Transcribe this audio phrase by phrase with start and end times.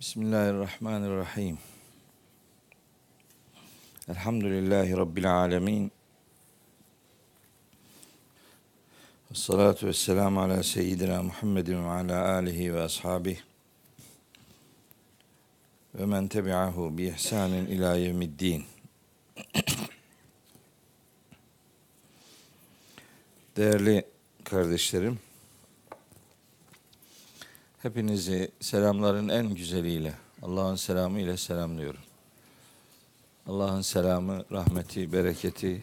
[0.00, 1.58] Bismillahirrahmanirrahim.
[4.08, 5.92] Elhamdülillahi Rabbil alemin.
[9.30, 13.40] Ve salatu ve selamu ala seyyidina Muhammedin ve ala alihi ve ashabihi
[15.94, 18.64] ve men tebi'ahu bi ihsanin ila yevmiddin.
[23.56, 24.04] Değerli
[24.44, 25.18] kardeşlerim,
[27.82, 32.00] hepinizi selamların en güzeliyle, Allah'ın selamı ile selamlıyorum.
[33.46, 35.82] Allah'ın selamı, rahmeti, bereketi,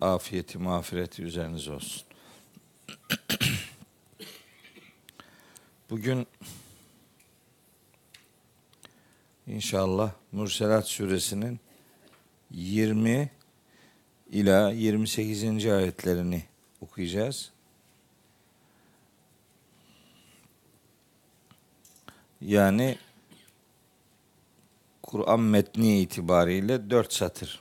[0.00, 2.02] afiyeti, mağfireti üzerinize olsun.
[5.90, 6.26] Bugün
[9.46, 11.60] inşallah Murselat suresinin
[12.50, 13.30] 20
[14.30, 15.66] ila 28.
[15.66, 16.42] ayetlerini
[16.80, 17.57] okuyacağız.
[22.40, 22.98] Yani
[25.02, 27.60] Kur'an metni itibariyle dört satır.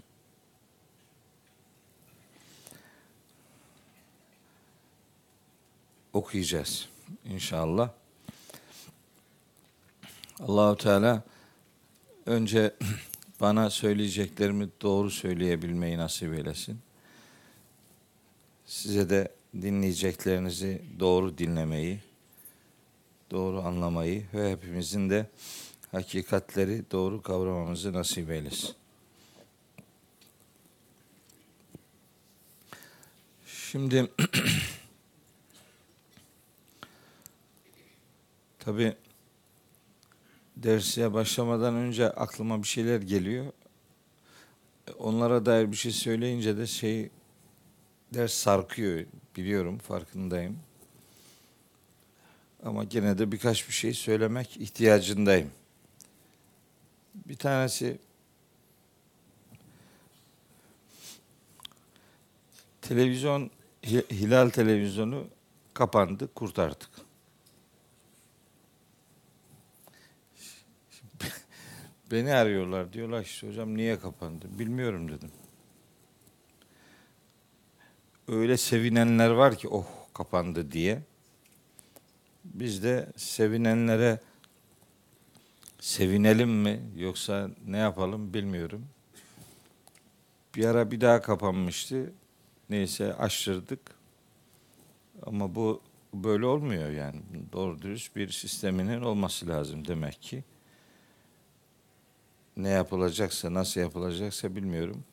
[6.13, 6.89] Okuyacağız
[7.25, 7.89] inşallah.
[10.39, 11.23] Allahu Teala
[12.25, 12.75] önce
[13.41, 16.79] bana söyleyeceklerimi doğru söyleyebilmeyi nasip eylesin.
[18.65, 21.99] Size de dinleyeceklerinizi doğru dinlemeyi,
[23.31, 25.29] doğru anlamayı ve hepimizin de
[25.91, 28.75] hakikatleri doğru kavramamızı nasip eylesin.
[33.45, 34.11] Şimdi
[38.59, 38.95] tabi
[40.57, 43.45] dersiye başlamadan önce aklıma bir şeyler geliyor.
[44.99, 47.09] Onlara dair bir şey söyleyince de şey
[48.13, 49.05] ders sarkıyor
[49.35, 50.59] biliyorum farkındayım.
[52.63, 55.51] Ama gene de birkaç bir şey söylemek ihtiyacındayım.
[57.15, 57.97] Bir tanesi
[62.81, 63.51] televizyon
[64.11, 65.27] Hilal televizyonu
[65.73, 66.89] kapandı, kurtardık.
[72.11, 74.45] Beni arıyorlar diyorlar işte hocam niye kapandı?
[74.59, 75.31] Bilmiyorum dedim.
[78.27, 81.01] Öyle sevinenler var ki oh kapandı diye.
[82.53, 84.19] Biz de sevinenlere
[85.79, 88.85] sevinelim mi yoksa ne yapalım bilmiyorum.
[90.55, 92.13] Bir ara bir daha kapanmıştı.
[92.69, 93.79] Neyse açtırdık.
[95.25, 95.81] Ama bu
[96.13, 97.21] böyle olmuyor yani.
[97.53, 100.43] Doğru dürüst bir sisteminin olması lazım demek ki.
[102.57, 105.03] Ne yapılacaksa, nasıl yapılacaksa bilmiyorum.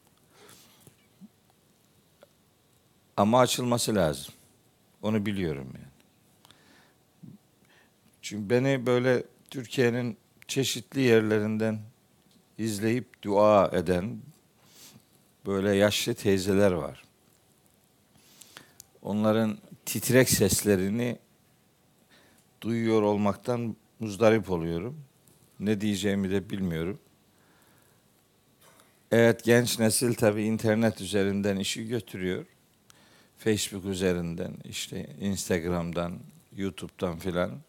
[3.16, 4.34] Ama açılması lazım.
[5.02, 5.93] Onu biliyorum yani.
[8.24, 10.16] Çünkü beni böyle Türkiye'nin
[10.48, 11.78] çeşitli yerlerinden
[12.58, 14.18] izleyip dua eden
[15.46, 17.04] böyle yaşlı teyzeler var.
[19.02, 21.18] Onların titrek seslerini
[22.60, 25.00] duyuyor olmaktan muzdarip oluyorum.
[25.60, 26.98] Ne diyeceğimi de bilmiyorum.
[29.10, 32.46] Evet genç nesil tabi internet üzerinden işi götürüyor.
[33.38, 36.18] Facebook üzerinden, işte Instagram'dan,
[36.56, 37.60] YouTube'dan filan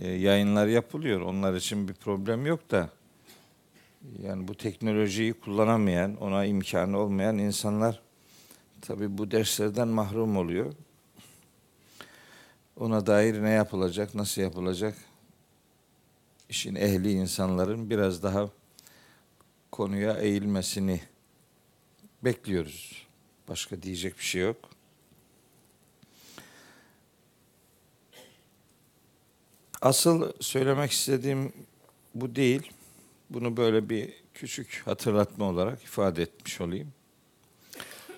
[0.00, 1.20] e, yayınlar yapılıyor.
[1.20, 2.90] Onlar için bir problem yok da
[4.22, 8.00] yani bu teknolojiyi kullanamayan, ona imkanı olmayan insanlar
[8.80, 10.72] tabi bu derslerden mahrum oluyor.
[12.76, 14.94] Ona dair ne yapılacak, nasıl yapılacak?
[16.48, 18.48] İşin ehli insanların biraz daha
[19.72, 21.00] konuya eğilmesini
[22.24, 23.06] bekliyoruz.
[23.48, 24.77] Başka diyecek bir şey yok.
[29.82, 31.52] Asıl söylemek istediğim
[32.14, 32.72] bu değil.
[33.30, 36.92] Bunu böyle bir küçük hatırlatma olarak ifade etmiş olayım.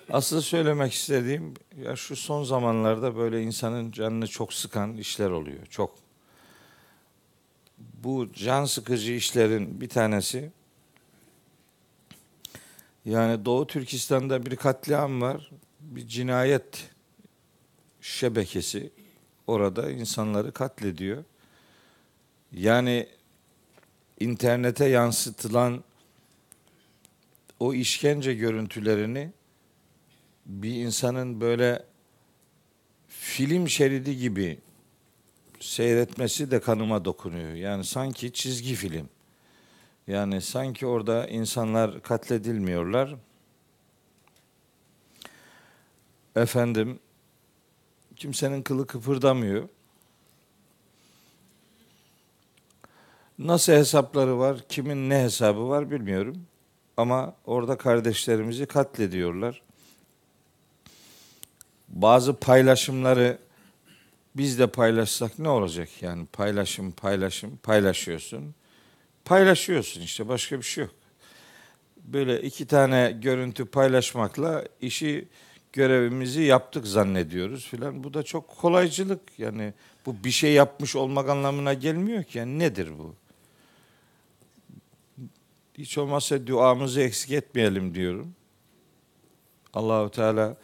[0.09, 5.65] Asıl söylemek istediğim ya şu son zamanlarda böyle insanın canını çok sıkan işler oluyor.
[5.65, 5.95] Çok.
[7.77, 10.51] Bu can sıkıcı işlerin bir tanesi
[13.05, 15.51] yani Doğu Türkistan'da bir katliam var.
[15.79, 16.89] Bir cinayet
[18.01, 18.91] şebekesi
[19.47, 21.23] orada insanları katlediyor.
[22.53, 23.07] Yani
[24.19, 25.83] internete yansıtılan
[27.59, 29.31] o işkence görüntülerini
[30.45, 31.85] bir insanın böyle
[33.07, 34.59] film şeridi gibi
[35.59, 37.53] seyretmesi de kanıma dokunuyor.
[37.53, 39.09] Yani sanki çizgi film.
[40.07, 43.15] Yani sanki orada insanlar katledilmiyorlar.
[46.35, 46.99] Efendim
[48.15, 49.69] kimsenin kılı kıpırdamıyor.
[53.45, 56.45] Nasıl hesapları var, kimin ne hesabı var bilmiyorum.
[56.97, 59.61] Ama orada kardeşlerimizi katlediyorlar.
[61.89, 63.37] Bazı paylaşımları
[64.35, 68.55] biz de paylaşsak ne olacak yani paylaşım paylaşım paylaşıyorsun.
[69.25, 70.93] Paylaşıyorsun işte başka bir şey yok.
[71.97, 75.27] Böyle iki tane görüntü paylaşmakla işi
[75.73, 78.03] görevimizi yaptık zannediyoruz filan.
[78.03, 79.73] Bu da çok kolaycılık yani
[80.05, 82.37] bu bir şey yapmış olmak anlamına gelmiyor ki.
[82.37, 83.20] Yani nedir bu?
[85.77, 88.35] Hiç olmazsa duamızı eksik etmeyelim diyorum.
[89.73, 90.57] Allahu Teala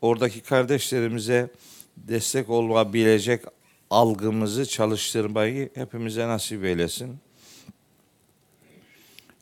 [0.00, 1.50] oradaki kardeşlerimize
[1.96, 3.44] destek olabilecek
[3.90, 7.18] algımızı çalıştırmayı hepimize nasip eylesin.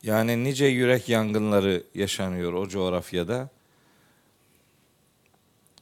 [0.02, 3.48] Yani nice yürek yangınları yaşanıyor o coğrafyada.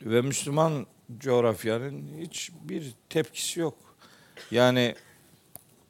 [0.02, 0.87] Ve Müslüman
[1.19, 3.76] coğrafyanın hiçbir tepkisi yok.
[4.50, 4.94] Yani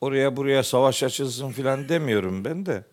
[0.01, 2.85] oraya buraya savaş açılsın filan demiyorum ben de.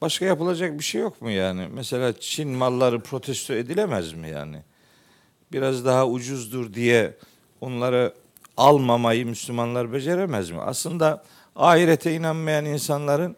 [0.00, 1.68] Başka yapılacak bir şey yok mu yani?
[1.72, 4.62] Mesela Çin malları protesto edilemez mi yani?
[5.52, 7.14] Biraz daha ucuzdur diye
[7.60, 8.14] onları
[8.56, 10.60] almamayı Müslümanlar beceremez mi?
[10.60, 11.24] Aslında
[11.56, 13.36] ahirete inanmayan insanların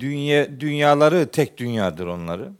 [0.00, 2.56] dünya dünyaları tek dünyadır onların.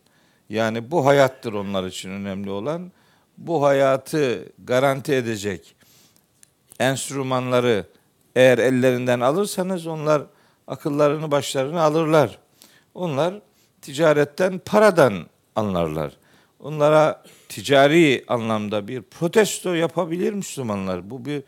[0.48, 2.92] Yani bu hayattır onlar için önemli olan.
[3.38, 5.74] Bu hayatı garanti edecek
[6.80, 7.86] enstrümanları
[8.36, 10.22] eğer ellerinden alırsanız onlar
[10.66, 12.38] akıllarını başlarını alırlar.
[12.98, 13.34] Onlar
[13.82, 16.12] ticaretten, paradan anlarlar.
[16.60, 21.10] Onlara ticari anlamda bir protesto yapabilir Müslümanlar.
[21.10, 21.42] Bu bir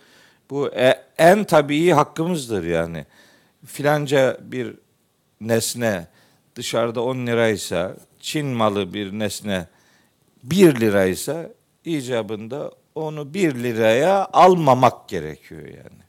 [0.51, 3.07] bu e, en tabii hakkımızdır yani.
[3.67, 4.75] Filanca bir
[5.41, 6.07] nesne
[6.57, 9.67] dışarıda 10 liraysa, Çin malı bir nesne
[10.43, 11.51] 1 liraysa
[11.85, 16.01] icabında onu 1 liraya almamak gerekiyor yani.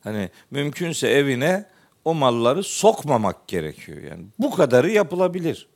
[0.00, 1.73] Hani mümkünse evine
[2.04, 4.24] o malları sokmamak gerekiyor yani.
[4.38, 5.68] Bu kadarı yapılabilir.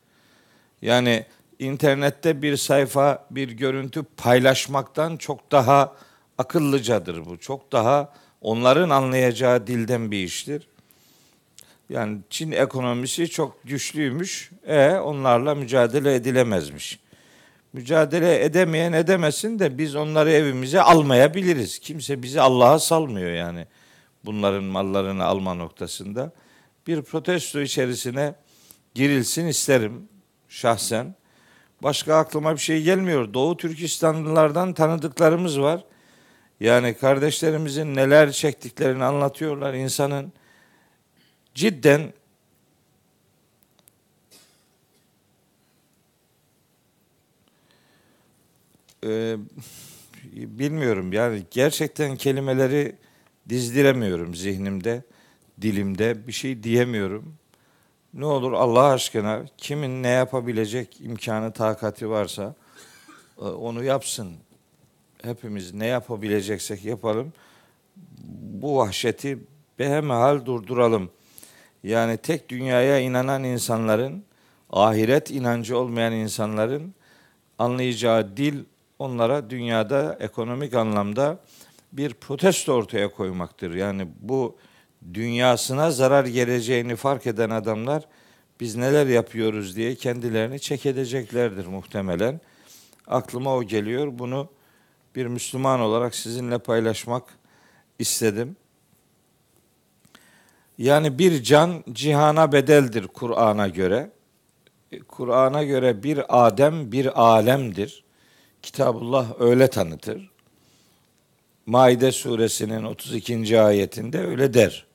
[0.83, 1.25] Yani
[1.59, 5.95] internette bir sayfa, bir görüntü paylaşmaktan çok daha
[6.39, 7.39] akıllıcadır bu.
[7.39, 10.69] Çok daha onların anlayacağı dilden bir iştir.
[11.89, 14.51] Yani Çin ekonomisi çok güçlüymüş.
[14.67, 16.99] E onlarla mücadele edilemezmiş.
[17.73, 21.79] Mücadele edemeyen edemesin de biz onları evimize almayabiliriz.
[21.79, 23.67] Kimse bizi Allah'a salmıyor yani
[24.25, 26.33] bunların mallarını alma noktasında.
[26.87, 28.35] Bir protesto içerisine
[28.95, 30.09] girilsin isterim
[30.49, 31.15] şahsen.
[31.83, 33.35] Başka aklıma bir şey gelmiyor.
[33.35, 35.85] Doğu Türkistanlılardan tanıdıklarımız var.
[36.61, 39.75] Yani kardeşlerimizin neler çektiklerini anlatıyorlar.
[39.75, 40.33] İnsanın
[41.55, 42.13] cidden
[49.05, 49.37] e,
[50.33, 52.97] bilmiyorum yani gerçekten kelimeleri
[53.49, 55.03] dizdiremiyorum zihnimde,
[55.61, 57.35] dilimde bir şey diyemiyorum.
[58.15, 62.55] Ne olur Allah aşkına kimin ne yapabilecek imkanı, takati varsa
[63.39, 64.33] e, onu yapsın.
[65.23, 67.33] Hepimiz ne yapabileceksek yapalım.
[68.41, 69.39] Bu vahşeti
[69.79, 71.11] behemehal durduralım.
[71.83, 74.25] Yani tek dünyaya inanan insanların,
[74.71, 76.95] ahiret inancı olmayan insanların
[77.59, 78.65] anlayacağı dil
[78.99, 81.39] onlara dünyada ekonomik anlamda
[81.93, 83.75] bir protesto ortaya koymaktır.
[83.75, 84.57] Yani bu
[85.15, 88.09] dünyasına zarar geleceğini fark eden adamlar
[88.61, 92.41] biz neler yapıyoruz diye kendilerini çek edeceklerdir muhtemelen.
[93.07, 94.09] Aklıma o geliyor.
[94.13, 94.49] Bunu
[95.17, 97.25] bir Müslüman olarak sizinle paylaşmak
[97.99, 98.57] istedim.
[100.79, 104.11] Yani bir can cihana bedeldir Kur'an'a göre.
[105.09, 108.05] Kur'an'a göre bir Adem bir alemdir.
[108.63, 110.31] Kitabullah öyle tanıtır.
[111.69, 113.61] Maide suresinin 32.
[113.61, 114.87] ayetinde öyle der.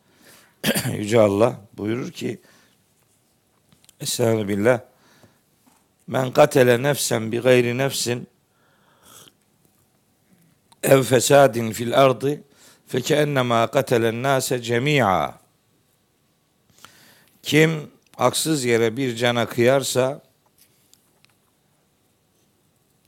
[0.98, 2.42] Yüce Allah buyurur ki
[4.00, 4.80] Estağfirullah billah
[6.08, 8.28] Men katele nefsen bi gayri nefsin
[10.84, 12.42] ev fesadin fil ardı
[12.88, 15.40] fekennema katelen nase cemi'a
[17.44, 20.22] Kim haksız yere bir cana kıyarsa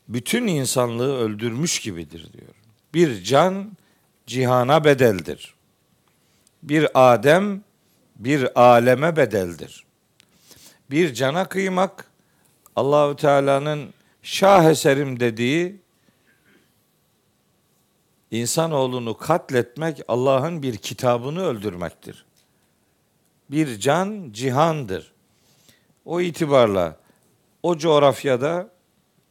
[0.08, 2.55] bütün insanlığı öldürmüş gibidir diyor.
[2.96, 3.72] Bir can
[4.28, 5.56] cihana bedeldir.
[6.64, 7.64] Bir Adem
[8.16, 9.86] bir aleme bedeldir.
[10.92, 12.06] Bir cana kıymak
[12.76, 15.82] Allahü Teala'nın şah eserim dediği
[18.32, 22.26] insanoğlunu katletmek Allah'ın bir kitabını öldürmektir.
[23.52, 25.12] Bir can cihandır.
[26.06, 26.98] O itibarla
[27.64, 28.70] o coğrafyada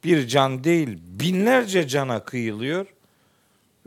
[0.04, 2.93] bir can değil binlerce cana kıyılıyor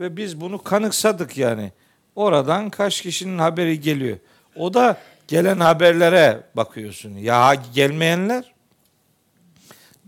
[0.00, 1.72] ve biz bunu kanıksadık yani.
[2.14, 4.18] oradan kaç kişinin haberi geliyor.
[4.56, 7.14] O da gelen haberlere bakıyorsun.
[7.14, 8.54] Ya gelmeyenler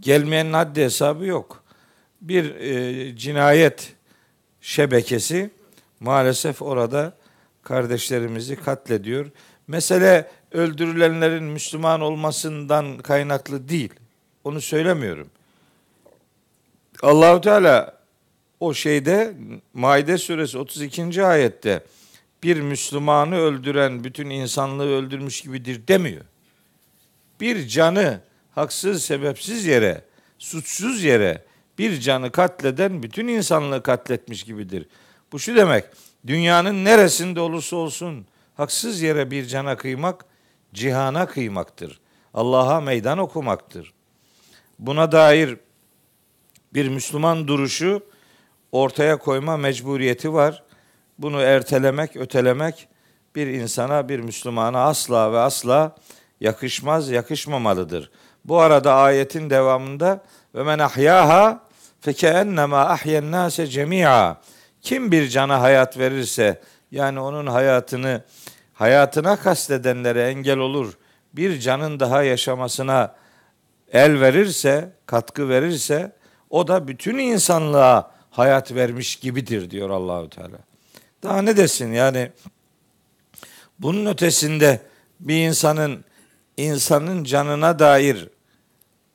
[0.00, 1.64] gelmeyenin haddi hesabı yok.
[2.20, 3.92] Bir e, cinayet
[4.60, 5.50] şebekesi
[6.00, 7.12] maalesef orada
[7.62, 9.30] kardeşlerimizi katlediyor.
[9.68, 13.94] Mesele öldürülenlerin Müslüman olmasından kaynaklı değil.
[14.44, 15.30] Onu söylemiyorum.
[17.02, 17.99] Allahu Teala
[18.60, 19.34] o şeyde
[19.74, 21.24] Maide suresi 32.
[21.24, 21.84] ayette
[22.42, 26.24] bir Müslümanı öldüren bütün insanlığı öldürmüş gibidir demiyor.
[27.40, 28.20] Bir canı
[28.54, 30.04] haksız sebepsiz yere,
[30.38, 31.44] suçsuz yere
[31.78, 34.86] bir canı katleden bütün insanlığı katletmiş gibidir.
[35.32, 35.84] Bu şu demek,
[36.26, 40.24] dünyanın neresinde olursa olsun haksız yere bir cana kıymak
[40.74, 42.00] cihana kıymaktır.
[42.34, 43.92] Allah'a meydan okumaktır.
[44.78, 45.56] Buna dair
[46.74, 48.02] bir Müslüman duruşu
[48.72, 50.62] ortaya koyma mecburiyeti var.
[51.18, 52.88] Bunu ertelemek, ötelemek
[53.34, 55.96] bir insana, bir Müslümana asla ve asla
[56.40, 58.10] yakışmaz, yakışmamalıdır.
[58.44, 60.24] Bu arada ayetin devamında
[60.54, 61.60] ve men ahyaha
[62.00, 64.36] fekennema ahyen nase cemia.
[64.82, 66.60] Kim bir cana hayat verirse
[66.90, 68.22] yani onun hayatını
[68.74, 70.98] hayatına kastedenlere engel olur.
[71.32, 73.14] Bir canın daha yaşamasına
[73.92, 76.12] el verirse, katkı verirse
[76.50, 80.58] o da bütün insanlığa hayat vermiş gibidir diyor Allahü Teala.
[81.22, 82.32] Daha ne desin yani
[83.78, 84.80] bunun ötesinde
[85.20, 86.04] bir insanın
[86.56, 88.28] insanın canına dair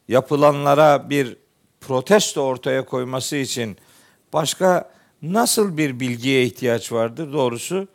[0.08, 1.38] yapılanlara bir
[1.82, 3.78] protesto ortaya koyması için
[4.34, 4.92] başka
[5.22, 7.34] nasıl bir bilgiye ihtiyaç vardır?
[7.34, 7.88] Doğrusu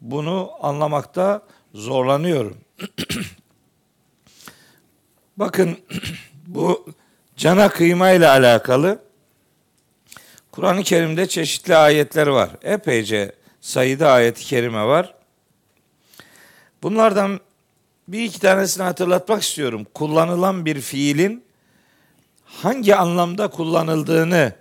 [0.00, 1.42] bunu anlamakta
[1.74, 2.56] zorlanıyorum.
[5.36, 5.78] Bakın
[6.46, 6.86] bu
[7.36, 9.05] cana kıyma ile alakalı
[10.56, 12.50] Kur'an-ı Kerim'de çeşitli ayetler var.
[12.62, 15.14] Epeyce sayıda ayet-i kerime var.
[16.82, 17.40] Bunlardan
[18.08, 19.86] bir iki tanesini hatırlatmak istiyorum.
[19.94, 21.44] Kullanılan bir fiilin
[22.44, 24.52] hangi anlamda kullanıldığını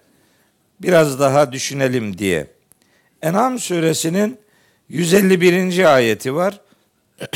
[0.82, 2.48] biraz daha düşünelim diye.
[3.22, 4.40] En'am suresinin
[4.90, 5.94] 151.
[5.96, 6.62] ayeti var.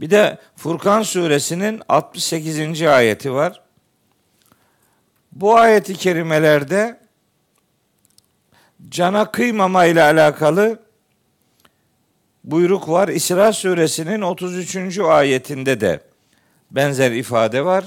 [0.00, 2.82] bir de Furkan suresinin 68.
[2.82, 3.67] ayeti var.
[5.38, 7.00] Bu ayeti kerimelerde
[8.88, 10.78] cana kıymama ile alakalı
[12.44, 13.08] buyruk var.
[13.08, 14.98] İsra suresinin 33.
[14.98, 16.00] ayetinde de
[16.70, 17.84] benzer ifade var.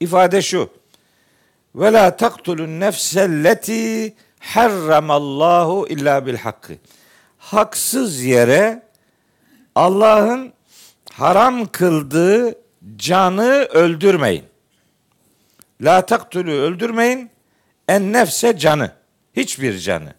[0.00, 0.70] İfade şu.
[1.74, 6.74] Ve la taktulun nefselleti harramallahu illa bil hakkı.
[7.38, 8.82] Haksız yere
[9.74, 10.52] Allah'ın
[11.12, 12.58] haram kıldığı
[12.96, 14.49] canı öldürmeyin.
[15.80, 17.30] La taktulu öldürmeyin.
[17.88, 18.92] En nefse canı.
[19.36, 20.14] Hiçbir canı.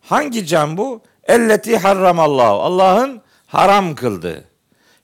[0.00, 1.02] Hangi can bu?
[1.24, 2.62] Elleti harramallahu.
[2.62, 4.44] Allah'ın haram kıldığı.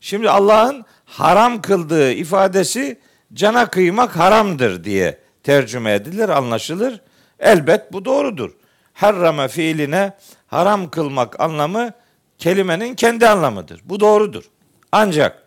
[0.01, 3.01] Şimdi Allah'ın haram kıldığı ifadesi
[3.35, 7.01] cana kıymak haramdır diye tercüme edilir, anlaşılır.
[7.39, 8.51] Elbet bu doğrudur.
[8.93, 10.13] Harrama fiiline
[10.47, 11.91] haram kılmak anlamı
[12.39, 13.81] kelimenin kendi anlamıdır.
[13.85, 14.45] Bu doğrudur.
[14.93, 15.43] Ancak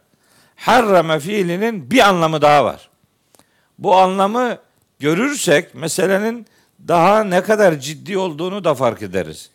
[0.55, 2.89] harrama fiilinin bir anlamı daha var.
[3.77, 4.57] Bu anlamı
[4.99, 6.47] görürsek meselenin
[6.87, 9.49] daha ne kadar ciddi olduğunu da fark ederiz.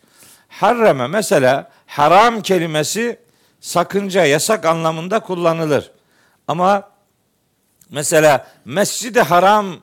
[0.49, 3.19] Harreme mesela haram kelimesi
[3.61, 5.91] sakınca, yasak anlamında kullanılır.
[6.47, 6.89] Ama
[7.89, 9.75] mesela mescidi haram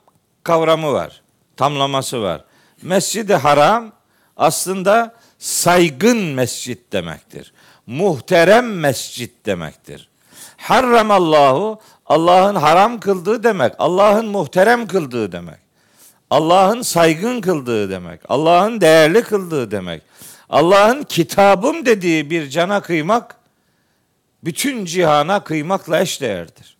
[0.43, 1.23] kavramı var.
[1.57, 2.45] Tamlaması var.
[2.83, 3.93] Mescidi haram
[4.37, 7.53] aslında saygın mescit demektir.
[7.87, 10.09] Muhterem mescit demektir.
[10.57, 13.73] Harramallahu Allah'ın haram kıldığı demek.
[13.79, 15.59] Allah'ın muhterem kıldığı demek.
[16.31, 18.21] Allah'ın saygın kıldığı demek.
[18.29, 20.03] Allah'ın değerli kıldığı demek.
[20.51, 23.37] Allah'ın kitabım dediği bir cana kıymak
[24.45, 26.77] bütün cihana kıymakla eşdeğerdir.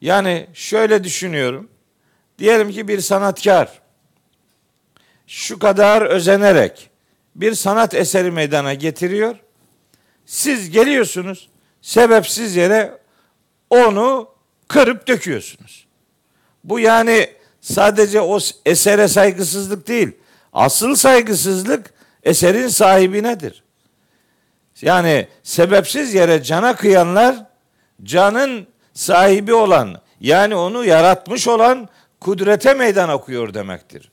[0.00, 1.68] Yani şöyle düşünüyorum.
[2.38, 3.80] Diyelim ki bir sanatkar
[5.26, 6.90] şu kadar özenerek
[7.34, 9.36] bir sanat eseri meydana getiriyor.
[10.26, 11.48] Siz geliyorsunuz
[11.82, 12.98] sebepsiz yere
[13.70, 14.28] onu
[14.68, 15.86] kırıp döküyorsunuz.
[16.64, 17.30] Bu yani
[17.60, 20.12] sadece o esere saygısızlık değil.
[20.52, 23.62] Asıl saygısızlık eserin sahibinedir.
[24.82, 27.36] Yani sebepsiz yere cana kıyanlar
[28.02, 31.88] canın sahibi olan yani onu yaratmış olan
[32.20, 34.10] kudrete meydan okuyor demektir.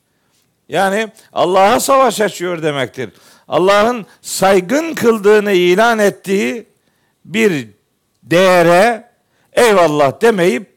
[0.69, 3.09] Yani Allah'a savaş açıyor demektir.
[3.47, 6.67] Allah'ın saygın kıldığını ilan ettiği
[7.25, 7.69] bir
[8.23, 9.12] değere
[9.55, 10.73] eyvallah demeyip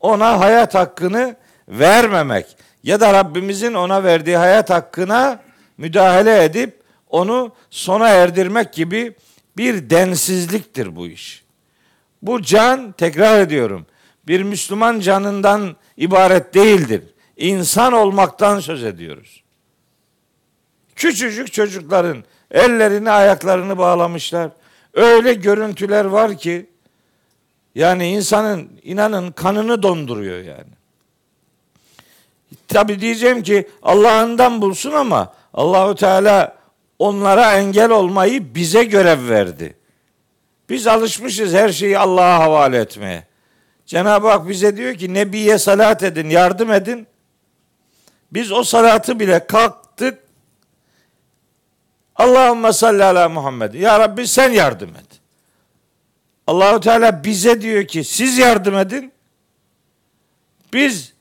[0.00, 1.36] ona hayat hakkını
[1.68, 5.42] vermemek ya da Rabbimizin ona verdiği hayat hakkına
[5.78, 9.14] müdahale edip onu sona erdirmek gibi
[9.56, 11.44] bir densizliktir bu iş.
[12.22, 13.86] Bu can tekrar ediyorum
[14.28, 17.02] bir Müslüman canından ibaret değildir.
[17.36, 19.42] İnsan olmaktan söz ediyoruz.
[20.96, 24.50] Küçücük çocukların ellerini ayaklarını bağlamışlar.
[24.94, 26.66] Öyle görüntüler var ki
[27.76, 30.76] yani insanın inanın kanını donduruyor yani.
[32.68, 36.56] Tabi diyeceğim ki Allah'ından bulsun ama Allahu Teala
[36.98, 39.76] onlara engel olmayı bize görev verdi.
[40.68, 43.26] Biz alışmışız her şeyi Allah'a havale etmeye.
[43.86, 47.06] Cenab-ı Hak bize diyor ki Nebiye salat edin, yardım edin.
[48.32, 50.18] Biz o salatı bile kalktık.
[52.16, 53.74] Allahümme salli ala Muhammed.
[53.74, 55.15] Ya Rabbi sen yardım et.
[56.46, 59.12] Allahu Teala bize diyor ki siz yardım edin.
[60.72, 61.12] Biz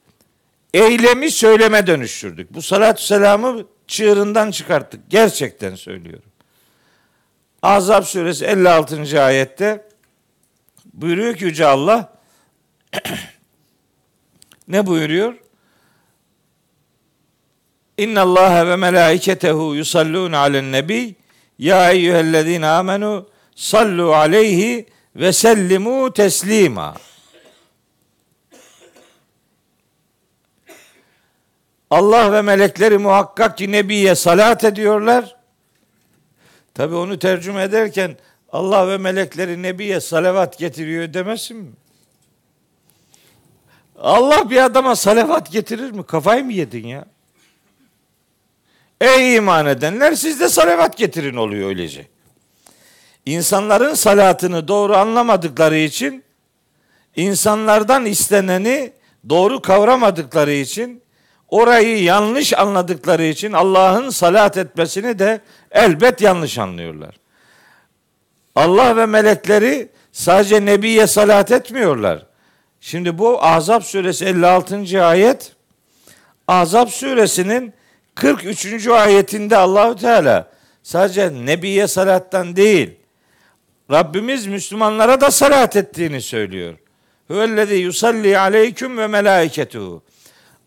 [0.73, 2.53] eylemi söyleme dönüştürdük.
[2.53, 5.01] Bu salatü selamı çığırından çıkarttık.
[5.09, 6.29] Gerçekten söylüyorum.
[7.61, 9.23] Azap suresi 56.
[9.23, 9.87] ayette
[10.93, 12.13] buyuruyor ki Yüce Allah
[14.67, 15.33] ne buyuruyor?
[17.97, 21.15] İnna Allah ve melaiketehu yusallun alen nebi
[21.59, 26.95] ya eyyühellezine amenu sallu aleyhi ve sellimu teslima.
[31.89, 35.35] Allah ve melekleri muhakkak ki Nebi'ye salat ediyorlar.
[36.73, 38.17] Tabi onu tercüme ederken
[38.51, 41.71] Allah ve melekleri Nebi'ye salavat getiriyor demesin mi?
[43.99, 46.05] Allah bir adama salavat getirir mi?
[46.05, 47.05] Kafayı mı yedin ya?
[49.01, 52.07] Ey iman edenler siz de salavat getirin oluyor öylece.
[53.25, 56.23] İnsanların salatını doğru anlamadıkları için
[57.15, 58.93] insanlardan isteneni
[59.29, 61.01] doğru kavramadıkları için
[61.49, 65.41] orayı yanlış anladıkları için Allah'ın salat etmesini de
[65.71, 67.15] elbet yanlış anlıyorlar.
[68.55, 72.25] Allah ve melekleri sadece Nebi'ye salat etmiyorlar.
[72.79, 75.05] Şimdi bu Azap suresi 56.
[75.05, 75.51] ayet
[76.47, 77.73] Azap suresinin
[78.15, 78.87] 43.
[78.87, 80.47] ayetinde Allahu Teala
[80.83, 83.04] sadece Nebiye salattan değil
[83.91, 86.73] Rabbimiz Müslümanlara da salat ettiğini söylüyor.
[87.29, 90.03] Hüvellezî yusalli aleyküm ve melâiketuhu.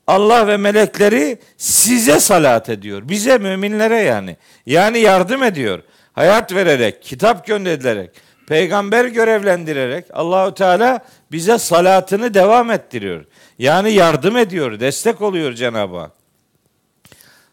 [0.07, 3.09] Allah ve melekleri size salat ediyor.
[3.09, 4.37] Bize müminlere yani.
[4.66, 5.83] Yani yardım ediyor.
[6.12, 8.11] Hayat vererek, kitap gönderilerek,
[8.46, 10.98] peygamber görevlendirerek Allahu Teala
[11.33, 13.24] bize salatını devam ettiriyor.
[13.59, 16.12] Yani yardım ediyor, destek oluyor Cenab-ı Hak.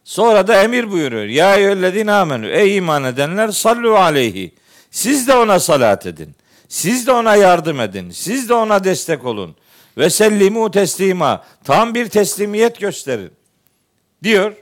[0.03, 1.25] Sonra da emir buyuruyor.
[1.25, 2.47] Ya eyyühellezine amenü.
[2.47, 4.51] Ey iman edenler sallu aleyhi.
[4.95, 6.35] Siz de ona salat edin.
[6.67, 8.11] Siz de ona yardım edin.
[8.11, 9.55] Siz de ona destek olun.
[9.97, 11.45] Ve sellimu teslima.
[11.63, 13.31] Tam bir teslimiyet gösterin.
[14.23, 14.53] Diyor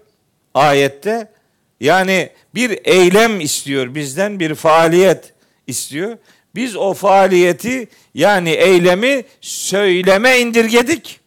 [0.54, 1.32] ayette.
[1.80, 5.34] Yani bir eylem istiyor bizden bir faaliyet
[5.67, 6.17] istiyor.
[6.56, 11.19] Biz o faaliyeti yani eylemi söyleme indirgedik.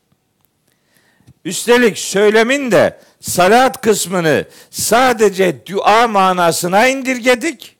[1.44, 7.75] Üstelik söylemin de salat kısmını sadece dua manasına indirgedik.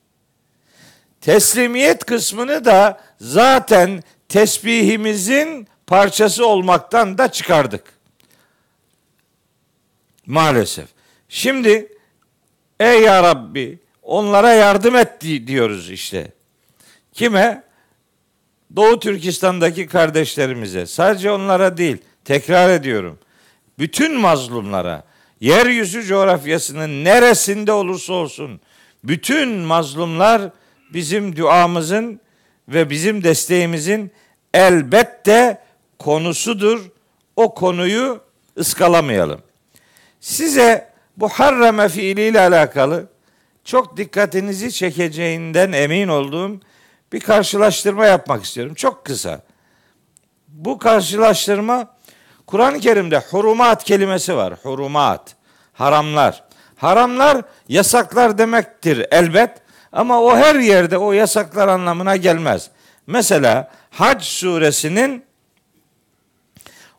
[1.20, 7.84] Teslimiyet kısmını da zaten tesbihimizin parçası olmaktan da çıkardık.
[10.26, 10.86] Maalesef.
[11.28, 11.92] Şimdi
[12.80, 16.32] ey ya Rabbi onlara yardım et diyoruz işte.
[17.12, 17.62] Kime?
[18.76, 20.86] Doğu Türkistan'daki kardeşlerimize.
[20.86, 21.96] Sadece onlara değil.
[22.24, 23.18] Tekrar ediyorum.
[23.78, 25.04] Bütün mazlumlara,
[25.40, 28.60] yeryüzü coğrafyasının neresinde olursa olsun
[29.04, 30.42] bütün mazlumlar
[30.92, 32.20] bizim duamızın
[32.68, 34.12] ve bizim desteğimizin
[34.54, 35.58] elbette
[35.98, 36.90] konusudur.
[37.36, 38.20] O konuyu
[38.58, 39.40] ıskalamayalım.
[40.20, 43.06] Size bu harreme fiiliyle alakalı
[43.64, 46.60] çok dikkatinizi çekeceğinden emin olduğum
[47.12, 48.74] bir karşılaştırma yapmak istiyorum.
[48.74, 49.42] Çok kısa.
[50.48, 51.96] Bu karşılaştırma
[52.46, 54.54] Kur'an-ı Kerim'de hurumat kelimesi var.
[54.62, 55.36] Hurumat,
[55.72, 56.44] haramlar.
[56.76, 59.50] Haramlar yasaklar demektir elbet
[59.96, 62.70] ama o her yerde o yasaklar anlamına gelmez.
[63.06, 65.24] Mesela Hac suresinin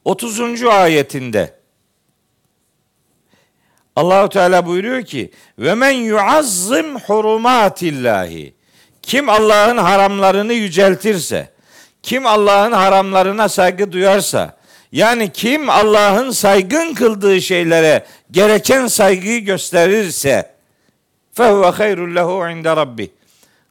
[0.05, 0.63] 30.
[0.63, 1.53] ayetinde
[3.95, 8.55] Allahu Teala buyuruyor ki ve men yuazzim hurumatillahi
[9.01, 11.49] kim Allah'ın haramlarını yüceltirse,
[12.03, 14.57] kim Allah'ın haramlarına saygı duyarsa,
[14.91, 20.56] yani kim Allah'ın saygın kıldığı şeylere gereken saygıyı gösterirse,
[21.37, 23.11] fehuve hayrul lehu inde rabbi.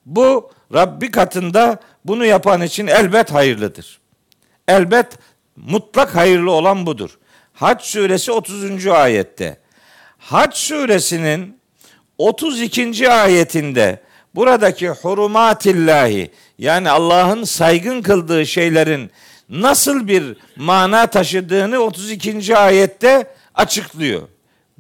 [0.07, 4.01] Bu Rabbi katında bunu yapan için elbet hayırlıdır.
[4.69, 5.19] Elbet
[5.57, 7.19] mutlak hayırlı olan budur.
[7.53, 8.87] Hac suresi 30.
[8.87, 9.59] ayette.
[10.19, 11.61] Hac suresinin
[12.19, 13.11] 32.
[13.11, 14.03] ayetinde
[14.35, 19.11] buradaki hurumatillahi yani Allah'ın saygın kıldığı şeylerin
[19.49, 22.57] nasıl bir mana taşıdığını 32.
[22.57, 24.29] ayette açıklıyor.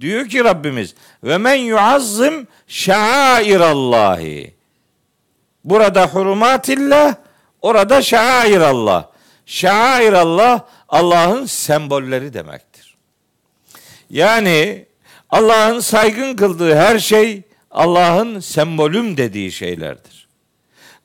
[0.00, 4.54] Diyor ki Rabbimiz ve men yuazzim şairallahi.
[5.64, 7.14] Burada hurumatillah,
[7.62, 9.06] orada şairallah.
[9.46, 12.96] Şairallah Allah'ın sembolleri demektir.
[14.10, 14.86] Yani
[15.30, 20.28] Allah'ın saygın kıldığı her şey Allah'ın sembolüm dediği şeylerdir.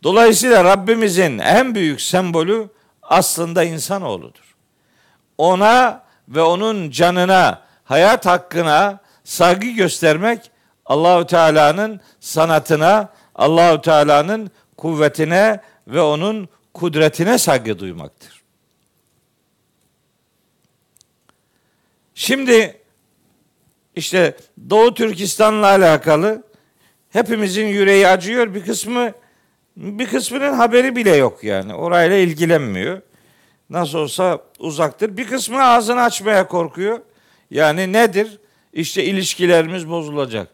[0.04, 2.70] Dolayısıyla Rabbimizin en büyük sembolü
[3.02, 4.56] aslında insanoğludur.
[5.38, 10.52] Ona ve onun canına, hayat hakkına saygı göstermek
[10.86, 18.44] Allahü Teala'nın sanatına, Allahü Teala'nın kuvvetine ve onun kudretine saygı duymaktır.
[22.16, 22.82] Şimdi
[23.96, 24.38] işte
[24.70, 26.44] Doğu Türkistan'la alakalı
[27.10, 28.54] hepimizin yüreği acıyor.
[28.54, 29.12] Bir kısmı
[29.76, 31.74] bir kısmının haberi bile yok yani.
[31.74, 33.02] Orayla ilgilenmiyor.
[33.70, 35.18] Nasıl olsa uzaktır.
[35.18, 37.00] Bir kısmı ağzını açmaya korkuyor.
[37.52, 38.40] Yani nedir?
[38.74, 40.48] İşte ilişkilerimiz bozulacak.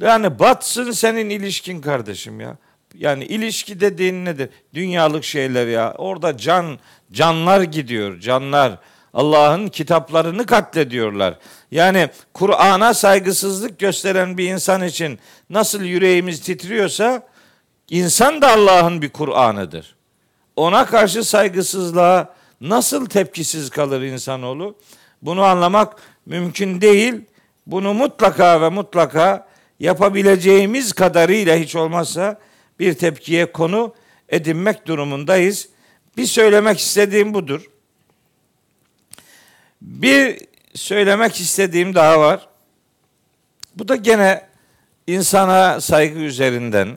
[0.00, 2.56] Yani batsın senin ilişkin kardeşim ya.
[2.94, 4.48] Yani ilişki dediğin nedir?
[4.74, 5.94] Dünyalık şeyler ya.
[5.98, 6.78] Orada can
[7.12, 8.78] canlar gidiyor, canlar.
[9.14, 11.38] Allah'ın kitaplarını katlediyorlar.
[11.70, 15.18] Yani Kur'an'a saygısızlık gösteren bir insan için
[15.50, 17.26] nasıl yüreğimiz titriyorsa
[17.90, 19.96] insan da Allah'ın bir Kur'an'ıdır.
[20.56, 24.76] Ona karşı saygısızlığa nasıl tepkisiz kalır insanoğlu?
[25.22, 27.14] Bunu anlamak mümkün değil.
[27.66, 29.48] Bunu mutlaka ve mutlaka
[29.80, 32.40] yapabileceğimiz kadarıyla hiç olmazsa
[32.78, 33.94] bir tepkiye konu
[34.28, 35.68] edinmek durumundayız.
[36.16, 37.70] Bir söylemek istediğim budur.
[39.82, 40.38] Bir
[40.74, 42.48] söylemek istediğim daha var.
[43.76, 44.48] Bu da gene
[45.06, 46.96] insana saygı üzerinden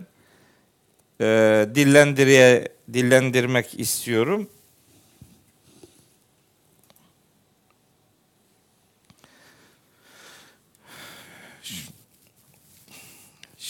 [1.22, 1.68] e,
[2.94, 4.50] dillendirmek istiyorum.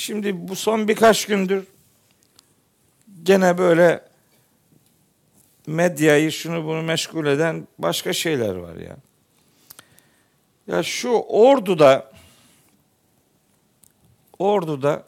[0.04, 1.68] Şimdi bu son birkaç gündür
[3.24, 4.08] gene böyle
[5.68, 8.98] medyayı şunu bunu meşgul eden başka şeyler var ya.
[10.68, 12.12] Ya şu orduda
[14.40, 15.04] orduda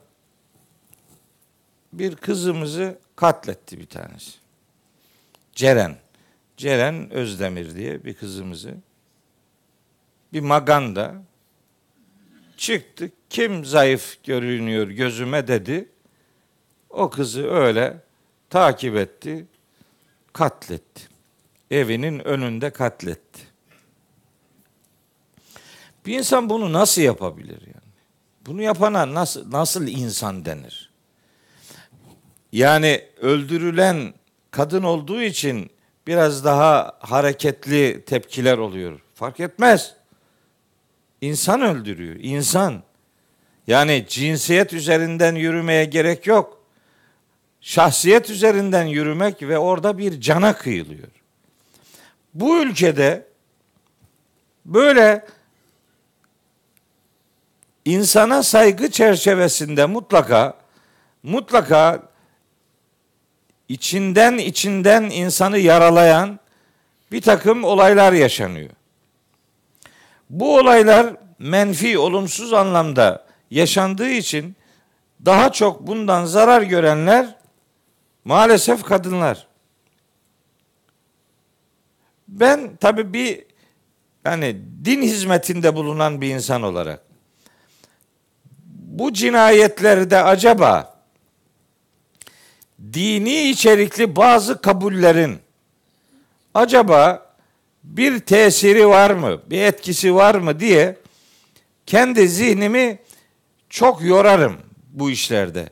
[1.94, 4.32] bir kızımızı katletti bir tanesi.
[5.54, 5.98] Ceren.
[6.58, 8.76] Ceren Özdemir diye bir kızımızı
[10.34, 11.16] bir maganda
[12.58, 13.12] çıktı.
[13.36, 15.90] Kim zayıf görünüyor gözüme dedi.
[16.90, 18.02] O kızı öyle
[18.50, 19.46] takip etti,
[20.34, 21.02] katletti.
[21.72, 23.42] Evinin önünde katletti.
[26.06, 27.94] Bir insan bunu nasıl yapabilir yani?
[28.46, 30.92] Bunu yapana nasıl nasıl insan denir?
[32.52, 34.14] Yani öldürülen
[34.52, 35.72] kadın olduğu için
[36.08, 39.00] biraz daha hareketli tepkiler oluyor.
[39.16, 39.96] Fark etmez.
[41.22, 42.16] İnsan öldürüyor.
[42.20, 42.85] İnsan.
[43.68, 46.62] Yani cinsiyet üzerinden yürümeye gerek yok.
[47.62, 51.08] Şahsiyet üzerinden yürümek ve orada bir cana kıyılıyor.
[52.34, 53.28] Bu ülkede
[54.66, 55.26] böyle
[57.86, 60.58] insana saygı çerçevesinde mutlaka
[61.24, 62.04] mutlaka
[63.70, 66.40] içinden içinden insanı yaralayan
[67.12, 68.70] bir takım olaylar yaşanıyor.
[70.30, 74.56] Bu olaylar menfi, olumsuz anlamda yaşandığı için
[75.26, 77.36] daha çok bundan zarar görenler
[78.26, 79.48] maalesef kadınlar.
[82.28, 83.44] Ben tabii bir
[84.26, 87.02] yani din hizmetinde bulunan bir insan olarak
[88.96, 90.96] bu cinayetlerde acaba
[92.94, 95.40] dini içerikli bazı kabullerin
[96.54, 97.26] acaba
[97.84, 100.98] bir tesiri var mı, bir etkisi var mı diye
[101.86, 103.00] kendi zihnimi
[103.76, 104.58] çok yorarım
[104.94, 105.70] bu işlerde.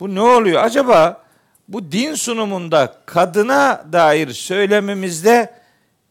[0.00, 0.64] Bu ne oluyor?
[0.64, 1.22] Acaba
[1.68, 5.54] bu din sunumunda kadına dair söylemimizde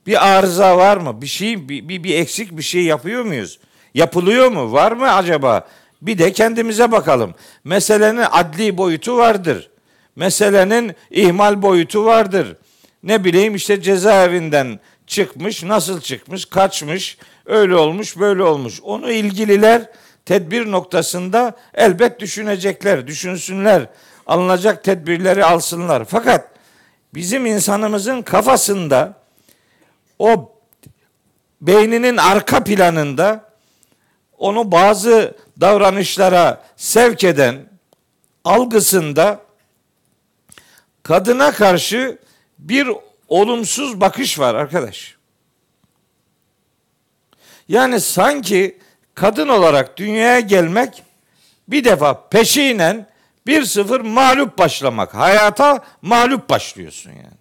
[0.08, 1.21] bir arıza var mı?
[1.21, 3.60] Bir şey bir, bir, bir eksik bir şey yapıyor muyuz?
[3.93, 4.71] Yapılıyor mu?
[4.71, 5.67] Var mı acaba?
[6.02, 7.36] Bir de kendimize bakalım.
[7.63, 9.69] Meselenin adli boyutu vardır.
[10.15, 12.58] Meselenin ihmal boyutu vardır.
[13.04, 18.82] Ne bileyim işte cezaevinden çıkmış, nasıl çıkmış, kaçmış, öyle olmuş, böyle olmuş.
[18.82, 19.89] Onu ilgililer
[20.25, 23.88] tedbir noktasında elbet düşünecekler, düşünsünler.
[24.27, 26.05] Alınacak tedbirleri alsınlar.
[26.05, 26.51] Fakat
[27.13, 29.13] bizim insanımızın kafasında
[30.19, 30.55] o
[31.62, 33.49] beyninin arka planında
[34.38, 37.69] onu bazı davranışlara sevk eden
[38.43, 39.41] algısında
[41.03, 42.17] kadına karşı
[42.60, 42.89] bir
[43.27, 45.15] olumsuz bakış var arkadaş.
[47.67, 48.79] Yani sanki
[49.19, 51.03] kadın olarak dünyaya gelmek
[51.67, 53.08] bir defa peşinen
[53.47, 55.15] bir sıfır mağlup başlamak.
[55.15, 57.39] Hayata mağlup başlıyorsun yani.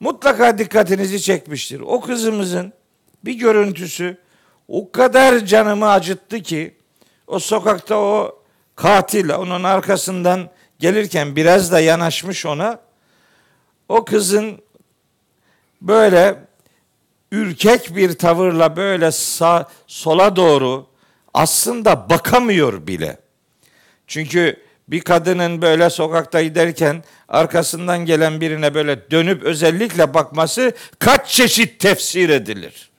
[0.00, 1.80] Mutlaka dikkatinizi çekmiştir.
[1.80, 2.72] O kızımızın
[3.24, 4.18] bir görüntüsü
[4.68, 6.76] o kadar canımı acıttı ki
[7.26, 8.42] o sokakta o
[8.74, 12.80] katil onun arkasından gelirken biraz da yanaşmış ona.
[13.88, 14.62] O kızın
[15.82, 16.38] böyle
[17.36, 20.86] ürkek bir tavırla böyle sağ, sola doğru
[21.34, 23.18] aslında bakamıyor bile.
[24.06, 24.56] Çünkü
[24.88, 32.28] bir kadının böyle sokakta giderken arkasından gelen birine böyle dönüp özellikle bakması kaç çeşit tefsir
[32.28, 32.90] edilir.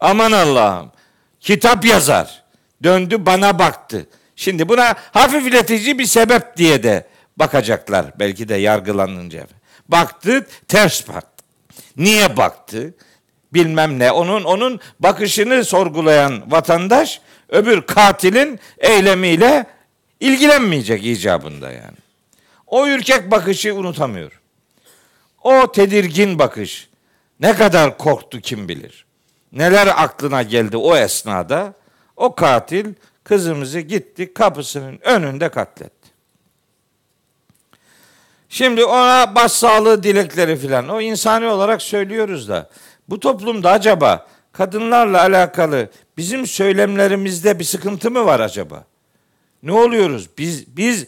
[0.00, 0.92] Aman Allah'ım.
[1.40, 2.42] Kitap yazar.
[2.82, 4.06] Döndü bana baktı.
[4.36, 9.46] Şimdi buna hafifletici bir sebep diye de bakacaklar belki de yargılanınca.
[9.88, 11.44] Baktı, ters baktı.
[11.96, 12.94] Niye baktı?
[13.52, 14.12] Bilmem ne.
[14.12, 19.66] Onun onun bakışını sorgulayan vatandaş öbür katilin eylemiyle
[20.20, 21.96] ilgilenmeyecek icabında yani.
[22.66, 24.40] O ürkek bakışı unutamıyor.
[25.42, 26.88] O tedirgin bakış.
[27.40, 29.06] Ne kadar korktu kim bilir.
[29.52, 31.74] Neler aklına geldi o esnada.
[32.16, 32.86] O katil
[33.24, 36.10] kızımızı gitti kapısının önünde katletti.
[38.48, 42.70] Şimdi ona başsağlığı dilekleri filan o insani olarak söylüyoruz da
[43.10, 48.84] bu toplumda acaba kadınlarla alakalı bizim söylemlerimizde bir sıkıntı mı var acaba?
[49.62, 50.28] Ne oluyoruz?
[50.38, 51.06] Biz biz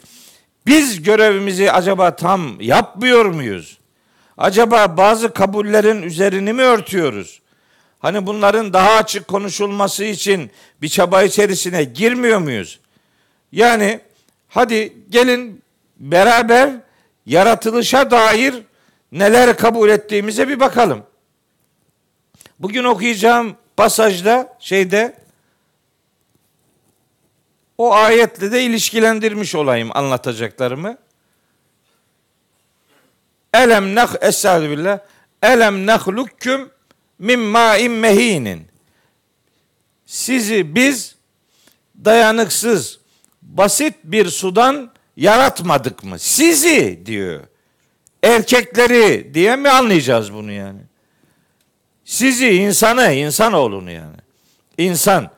[0.66, 3.78] biz görevimizi acaba tam yapmıyor muyuz?
[4.38, 7.42] Acaba bazı kabullerin üzerini mi örtüyoruz?
[7.98, 10.50] Hani bunların daha açık konuşulması için
[10.82, 12.80] bir çaba içerisine girmiyor muyuz?
[13.52, 14.00] Yani
[14.48, 15.62] hadi gelin
[15.96, 16.70] beraber
[17.26, 18.54] yaratılışa dair
[19.12, 21.02] neler kabul ettiğimize bir bakalım.
[22.62, 25.16] Bugün okuyacağım pasajda şeyde
[27.78, 30.98] o ayetle de ilişkilendirmiş olayım anlatacaklarımı.
[33.54, 34.98] Elem nah estağfirullah.
[35.42, 36.70] Elem nahlukküm
[37.18, 38.66] min ma'in mehinin.
[40.06, 41.16] Sizi biz
[42.04, 42.98] dayanıksız,
[43.42, 46.18] basit bir sudan yaratmadık mı?
[46.18, 47.40] Sizi diyor.
[48.22, 50.80] Erkekleri diye mi anlayacağız bunu yani?
[52.12, 54.16] Sizi, insanı, insanoğlunu yani.
[54.78, 55.30] İnsan.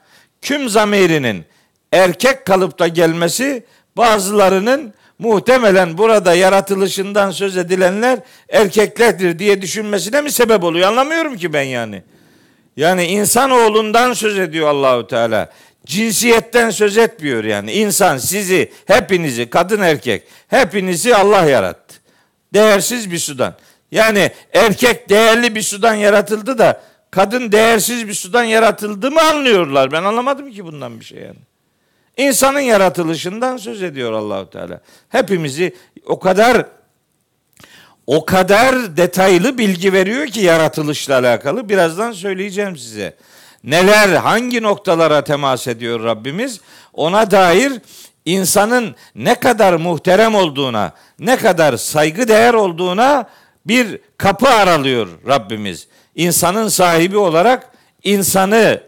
[0.42, 1.44] Küm zamirinin
[1.92, 3.64] erkek kalıpta gelmesi
[3.96, 10.88] bazılarının muhtemelen burada yaratılışından söz edilenler erkeklerdir diye düşünmesine mi sebep oluyor?
[10.88, 12.02] Anlamıyorum ki ben yani.
[12.76, 15.52] Yani insan oğlundan söz ediyor Allahu Teala.
[15.86, 17.72] Cinsiyetten söz etmiyor yani.
[17.72, 21.94] İnsan sizi, hepinizi, kadın erkek, hepinizi Allah yarattı.
[22.54, 23.54] Değersiz bir sudan.
[23.94, 29.92] Yani erkek değerli bir sudan yaratıldı da kadın değersiz bir sudan yaratıldı mı anlıyorlar.
[29.92, 31.38] Ben anlamadım ki bundan bir şey yani.
[32.16, 34.80] İnsanın yaratılışından söz ediyor Allahu Teala.
[35.08, 35.74] Hepimizi
[36.06, 36.66] o kadar
[38.06, 41.68] o kadar detaylı bilgi veriyor ki yaratılışla alakalı.
[41.68, 43.16] Birazdan söyleyeceğim size.
[43.64, 46.60] Neler, hangi noktalara temas ediyor Rabbimiz?
[46.92, 47.72] Ona dair
[48.24, 53.28] insanın ne kadar muhterem olduğuna, ne kadar saygı değer olduğuna
[53.66, 55.88] bir kapı aralıyor Rabbimiz.
[56.14, 57.70] İnsanın sahibi olarak
[58.02, 58.82] insanı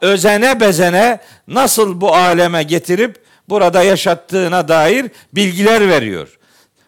[0.00, 6.38] özene bezene nasıl bu aleme getirip burada yaşattığına dair bilgiler veriyor.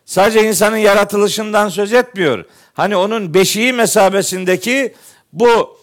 [0.04, 2.44] Sadece insanın yaratılışından söz etmiyor.
[2.74, 4.94] Hani onun beşiği mesabesindeki
[5.32, 5.78] bu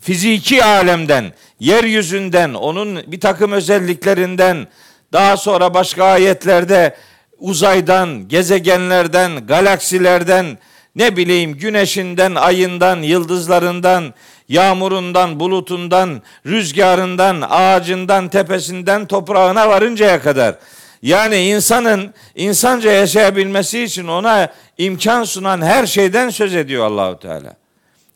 [0.00, 4.68] fiziki alemden, yeryüzünden, onun bir takım özelliklerinden,
[5.12, 6.96] daha sonra başka ayetlerde
[7.42, 10.58] uzaydan, gezegenlerden, galaksilerden,
[10.96, 14.14] ne bileyim güneşinden, ayından, yıldızlarından,
[14.48, 20.54] yağmurundan, bulutundan, rüzgarından, ağacından, tepesinden, toprağına varıncaya kadar.
[21.02, 27.56] Yani insanın insanca yaşayabilmesi için ona imkan sunan her şeyden söz ediyor Allahu Teala.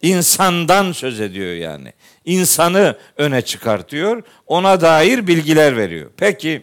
[0.03, 1.93] İnsandan söz ediyor yani.
[2.25, 4.23] İnsanı öne çıkartıyor.
[4.47, 6.11] Ona dair bilgiler veriyor.
[6.17, 6.63] Peki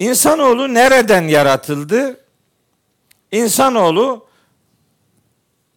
[0.00, 2.20] insanoğlu nereden yaratıldı?
[3.32, 4.26] İnsanoğlu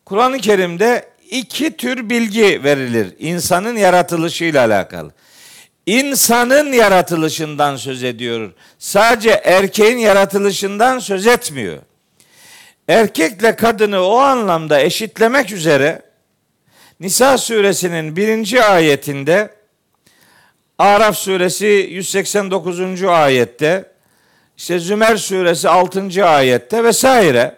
[0.05, 5.11] Kur'an-ı Kerim'de iki tür bilgi verilir insanın yaratılışıyla alakalı.
[5.85, 8.51] İnsanın yaratılışından söz ediyor.
[8.79, 11.77] Sadece erkeğin yaratılışından söz etmiyor.
[12.87, 16.01] Erkekle kadını o anlamda eşitlemek üzere
[16.99, 19.55] Nisa suresinin birinci ayetinde
[20.77, 23.03] Araf suresi 189.
[23.03, 23.92] ayette
[24.57, 26.25] işte Zümer suresi 6.
[26.25, 27.57] ayette vesaire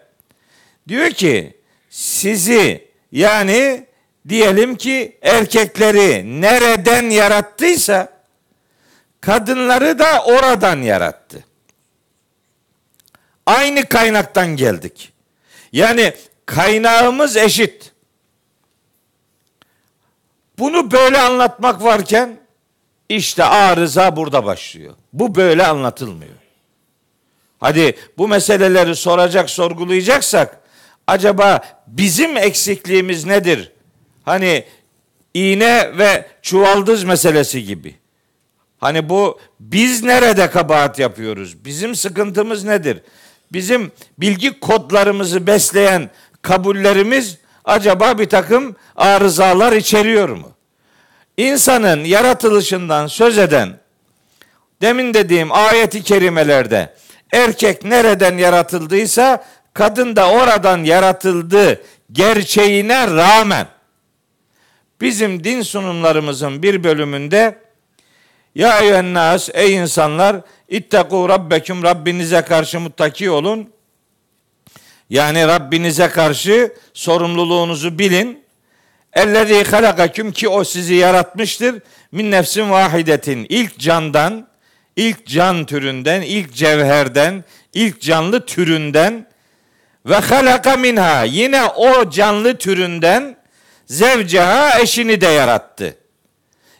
[0.87, 1.57] diyor ki
[1.89, 3.85] sizi yani
[4.29, 8.09] diyelim ki erkekleri nereden yarattıysa
[9.21, 11.45] kadınları da oradan yarattı.
[13.45, 15.13] Aynı kaynaktan geldik.
[15.71, 16.13] Yani
[16.45, 17.91] kaynağımız eşit.
[20.59, 22.39] Bunu böyle anlatmak varken
[23.09, 24.93] işte arıza burada başlıyor.
[25.13, 26.44] Bu böyle anlatılmıyor.
[27.65, 30.59] Hadi bu meseleleri soracak, sorgulayacaksak
[31.07, 33.71] acaba bizim eksikliğimiz nedir?
[34.25, 34.65] Hani
[35.33, 37.95] iğne ve çuvaldız meselesi gibi.
[38.77, 41.65] Hani bu biz nerede kabahat yapıyoruz?
[41.65, 43.01] Bizim sıkıntımız nedir?
[43.53, 46.09] Bizim bilgi kodlarımızı besleyen
[46.41, 50.51] kabullerimiz acaba bir takım arızalar içeriyor mu?
[51.37, 53.79] İnsanın yaratılışından söz eden
[54.81, 56.95] demin dediğim ayeti kerimelerde
[57.35, 63.67] erkek nereden yaratıldıysa kadın da oradan yaratıldı gerçeğine rağmen
[65.01, 67.59] bizim din sunumlarımızın bir bölümünde
[68.55, 73.69] ya eyyühennas ey insanlar ittaku rabbeküm Rabbinize karşı muttaki olun.
[75.09, 78.45] Yani Rabbinize karşı sorumluluğunuzu bilin.
[79.13, 81.81] Ellezî halakaküm ki o sizi yaratmıştır.
[82.11, 84.47] Min nefsin vahidetin ilk candan,
[84.95, 89.27] ilk can türünden, ilk cevherden, ilk canlı türünden
[90.05, 93.35] ve halaka minha yine o canlı türünden
[93.85, 95.97] zevceha eşini de yarattı.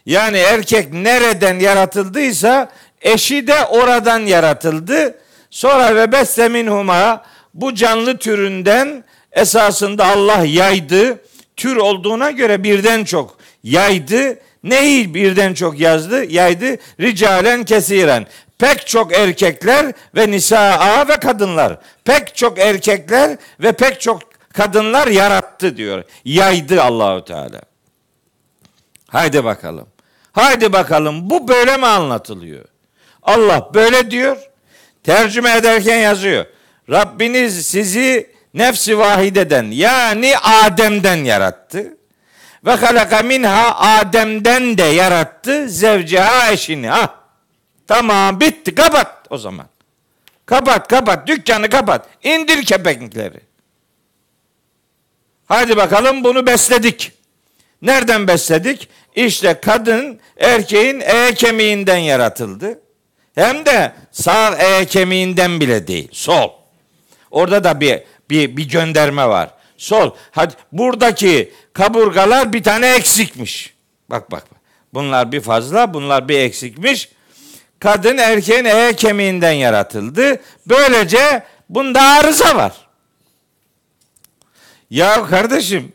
[0.06, 5.18] Yani erkek nereden yaratıldıysa eşi de oradan yaratıldı.
[5.50, 7.22] Sonra ve besse minhuma
[7.54, 11.20] bu canlı türünden esasında Allah yaydı.
[11.56, 14.38] Tür olduğuna göre birden çok yaydı.
[14.66, 16.24] Neyi birden çok yazdı?
[16.24, 16.76] Yaydı.
[17.00, 18.26] Ricalen kesiren.
[18.58, 21.78] Pek çok erkekler ve nisaa ve kadınlar.
[22.04, 26.04] Pek çok erkekler ve pek çok kadınlar yarattı diyor.
[26.24, 27.60] Yaydı Allahu Teala.
[29.08, 29.86] Haydi bakalım.
[30.32, 32.64] Haydi bakalım bu böyle mi anlatılıyor?
[33.22, 34.36] Allah böyle diyor.
[35.04, 36.44] Tercüme ederken yazıyor.
[36.90, 41.96] Rabbiniz sizi nefsi vahideden yani Adem'den yarattı.
[42.66, 46.88] Ve halaka minha Adem'den de yarattı zevceha eşini.
[46.88, 47.14] Ha.
[47.86, 49.66] Tamam bitti kapat o zaman.
[50.46, 52.08] Kapat kapat dükkanı kapat.
[52.22, 53.40] İndir kepenkleri.
[55.46, 57.12] Hadi bakalım bunu besledik.
[57.82, 58.88] Nereden besledik?
[59.14, 62.80] İşte kadın erkeğin e kemiğinden yaratıldı.
[63.34, 66.08] Hem de sağ e kemiğinden bile değil.
[66.12, 66.50] Sol.
[67.30, 69.50] Orada da bir bir bir gönderme var.
[69.76, 70.10] Sol.
[70.30, 73.74] Hadi buradaki kaburgalar bir tane eksikmiş.
[74.10, 74.44] Bak bak.
[74.94, 77.08] Bunlar bir fazla, bunlar bir eksikmiş.
[77.78, 80.40] Kadın erkeğin e kemiğinden yaratıldı.
[80.66, 82.72] Böylece bunda arıza var.
[84.90, 85.92] Ya kardeşim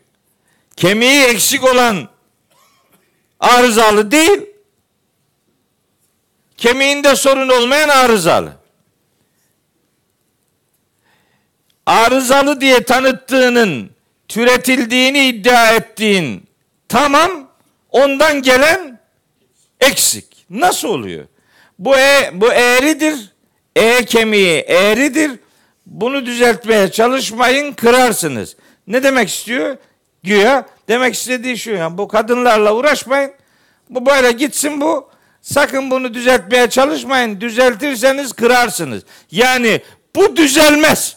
[0.76, 2.08] kemiği eksik olan
[3.40, 4.40] arızalı değil.
[6.56, 8.61] Kemiğinde sorun olmayan arızalı.
[11.86, 13.90] Arızalı diye tanıttığının
[14.28, 16.46] türetildiğini iddia ettiğin
[16.88, 17.30] tamam
[17.90, 19.00] ondan gelen
[19.80, 20.46] eksik.
[20.50, 21.24] Nasıl oluyor?
[21.78, 23.32] Bu e, bu eğridir.
[23.76, 25.30] E kemiği eğridir.
[25.86, 28.56] Bunu düzeltmeye çalışmayın kırarsınız.
[28.86, 29.76] Ne demek istiyor?
[30.22, 33.32] Güya demek istediği şu yani bu kadınlarla uğraşmayın.
[33.90, 35.10] Bu böyle gitsin bu.
[35.42, 37.40] Sakın bunu düzeltmeye çalışmayın.
[37.40, 39.02] Düzeltirseniz kırarsınız.
[39.30, 39.80] Yani
[40.16, 41.16] bu düzelmez.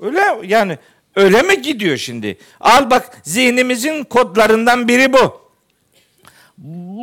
[0.00, 0.78] Öyle yani
[1.16, 2.38] öyle mi gidiyor şimdi?
[2.60, 5.50] Al bak zihnimizin kodlarından biri bu.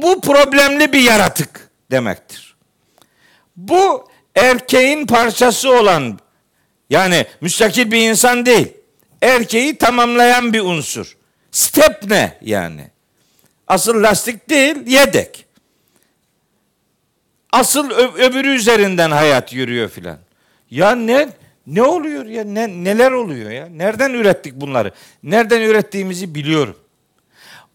[0.04, 2.56] Bu problemli bir yaratık demektir.
[3.56, 6.20] Bu erkeğin parçası olan
[6.90, 8.74] yani müstakil bir insan değil.
[9.22, 11.18] Erkeği tamamlayan bir unsur.
[11.52, 12.88] Step ne yani?
[13.68, 15.46] Asıl lastik değil, yedek.
[17.52, 20.18] Asıl öbürü üzerinden hayat yürüyor filan.
[20.70, 21.30] Ya ne
[21.68, 22.44] ne oluyor ya?
[22.44, 23.66] Ne neler oluyor ya?
[23.66, 24.92] Nereden ürettik bunları?
[25.24, 26.76] Nereden ürettiğimizi biliyorum.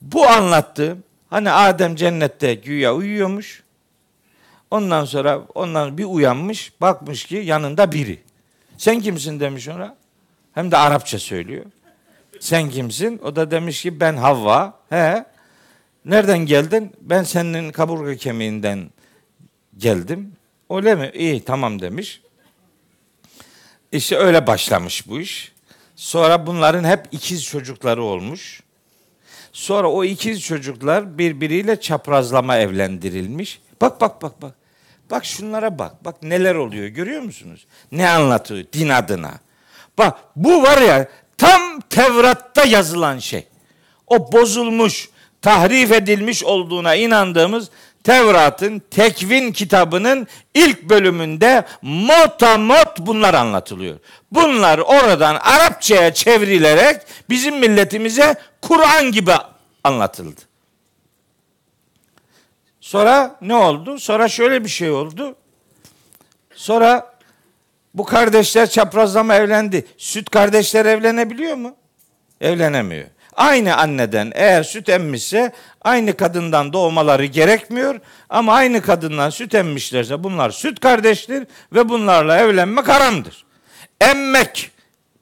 [0.03, 3.63] Bu anlattığım hani Adem cennette güya uyuyormuş.
[4.71, 8.19] Ondan sonra ondan bir uyanmış, bakmış ki yanında biri.
[8.79, 9.97] Sen kimsin demiş ona.
[10.53, 11.65] Hem de Arapça söylüyor.
[12.41, 13.19] Sen kimsin?
[13.19, 14.75] O da demiş ki ben Havva.
[14.91, 15.25] He.
[16.05, 16.93] Nereden geldin?
[17.01, 18.91] Ben senin kaburga kemiğinden
[19.79, 20.33] geldim.
[20.71, 21.11] Öyle mi?
[21.15, 22.23] İyi tamam demiş.
[23.93, 25.53] İşte öyle başlamış bu iş.
[25.97, 28.63] Sonra bunların hep ikiz çocukları olmuş.
[29.53, 33.61] Sonra o ikiz çocuklar birbiriyle çaprazlama evlendirilmiş.
[33.81, 34.55] Bak bak bak bak.
[35.11, 36.05] Bak şunlara bak.
[36.05, 37.67] Bak neler oluyor görüyor musunuz?
[37.93, 39.33] Ne anlatıyor din adına.
[39.99, 43.47] Bak bu var ya tam Tevrat'ta yazılan şey.
[44.07, 45.09] O bozulmuş,
[45.43, 47.71] tahrif edilmiş olduğuna inandığımız
[48.05, 53.99] Tevrat'ın tekvin kitabının ilk bölümünde motamot bunlar anlatılıyor.
[54.33, 59.33] Bunlar oradan Arapçaya çevrilerek bizim milletimize Kur'an gibi
[59.85, 60.41] anlatıldı.
[62.81, 63.99] Sonra ne oldu?
[63.99, 65.37] Sonra şöyle bir şey oldu.
[66.55, 67.13] Sonra
[67.95, 69.87] bu kardeşler çaprazlama evlendi.
[69.97, 71.77] Süt kardeşler evlenebiliyor mu?
[72.41, 73.07] Evlenemiyor.
[73.33, 75.53] Aynı anneden eğer süt emmişse
[75.83, 82.89] aynı kadından doğmaları gerekmiyor ama aynı kadından süt emmişlerse bunlar süt kardeştir ve bunlarla evlenmek
[82.89, 83.45] haramdır.
[84.01, 84.71] Emmek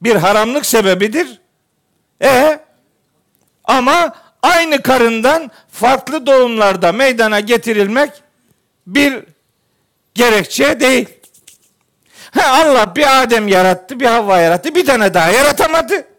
[0.03, 1.41] bir haramlık sebebidir.
[2.23, 2.61] E
[3.65, 8.11] ama aynı karından farklı doğumlarda meydana getirilmek
[8.87, 9.25] bir
[10.15, 11.09] gerekçe değil.
[12.31, 16.10] Ha, Allah bir Adem yarattı, bir Havva yarattı, bir tane daha yaratamadı.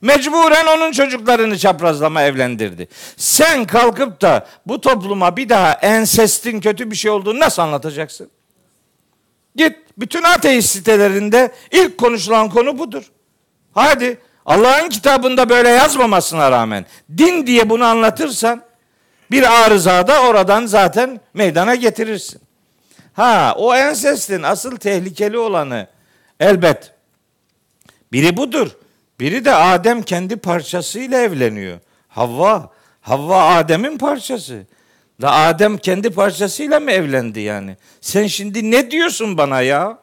[0.00, 2.88] Mecburen onun çocuklarını çaprazlama evlendirdi.
[3.16, 8.30] Sen kalkıp da bu topluma bir daha ensestin kötü bir şey olduğunu nasıl anlatacaksın?
[9.56, 13.02] Git bütün ateist sitelerinde ilk konuşulan konu budur.
[13.74, 16.86] Hadi Allah'ın kitabında böyle yazmamasına rağmen
[17.18, 18.62] din diye bunu anlatırsan
[19.30, 22.40] bir arıza da oradan zaten meydana getirirsin.
[23.12, 25.86] Ha o ensestin asıl tehlikeli olanı
[26.40, 26.92] elbet
[28.12, 28.70] biri budur.
[29.20, 31.78] Biri de Adem kendi parçasıyla evleniyor.
[32.08, 34.66] Havva, Havva Adem'in parçası.
[35.20, 37.76] Da Adem kendi parçasıyla mı evlendi yani?
[38.00, 39.98] Sen şimdi ne diyorsun bana ya?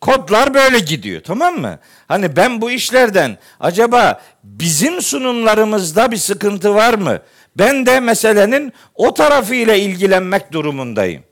[0.00, 1.78] Kodlar böyle gidiyor tamam mı?
[2.08, 7.22] Hani ben bu işlerden acaba bizim sunumlarımızda bir sıkıntı var mı?
[7.56, 11.22] Ben de meselenin o tarafıyla ilgilenmek durumundayım.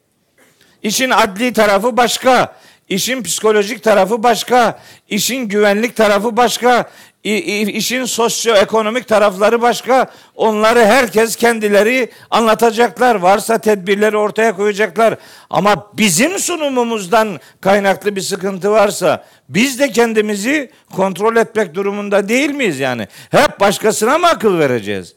[0.83, 2.57] İşin adli tarafı başka,
[2.89, 4.79] işin psikolojik tarafı başka,
[5.09, 6.91] işin güvenlik tarafı başka,
[7.25, 10.11] işin sosyoekonomik tarafları başka.
[10.35, 13.15] Onları herkes kendileri anlatacaklar.
[13.15, 15.17] Varsa tedbirleri ortaya koyacaklar.
[15.51, 22.81] Ama bizim sunumumuzdan kaynaklı bir sıkıntı varsa biz de kendimizi kontrol etmek durumunda değil miyiz
[22.81, 23.09] yani?
[23.31, 25.15] Hep başkasına mı akıl vereceğiz?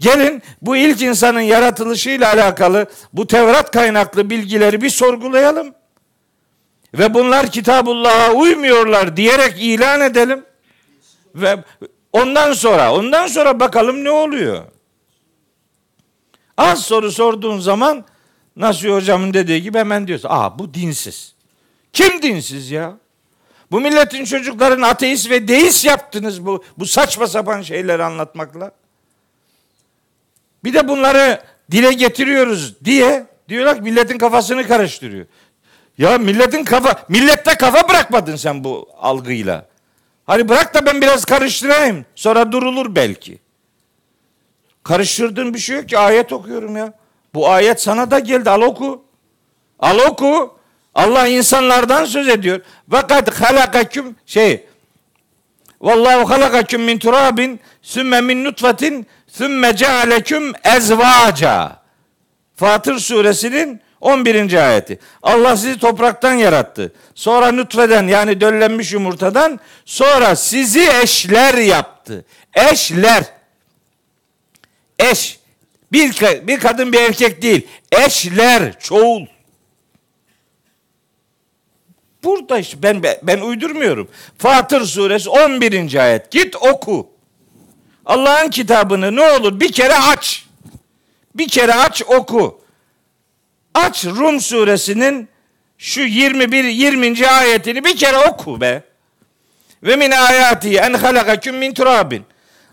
[0.00, 5.74] Gelin bu ilk insanın yaratılışıyla alakalı bu Tevrat kaynaklı bilgileri bir sorgulayalım.
[6.94, 10.44] Ve bunlar Kitabullah'a uymuyorlar diyerek ilan edelim.
[11.34, 11.64] Ve
[12.12, 14.64] ondan sonra, ondan sonra bakalım ne oluyor.
[16.56, 18.04] Az soru sorduğun zaman
[18.56, 20.28] Nasıl hocamın dediği gibi hemen diyorsun.
[20.32, 21.34] Aa bu dinsiz.
[21.92, 22.96] Kim dinsiz ya?
[23.70, 28.72] Bu milletin çocukların ateist ve deist yaptınız bu, bu saçma sapan şeyleri anlatmakla.
[30.64, 35.26] Bir de bunları dile getiriyoruz diye diyorlar ki milletin kafasını karıştırıyor.
[35.98, 39.66] Ya milletin kafa, millette kafa bırakmadın sen bu algıyla.
[40.26, 42.06] Hani bırak da ben biraz karıştırayım.
[42.14, 43.38] Sonra durulur belki.
[44.82, 46.92] Karıştırdığın bir şey yok ki ayet okuyorum ya.
[47.34, 49.04] Bu ayet sana da geldi al oku.
[49.78, 50.58] Al oku.
[50.94, 52.60] Allah insanlardan söz ediyor.
[52.90, 54.66] Kad halakaküm şey
[55.80, 61.76] Vallahu halakaküm min turabin sümme min nutfatin sümme cealeküm ezvaca.
[62.56, 64.52] Fatır suresinin 11.
[64.68, 64.98] ayeti.
[65.22, 66.92] Allah sizi topraktan yarattı.
[67.14, 72.24] Sonra nutfeden yani döllenmiş yumurtadan sonra sizi eşler yaptı.
[72.54, 73.24] Eşler.
[74.98, 75.38] Eş.
[75.92, 76.14] Bir,
[76.46, 77.66] bir kadın bir erkek değil.
[77.92, 79.26] Eşler, çoğul.
[82.24, 84.08] Burada işte ben ben uydurmuyorum.
[84.38, 85.94] Fatır suresi 11.
[85.94, 86.30] ayet.
[86.30, 87.10] Git oku.
[88.06, 90.46] Allah'ın kitabını ne olur bir kere aç.
[91.34, 92.61] Bir kere aç oku.
[93.74, 95.28] Aç Rum suresinin
[95.78, 97.28] şu 21 20.
[97.28, 98.82] ayetini bir kere oku be.
[99.82, 102.24] Ve min ayati en halakaküm min turabin.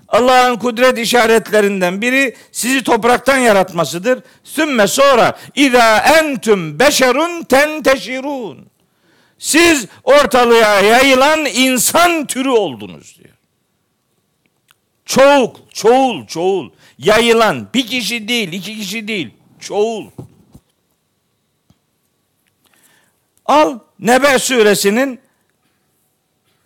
[0.07, 4.23] Allah'ın kudret işaretlerinden biri sizi topraktan yaratmasıdır.
[4.43, 8.69] Sümme sonra İza entüm beşerun tenteşirun.
[9.39, 13.35] Siz ortalığa yayılan insan türü oldunuz diyor.
[15.05, 16.69] Çoğul, çoğul, çoğul.
[16.97, 19.29] Yayılan bir kişi değil, iki kişi değil.
[19.59, 20.05] Çoğul.
[23.49, 25.19] Al Nebe suresinin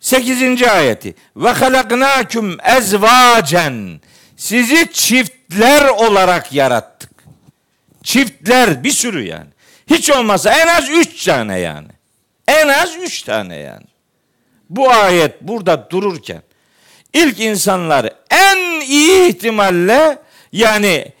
[0.00, 0.62] 8.
[0.62, 1.14] ayeti.
[1.36, 4.00] Ve halaknaküm ezvacen.
[4.36, 7.10] Sizi çiftler olarak yarattık.
[8.02, 9.46] Çiftler bir sürü yani.
[9.90, 11.88] Hiç olmazsa en az üç tane yani.
[12.48, 13.86] En az üç tane yani.
[14.70, 16.42] Bu ayet burada dururken
[17.12, 20.18] ilk insanlar en iyi ihtimalle
[20.52, 21.12] yani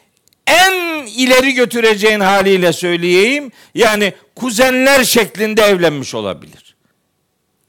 [0.46, 3.52] en ileri götüreceğin haliyle söyleyeyim.
[3.74, 6.76] Yani kuzenler şeklinde evlenmiş olabilir.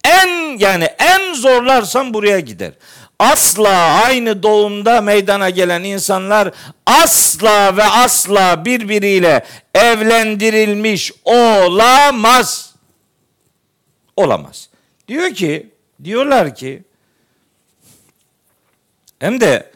[0.04, 2.72] En yani en zorlarsan buraya gider.
[3.20, 6.52] Asla aynı doğumda meydana gelen insanlar
[6.86, 12.76] asla ve asla birbiriyle evlendirilmiş olamaz.
[14.16, 14.70] Olamaz.
[15.08, 15.70] Diyor ki,
[16.04, 16.84] diyorlar ki
[19.20, 19.72] hem de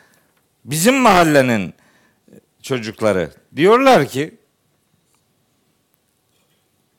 [0.66, 1.74] bizim mahallenin
[2.70, 4.38] çocukları diyorlar ki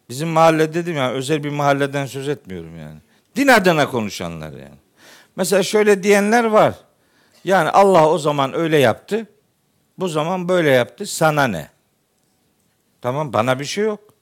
[0.08, 2.98] bizim mahalle dedim ya özel bir mahalleden söz etmiyorum yani.
[3.36, 4.78] Din adına konuşanlar yani.
[5.36, 6.74] Mesela şöyle diyenler var.
[7.44, 9.26] Yani Allah o zaman öyle yaptı.
[9.98, 11.06] Bu zaman böyle yaptı.
[11.06, 11.68] Sana ne?
[13.00, 14.14] Tamam bana bir şey yok.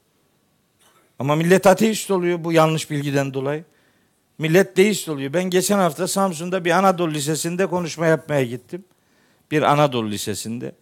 [1.18, 3.64] Ama millet ateist oluyor bu yanlış bilgiden dolayı.
[4.38, 5.32] Millet deist oluyor.
[5.32, 8.84] Ben geçen hafta Samsun'da bir Anadolu Lisesi'nde konuşma yapmaya gittim.
[9.50, 10.72] Bir Anadolu Lisesi'nde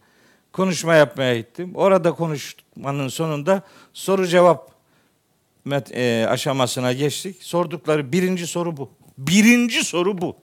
[0.56, 1.72] konuşma yapmaya gittim.
[1.74, 4.70] Orada konuşmanın sonunda soru cevap
[5.94, 7.42] e, aşamasına geçtik.
[7.42, 8.90] Sordukları birinci soru bu.
[9.18, 10.36] Birinci soru bu.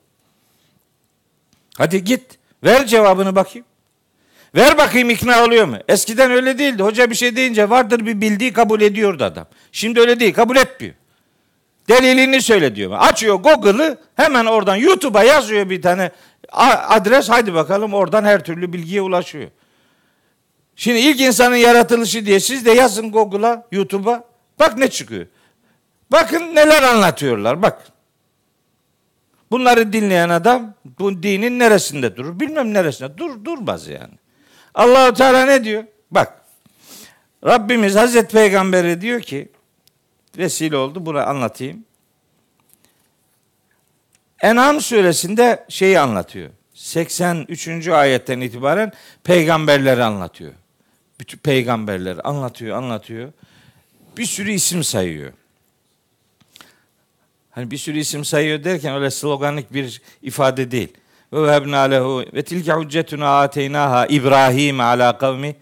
[1.77, 2.39] Hadi git.
[2.63, 3.65] Ver cevabını bakayım.
[4.55, 5.77] Ver bakayım ikna oluyor mu?
[5.87, 6.83] Eskiden öyle değildi.
[6.83, 9.47] Hoca bir şey deyince vardır bir bildiği kabul ediyordu adam.
[9.71, 10.33] Şimdi öyle değil.
[10.33, 10.95] Kabul etmiyor.
[11.89, 12.91] Delilini söyle diyor.
[12.99, 16.11] Açıyor Google'ı hemen oradan YouTube'a yazıyor bir tane
[16.89, 17.29] adres.
[17.29, 19.49] Haydi bakalım oradan her türlü bilgiye ulaşıyor.
[20.75, 24.23] Şimdi ilk insanın yaratılışı diye siz de yazın Google'a, YouTube'a.
[24.59, 25.25] Bak ne çıkıyor.
[26.11, 27.61] Bakın neler anlatıyorlar.
[27.61, 27.87] Bak.
[29.51, 32.39] Bunları dinleyen adam bu dinin neresinde durur?
[32.39, 33.17] Bilmem neresinde.
[33.17, 34.13] Dur durmaz yani.
[34.73, 35.83] Allahu Teala ne diyor?
[36.11, 36.41] Bak.
[37.45, 39.49] Rabbimiz Hazreti Peygamber'e diyor ki
[40.37, 41.05] vesile oldu.
[41.05, 41.85] Bunu anlatayım.
[44.41, 46.49] En'am suresinde şeyi anlatıyor.
[46.73, 47.87] 83.
[47.87, 48.91] ayetten itibaren
[49.23, 50.53] peygamberleri anlatıyor.
[51.23, 53.31] Bütün peygamberleri anlatıyor, anlatıyor.
[54.17, 55.33] Bir sürü isim sayıyor.
[57.51, 60.93] Hani bir sürü isim sayıyor derken öyle sloganlık bir ifade değil.
[61.33, 65.55] Ve vehebna lehu ve tilke hüccetuna ateynaha İbrahim ala kavmi.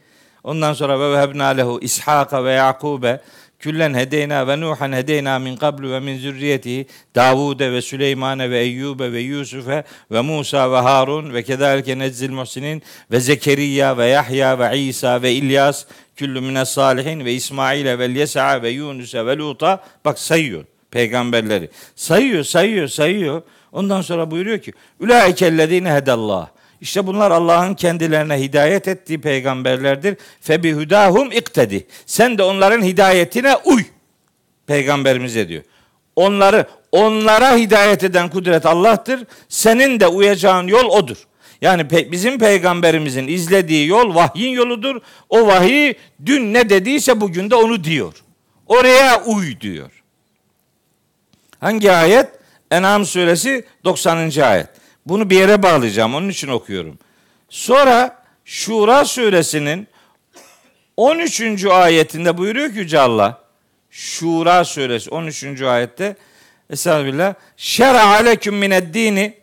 [0.43, 3.21] Ondan sonra ve vehebna lehu İshaka ve Yakube
[3.61, 6.85] Küllen hedeyna ve Nuhan hedeyna min qablu ve min zürriyetihi
[7.15, 12.83] Davude ve Süleymane ve Eyyube ve Yusuf'e ve Musa ve Harun ve kedalike nezzil muhsinin
[13.11, 15.85] ve Zekeriya ve Yahya ve İsa ve İlyas
[16.15, 21.69] küllü mine salihin ve İsmail'e ve Yesa ve Yunus'e ve Lut'a bak sayıyor peygamberleri.
[21.95, 23.41] Sayıyor, sayıyor, sayıyor.
[23.71, 26.49] Ondan sonra buyuruyor ki Ulaikellezine hedallah.
[26.81, 30.17] İşte bunlar Allah'ın kendilerine hidayet ettiği peygamberlerdir.
[30.41, 31.87] Febi hudahum iktedi.
[32.05, 33.83] Sen de onların hidayetine uy.
[34.67, 35.63] Peygamberimize diyor.
[36.15, 39.23] Onları onlara hidayet eden kudret Allah'tır.
[39.49, 41.17] Senin de uyacağın yol odur.
[41.61, 45.01] Yani pe- bizim peygamberimizin izlediği yol vahyin yoludur.
[45.29, 45.93] O vahiy
[46.25, 48.13] dün ne dediyse bugün de onu diyor.
[48.67, 49.91] Oraya uy diyor.
[51.59, 52.29] Hangi ayet?
[52.71, 54.41] En'am suresi 90.
[54.41, 54.67] ayet.
[55.05, 56.15] Bunu bir yere bağlayacağım.
[56.15, 56.99] Onun için okuyorum.
[57.49, 59.87] Sonra Şura suresinin
[60.97, 61.65] 13.
[61.65, 63.41] ayetinde buyuruyor ki Yüce Allah.
[63.91, 65.61] Şura suresi 13.
[65.61, 66.15] ayette
[66.69, 67.33] Estağfirullah.
[67.57, 69.33] Şer'a aleküm mined dini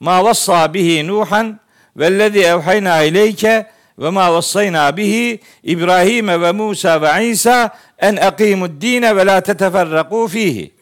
[0.00, 1.60] ma vassa bihi Nuhan
[1.96, 9.16] vellezî evhayna ileyke ve ma vassayna bihi İbrahim ve Musa ve İsa en akimud dine
[9.16, 10.74] ve la teteferraku fihi.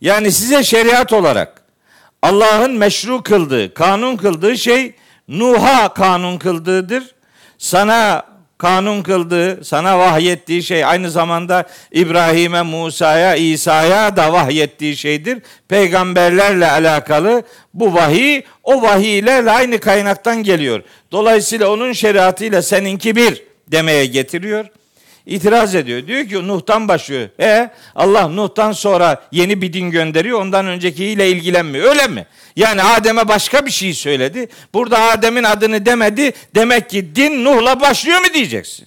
[0.00, 1.63] Yani size şeriat olarak
[2.24, 4.92] Allah'ın meşru kıldığı, kanun kıldığı şey
[5.28, 7.14] Nuh'a kanun kıldığıdır.
[7.58, 8.22] Sana
[8.58, 15.42] kanun kıldığı, sana vahyettiği şey aynı zamanda İbrahim'e, Musa'ya, İsa'ya da vahyettiği şeydir.
[15.68, 17.42] Peygamberlerle alakalı
[17.74, 20.82] bu vahiy o vahiylerle aynı kaynaktan geliyor.
[21.12, 24.66] Dolayısıyla onun şeriatıyla seninki bir demeye getiriyor
[25.26, 26.06] itiraz ediyor.
[26.06, 27.28] Diyor ki Nuh'tan başlıyor.
[27.40, 30.40] E Allah Nuh'tan sonra yeni bir din gönderiyor.
[30.40, 31.88] Ondan öncekiyle ilgilenmiyor.
[31.88, 32.26] Öyle mi?
[32.56, 34.48] Yani Adem'e başka bir şey söyledi.
[34.74, 36.32] Burada Adem'in adını demedi.
[36.54, 38.86] Demek ki din Nuh'la başlıyor mu diyeceksin.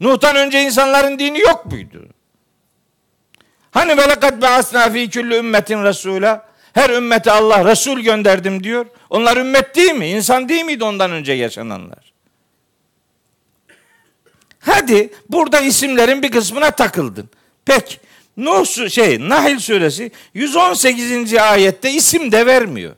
[0.00, 2.08] Nuh'tan önce insanların dini yok muydu?
[3.70, 6.46] Hani ve lekad be'asna fi kulli ümmetin resula.
[6.72, 8.86] Her ümmete Allah Resul gönderdim diyor.
[9.10, 10.08] Onlar ümmet değil mi?
[10.08, 12.15] İnsan değil miydi ondan önce yaşananlar?
[14.66, 17.30] Hadi burada isimlerin bir kısmına takıldın.
[17.64, 18.00] Pek
[18.36, 21.34] Nuh şey Nahil suresi 118.
[21.34, 22.96] ayette isim de vermiyor.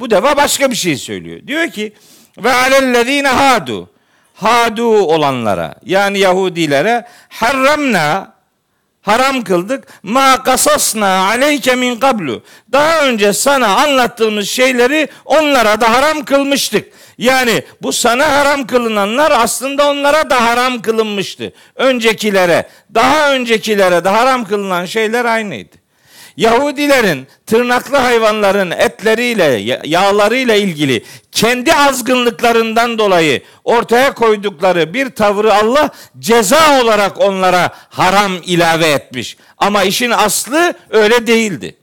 [0.00, 1.46] Bu defa başka bir şey söylüyor.
[1.46, 1.92] Diyor ki
[2.38, 3.90] ve alellezine hadu
[4.34, 8.34] hadu olanlara yani Yahudilere harramna
[9.02, 9.84] haram kıldık.
[10.02, 12.42] Ma kasasna aleyke min kablu.
[12.72, 16.92] Daha önce sana anlattığımız şeyleri onlara da haram kılmıştık.
[17.18, 21.52] Yani bu sana haram kılınanlar aslında onlara da haram kılınmıştı.
[21.74, 25.76] Öncekilere, daha öncekilere de haram kılınan şeyler aynıydı.
[26.38, 36.82] Yahudilerin tırnaklı hayvanların etleriyle, yağlarıyla ilgili kendi azgınlıklarından dolayı ortaya koydukları bir tavrı Allah ceza
[36.82, 39.36] olarak onlara haram ilave etmiş.
[39.58, 41.76] Ama işin aslı öyle değildi.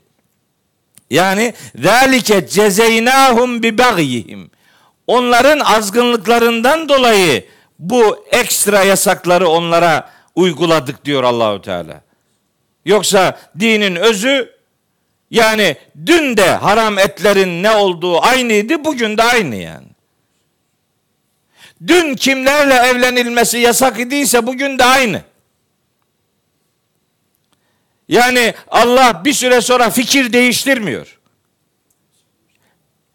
[1.10, 4.50] Yani zalike cezeynahum bi bagyihim.
[5.06, 7.44] Onların azgınlıklarından dolayı
[7.78, 12.05] bu ekstra yasakları onlara uyguladık diyor Allahu Teala.
[12.86, 14.56] Yoksa dinin özü
[15.30, 15.76] yani
[16.06, 19.86] dün de haram etlerin ne olduğu aynıydı, bugün de aynı yani.
[21.86, 25.22] Dün kimlerle evlenilmesi yasak idiyse bugün de aynı.
[28.08, 31.18] Yani Allah bir süre sonra fikir değiştirmiyor.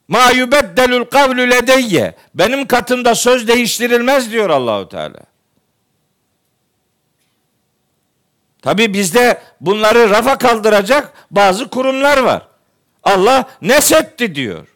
[0.08, 2.16] Ma yubeddelul kavlu ledeyye.
[2.36, 5.31] Benim katımda söz değiştirilmez diyor Allahu Teala.
[8.62, 12.48] Tabi bizde bunları rafa kaldıracak bazı kurumlar var.
[13.04, 14.68] Allah nesetti diyor.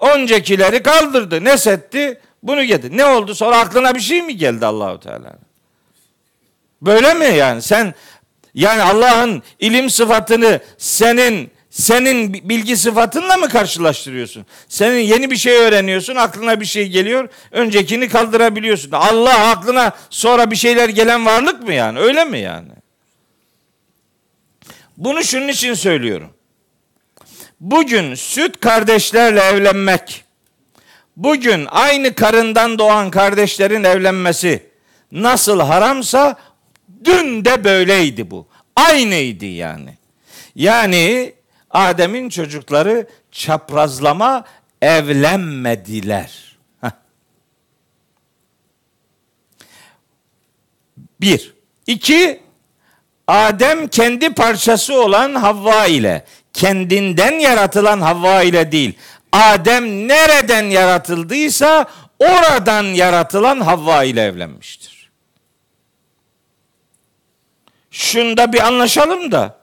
[0.00, 1.44] Öncekileri kaldırdı.
[1.44, 2.96] Nesetti bunu getir.
[2.96, 5.36] Ne oldu sonra aklına bir şey mi geldi Allahu Teala?
[6.82, 7.62] Böyle mi yani?
[7.62, 7.94] Sen
[8.54, 14.46] yani Allah'ın ilim sıfatını senin senin bilgi sıfatınla mı karşılaştırıyorsun?
[14.68, 18.92] Senin yeni bir şey öğreniyorsun, aklına bir şey geliyor, öncekini kaldırabiliyorsun.
[18.92, 21.98] Allah aklına sonra bir şeyler gelen varlık mı yani?
[21.98, 22.68] Öyle mi yani?
[24.96, 26.30] Bunu şunun için söylüyorum.
[27.60, 30.24] Bugün süt kardeşlerle evlenmek,
[31.16, 34.70] bugün aynı karından doğan kardeşlerin evlenmesi
[35.12, 36.36] nasıl haramsa
[37.04, 38.46] dün de böyleydi bu.
[38.76, 39.98] Aynıydı yani.
[40.54, 41.34] Yani
[41.70, 44.44] Adem'in çocukları çaprazlama
[44.82, 46.56] evlenmediler.
[46.80, 46.90] Heh.
[51.20, 51.54] Bir.
[51.86, 52.40] İki,
[53.26, 58.98] Adem kendi parçası olan Havva ile, kendinden yaratılan Havva ile değil,
[59.32, 61.86] Adem nereden yaratıldıysa
[62.18, 65.10] oradan yaratılan Havva ile evlenmiştir.
[67.90, 69.56] Şunda bir anlaşalım da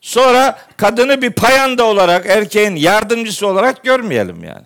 [0.00, 4.64] sonra kadını bir payanda olarak erkeğin yardımcısı olarak görmeyelim yani.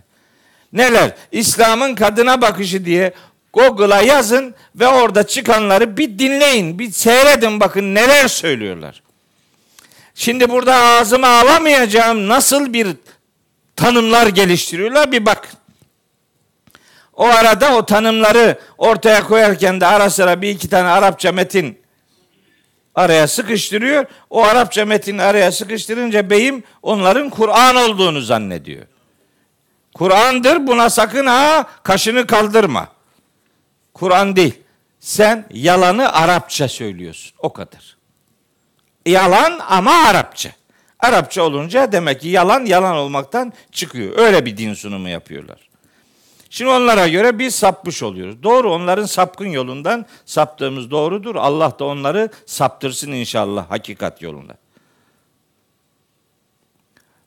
[0.73, 1.15] Neler?
[1.33, 3.13] İslam'ın kadına bakışı diye
[3.53, 9.03] Google'a yazın ve orada çıkanları bir dinleyin, bir seyredin bakın neler söylüyorlar.
[10.15, 12.89] Şimdi burada ağzıma alamayacağım nasıl bir
[13.77, 15.49] tanımlar geliştiriyorlar bir bak.
[17.13, 21.79] O arada o tanımları ortaya koyarken de ara sıra bir iki tane Arapça metin
[22.95, 24.07] araya sıkıştırıyor.
[24.31, 28.87] O Arapça metin araya sıkıştırınca beyim onların Kur'an olduğunu zannediyor.
[29.95, 32.89] Kur'an'dır buna sakın ha kaşını kaldırma.
[33.95, 34.55] Kur'an değil.
[35.01, 37.33] Sen yalanı Arapça söylüyorsun.
[37.39, 37.97] O kadar.
[39.07, 40.51] Yalan ama Arapça.
[41.01, 44.19] Arapça olunca demek ki yalan yalan olmaktan çıkıyor.
[44.19, 45.71] Öyle bir din sunumu yapıyorlar.
[46.51, 48.43] Şimdi onlara göre biz sapmış oluyoruz.
[48.43, 51.37] Doğru onların sapkın yolundan saptığımız doğrudur.
[51.37, 54.57] Allah da onları saptırsın inşallah hakikat yolunda.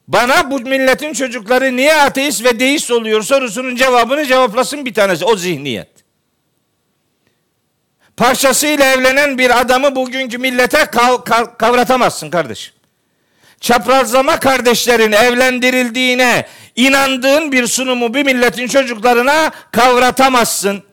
[0.07, 5.25] Bana bu milletin çocukları niye ateist ve deist oluyor sorusunun cevabını cevaplasın bir tanesi.
[5.25, 5.92] O zihniyet
[8.17, 12.73] parçasıyla evlenen bir adamı bugünkü millete kav- kav- kavratamazsın kardeşim.
[13.59, 20.83] Çaprazlama kardeşlerin evlendirildiğine inandığın bir sunumu bir milletin çocuklarına kavratamazsın.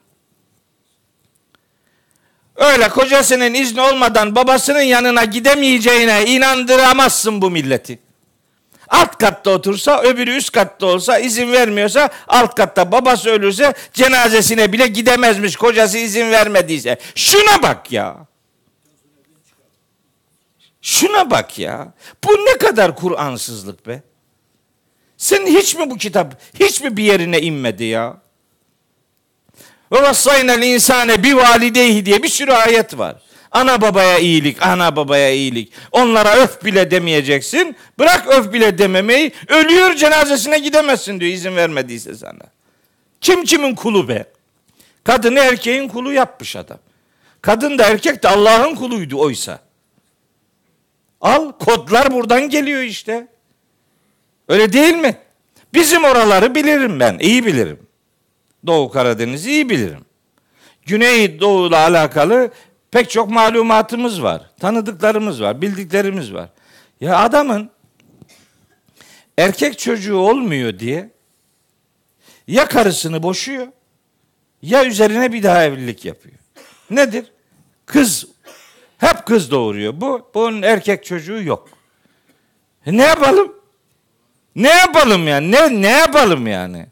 [2.57, 7.99] Öyle kocasının izni olmadan babasının yanına gidemeyeceğine inandıramazsın bu milleti.
[8.91, 14.87] Alt katta otursa öbürü üst katta olsa izin vermiyorsa alt katta babası ölürse cenazesine bile
[14.87, 16.99] gidemezmiş kocası izin vermediyse.
[17.15, 18.17] Şuna bak ya.
[20.83, 21.93] Şuna bak ya.
[22.25, 24.03] Bu ne kadar Kur'ansızlık be.
[25.17, 28.17] Sen hiç mi bu kitap hiç mi bir yerine inmedi ya?
[29.93, 33.17] Ve vassaynel insane bi valideyhi diye bir sürü ayet var.
[33.53, 35.73] Ana babaya iyilik, ana babaya iyilik.
[35.93, 37.77] Onlara öf bile demeyeceksin.
[37.99, 39.33] Bırak öf bile dememeyi.
[39.49, 42.43] Ölüyor cenazesine gidemezsin diyor izin vermediyse sana.
[43.21, 44.25] Kim kimin kulu be?
[45.05, 46.79] Kadını erkeğin kulu yapmış adam.
[47.43, 49.61] Kadın da erkek de Allah'ın kuluydu oysa.
[51.21, 53.27] Al kodlar buradan geliyor işte.
[54.49, 55.17] Öyle değil mi?
[55.75, 57.19] Bizim oraları bilirim ben.
[57.19, 57.79] iyi bilirim.
[58.67, 60.05] Doğu Karadeniz'i iyi bilirim.
[60.87, 62.51] Güney Doğu'la alakalı
[62.91, 64.51] Pek çok malumatımız var.
[64.61, 65.63] Tanıdıklarımız var.
[65.63, 66.49] Bildiklerimiz var.
[67.01, 67.71] Ya adamın
[69.39, 71.11] erkek çocuğu olmuyor diye
[72.47, 73.67] ya karısını boşuyor
[74.63, 76.37] ya üzerine bir daha evlilik yapıyor.
[76.91, 77.33] Nedir?
[77.87, 78.27] Kız
[78.99, 80.01] hep kız doğuruyor.
[80.01, 81.69] Bu bunun erkek çocuğu yok.
[82.87, 83.53] E ne yapalım?
[84.57, 85.53] Ne yapalım yani?
[85.53, 86.87] Ne ne yapalım yani?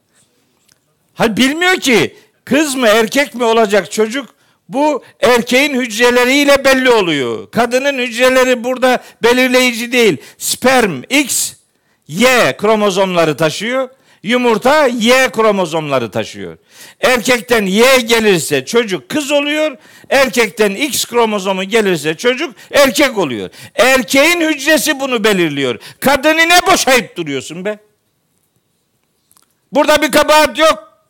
[1.15, 4.38] Hal bilmiyor ki kız mı erkek mi olacak çocuk
[4.69, 7.51] bu erkeğin hücreleriyle belli oluyor.
[7.51, 10.17] Kadının hücreleri burada belirleyici değil.
[10.39, 11.53] Sperm X,
[12.09, 13.89] Y kromozomları taşıyor.
[14.23, 16.59] Yumurta Y kromozomları taşıyor.
[17.01, 19.77] Erkekten Y gelirse çocuk kız oluyor.
[20.11, 23.51] Erkekten X kromozomu gelirse çocuk erkek oluyor.
[23.75, 25.79] Erkeğin hücresi bunu belirliyor.
[26.01, 27.79] Kadını ne boşayıp duruyorsun be?
[29.73, 31.03] Burada bir kabahat yok.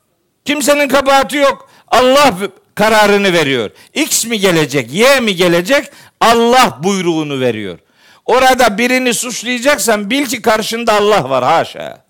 [0.44, 1.70] Kimsenin kabahati yok.
[1.88, 2.34] Allah
[2.78, 3.70] kararını veriyor.
[3.94, 5.90] X mi gelecek, Y mi gelecek?
[6.20, 7.78] Allah buyruğunu veriyor.
[8.26, 12.04] Orada birini suçlayacaksan bil ki karşında Allah var haşa.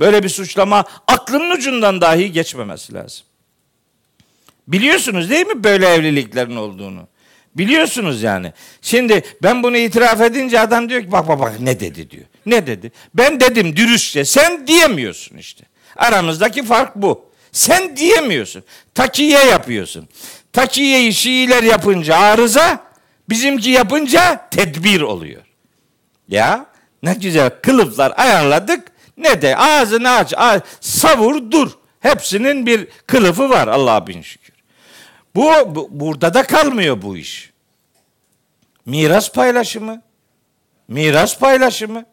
[0.00, 3.26] Böyle bir suçlama aklının ucundan dahi geçmemesi lazım.
[4.68, 7.08] Biliyorsunuz değil mi böyle evliliklerin olduğunu?
[7.54, 8.52] Biliyorsunuz yani.
[8.82, 12.24] Şimdi ben bunu itiraf edince adam diyor ki bak bak bak ne dedi diyor.
[12.46, 12.92] Ne dedi?
[13.14, 14.24] Ben dedim dürüstçe.
[14.24, 15.64] Sen diyemiyorsun işte.
[15.96, 17.33] Aramızdaki fark bu.
[17.54, 18.64] Sen diyemiyorsun.
[18.94, 20.08] Takiye yapıyorsun.
[20.52, 22.82] Takiyeyi Şiiler yapınca arıza,
[23.28, 25.42] bizimki yapınca tedbir oluyor.
[26.28, 26.66] Ya
[27.02, 28.92] ne güzel kılıflar ayarladık.
[29.16, 31.70] Ne de ağzını aç, aç savur dur.
[32.00, 34.54] Hepsinin bir kılıfı var Allah'a bin şükür.
[35.34, 37.52] Bu, bu burada da kalmıyor bu iş.
[38.86, 40.02] Miras paylaşımı.
[40.88, 42.04] Miras paylaşımı.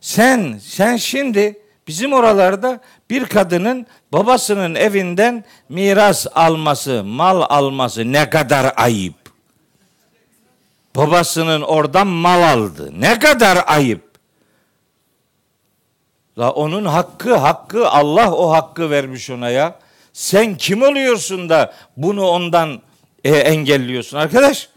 [0.00, 2.80] Sen sen şimdi bizim oralarda
[3.10, 9.14] bir kadının babasının evinden miras alması, mal alması ne kadar ayıp.
[10.96, 12.90] Babasının oradan mal aldı.
[12.98, 14.14] Ne kadar ayıp.
[16.38, 19.78] La onun hakkı, hakkı Allah o hakkı vermiş ona ya.
[20.12, 22.82] Sen kim oluyorsun da bunu ondan
[23.24, 24.68] e, engelliyorsun arkadaş?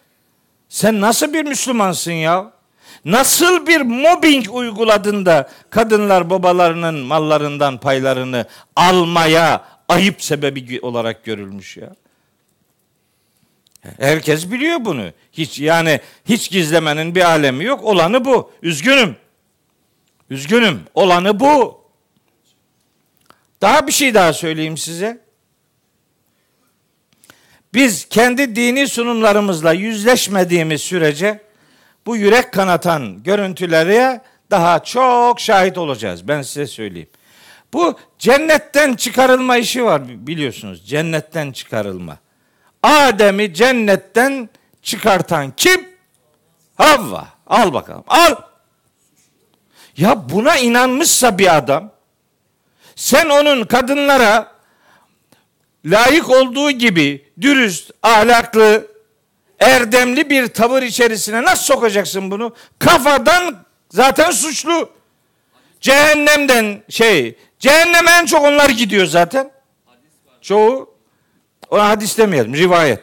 [0.70, 2.52] Sen nasıl bir Müslümansın ya?
[3.08, 8.46] Nasıl bir mobbing uyguladın da kadınlar babalarının mallarından paylarını
[8.76, 11.96] almaya ayıp sebebi olarak görülmüş ya?
[14.00, 15.12] Herkes biliyor bunu.
[15.34, 17.84] Hiç yani hiç gizlemenin bir alemi yok.
[17.84, 18.52] Olanı bu.
[18.62, 19.16] Üzgünüm.
[20.30, 20.84] Üzgünüm.
[20.94, 21.82] Olanı bu.
[23.62, 25.22] Daha bir şey daha söyleyeyim size.
[27.74, 31.47] Biz kendi dini sunumlarımızla yüzleşmediğimiz sürece
[32.08, 36.28] bu yürek kanatan görüntülere daha çok şahit olacağız.
[36.28, 37.10] Ben size söyleyeyim.
[37.74, 40.90] Bu cennetten çıkarılma işi var biliyorsunuz.
[40.90, 42.18] Cennetten çıkarılma.
[42.84, 44.50] Adem'i cennetten
[44.82, 45.90] çıkartan kim?
[46.76, 47.28] Havva.
[47.48, 48.04] Al bakalım.
[48.08, 48.36] Al.
[49.98, 51.92] Ya buna inanmışsa bir adam
[52.96, 54.52] sen onun kadınlara
[55.86, 58.88] layık olduğu gibi dürüst, ahlaklı,
[59.60, 62.56] erdemli bir tavır içerisine nasıl sokacaksın bunu?
[62.80, 63.56] Kafadan
[63.90, 64.90] zaten suçlu.
[65.82, 69.52] Cehennemden şey, cehenneme en çok onlar gidiyor zaten.
[70.42, 70.98] Çoğu
[71.70, 73.02] ona hadis demeyelim, rivayet.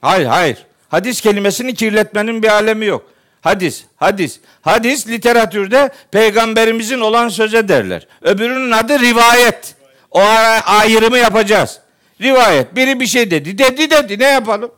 [0.00, 0.66] Hayır, hayır.
[0.88, 3.10] Hadis kelimesini kirletmenin bir alemi yok.
[3.40, 4.40] Hadis, hadis.
[4.62, 8.06] Hadis literatürde peygamberimizin olan söze derler.
[8.22, 9.74] Öbürünün adı rivayet.
[10.10, 10.20] O
[10.66, 11.80] ayrımı yapacağız.
[12.20, 12.76] Rivayet.
[12.76, 13.58] Biri bir şey dedi.
[13.58, 14.18] Dedi dedi.
[14.18, 14.70] Ne yapalım?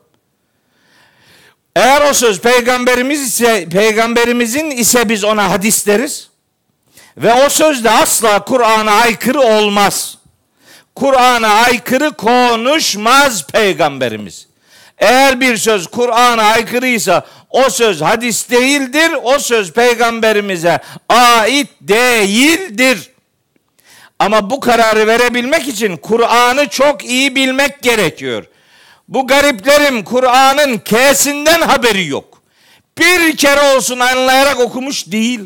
[1.78, 6.28] Eğer o söz peygamberimiz ise peygamberimizin ise biz ona hadis deriz.
[7.16, 10.18] Ve o söz de asla Kur'an'a aykırı olmaz.
[10.94, 14.46] Kur'an'a aykırı konuşmaz peygamberimiz.
[14.98, 19.10] Eğer bir söz Kur'an'a aykırıysa o söz hadis değildir.
[19.22, 23.10] O söz peygamberimize ait değildir.
[24.18, 28.44] Ama bu kararı verebilmek için Kur'an'ı çok iyi bilmek gerekiyor.
[29.08, 32.42] Bu gariplerim Kur'an'ın kesinden haberi yok.
[32.98, 35.40] Bir kere olsun anlayarak okumuş değil.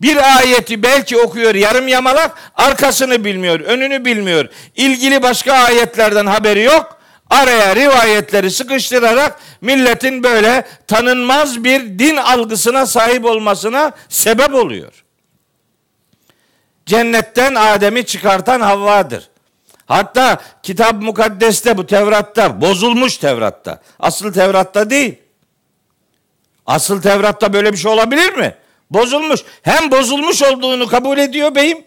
[0.00, 4.48] Bir ayeti belki okuyor yarım yamalak, arkasını bilmiyor, önünü bilmiyor.
[4.76, 6.98] İlgili başka ayetlerden haberi yok.
[7.30, 15.04] Araya rivayetleri sıkıştırarak milletin böyle tanınmaz bir din algısına sahip olmasına sebep oluyor.
[16.86, 19.28] Cennetten Adem'i çıkartan Havva'dır.
[19.88, 23.82] Hatta kitap mukaddeste bu Tevrat'ta bozulmuş Tevrat'ta.
[24.00, 25.14] Asıl Tevrat'ta değil.
[26.66, 28.54] Asıl Tevrat'ta böyle bir şey olabilir mi?
[28.90, 29.40] Bozulmuş.
[29.62, 31.84] Hem bozulmuş olduğunu kabul ediyor beyim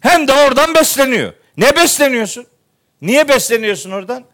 [0.00, 1.32] hem de oradan besleniyor.
[1.56, 2.46] Ne besleniyorsun?
[3.02, 4.24] Niye besleniyorsun oradan?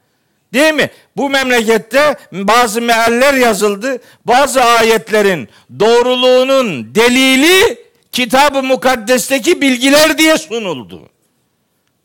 [0.53, 0.91] Değil mi?
[1.17, 4.03] Bu memlekette bazı mealler yazıldı.
[4.25, 5.49] Bazı ayetlerin
[5.81, 7.79] doğruluğunun delili
[8.13, 11.09] kitab-ı mukaddesteki bilgiler diye sunuldu.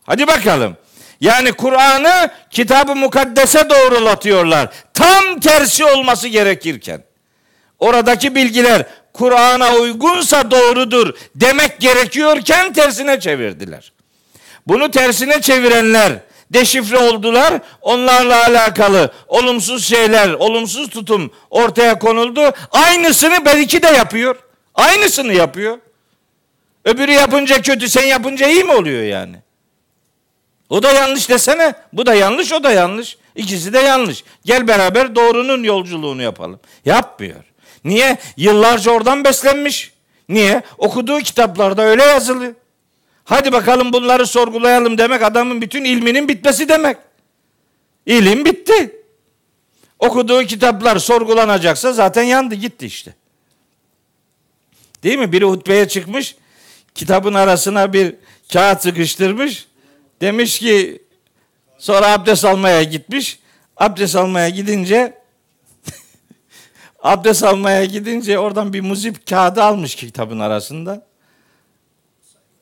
[0.04, 0.78] Hadi bakalım.
[1.22, 4.70] Yani Kur'an'ı kitab-ı mukaddese doğrulatıyorlar.
[4.94, 7.04] Tam tersi olması gerekirken.
[7.80, 13.92] Oradaki bilgiler Kur'an'a uygunsa doğrudur demek gerekiyorken tersine çevirdiler.
[14.68, 16.14] Bunu tersine çevirenler
[16.54, 17.54] deşifre oldular.
[17.82, 22.52] Onlarla alakalı olumsuz şeyler, olumsuz tutum ortaya konuldu.
[22.72, 24.36] Aynısını belki de yapıyor.
[24.76, 25.78] Aynısını yapıyor.
[26.86, 29.36] Öbürü yapınca kötü, sen yapınca iyi mi oluyor yani?
[30.70, 31.74] O da yanlış desene.
[31.94, 33.18] Bu da yanlış, o da yanlış.
[33.36, 34.24] İkisi de yanlış.
[34.46, 36.60] Gel beraber doğrunun yolculuğunu yapalım.
[36.86, 37.44] Yapmıyor.
[37.84, 38.18] Niye?
[38.38, 39.92] Yıllarca oradan beslenmiş.
[40.30, 40.62] Niye?
[40.78, 42.54] Okuduğu kitaplarda öyle yazılı.
[43.24, 46.98] Hadi bakalım bunları sorgulayalım demek adamın bütün ilminin bitmesi demek.
[48.06, 48.96] İlim bitti.
[50.00, 53.14] Okuduğu kitaplar sorgulanacaksa zaten yandı gitti işte.
[55.04, 55.32] Değil mi?
[55.32, 56.36] Biri hutbeye çıkmış,
[56.96, 58.16] kitabın arasına bir
[58.54, 59.68] kağıt sıkıştırmış.
[60.22, 61.04] Demiş ki
[61.78, 63.40] sonra abdest almaya gitmiş.
[63.78, 65.18] Abdest almaya gidince
[67.04, 71.08] abdest almaya gidince oradan bir muzip kağıdı almış kitabın arasında.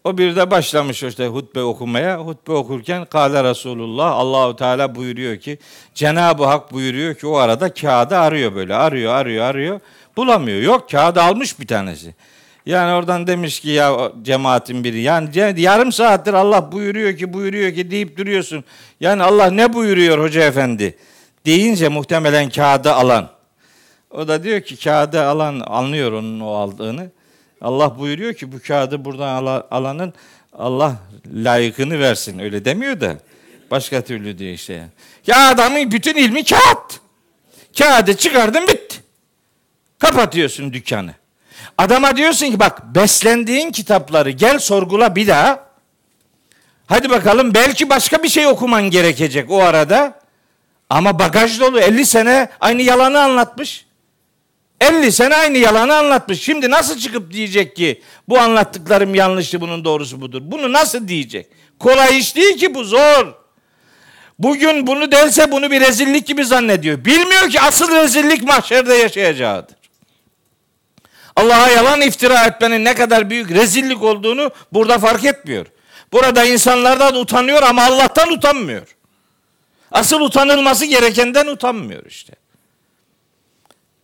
[0.05, 2.19] O bir de başlamış işte hutbe okumaya.
[2.19, 5.57] Hutbe okurken Kale Resulullah Allahu Teala buyuruyor ki
[5.93, 9.79] Cenab-ı Hak buyuruyor ki o arada kağıdı arıyor böyle arıyor arıyor arıyor
[10.17, 10.61] bulamıyor.
[10.61, 12.15] Yok kağıdı almış bir tanesi.
[12.65, 15.29] Yani oradan demiş ki ya cemaatin biri yani
[15.61, 18.63] yarım saattir Allah buyuruyor ki buyuruyor ki deyip duruyorsun.
[18.99, 20.97] Yani Allah ne buyuruyor hoca efendi
[21.45, 23.29] deyince muhtemelen kağıdı alan.
[24.11, 27.11] O da diyor ki kağıdı alan anlıyor onun o aldığını.
[27.61, 30.13] Allah buyuruyor ki bu kağıdı buradan alanın
[30.53, 30.95] Allah
[31.33, 32.39] layıkını versin.
[32.39, 33.17] Öyle demiyor da
[33.71, 34.87] başka türlü diyor işte.
[35.27, 36.99] Ya adamın bütün ilmi kağıt.
[37.77, 38.97] Kağıdı çıkardın bitti.
[39.99, 41.13] Kapatıyorsun dükkanı.
[41.77, 45.65] Adama diyorsun ki bak beslendiğin kitapları gel sorgula bir daha.
[46.87, 50.19] Hadi bakalım belki başka bir şey okuman gerekecek o arada.
[50.89, 53.85] Ama bagaj dolu 50 sene aynı yalanı anlatmış.
[54.81, 56.41] 50 sene aynı yalanı anlatmış.
[56.41, 60.41] Şimdi nasıl çıkıp diyecek ki bu anlattıklarım yanlıştı bunun doğrusu budur.
[60.43, 61.47] Bunu nasıl diyecek?
[61.79, 63.33] Kolay iş değil ki bu zor.
[64.39, 67.05] Bugün bunu derse bunu bir rezillik gibi zannediyor.
[67.05, 69.84] Bilmiyor ki asıl rezillik mahşerde yaşayacağıdır.
[71.35, 75.65] Allah'a yalan iftira etmenin ne kadar büyük rezillik olduğunu burada fark etmiyor.
[76.13, 78.95] Burada insanlardan utanıyor ama Allah'tan utanmıyor.
[79.91, 82.33] Asıl utanılması gerekenden utanmıyor işte.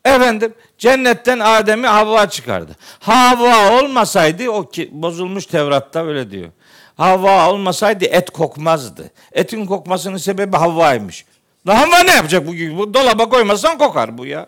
[0.05, 2.75] Efendim cennetten Adem'i Havva çıkardı.
[2.99, 6.49] Havva olmasaydı o ki, bozulmuş Tevrat'ta öyle diyor.
[6.97, 9.11] Havva olmasaydı et kokmazdı.
[9.31, 11.25] Etin kokmasının sebebi Havva'ymış.
[11.67, 12.51] Havva ne yapacak bu?
[12.77, 14.47] bu dolaba koymazsan kokar bu ya.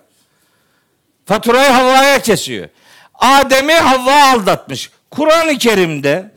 [1.26, 2.68] Faturayı Havva'ya kesiyor.
[3.14, 4.92] Adem'i Havva aldatmış.
[5.12, 6.32] Kur'an-ı Kerim'de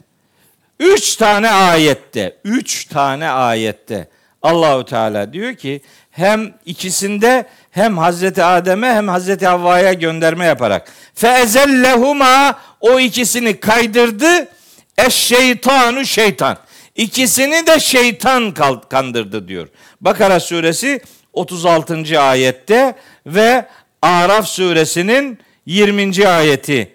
[0.80, 4.08] üç tane ayette, üç tane ayette
[4.42, 5.80] Allahu Teala diyor ki
[6.10, 14.48] hem ikisinde hem Hazreti Adem'e hem Hazreti Havva'ya gönderme yaparak fezellehuma o ikisini kaydırdı
[14.98, 16.58] eş şeytanu şeytan.
[16.94, 18.54] İkisini de şeytan
[18.88, 19.68] kandırdı diyor.
[20.00, 21.00] Bakara suresi
[21.32, 22.20] 36.
[22.20, 22.94] ayette
[23.26, 23.66] ve
[24.06, 26.28] Araf suresinin 20.
[26.28, 26.92] ayeti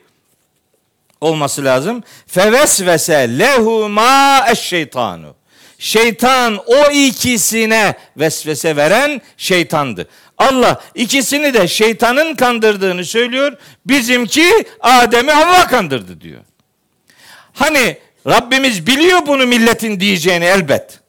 [1.21, 2.03] olması lazım.
[2.27, 5.35] Fevesvese lehuma eş şeytanu.
[5.79, 10.07] Şeytan o ikisine vesvese veren şeytandı.
[10.37, 13.57] Allah ikisini de şeytanın kandırdığını söylüyor.
[13.85, 16.41] Bizimki Adem'i Havva kandırdı diyor.
[17.53, 17.97] Hani
[18.27, 20.99] Rabbimiz biliyor bunu milletin diyeceğini elbet.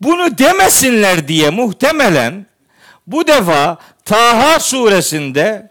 [0.00, 2.46] Bunu demesinler diye muhtemelen
[3.06, 5.70] bu defa Taha suresinde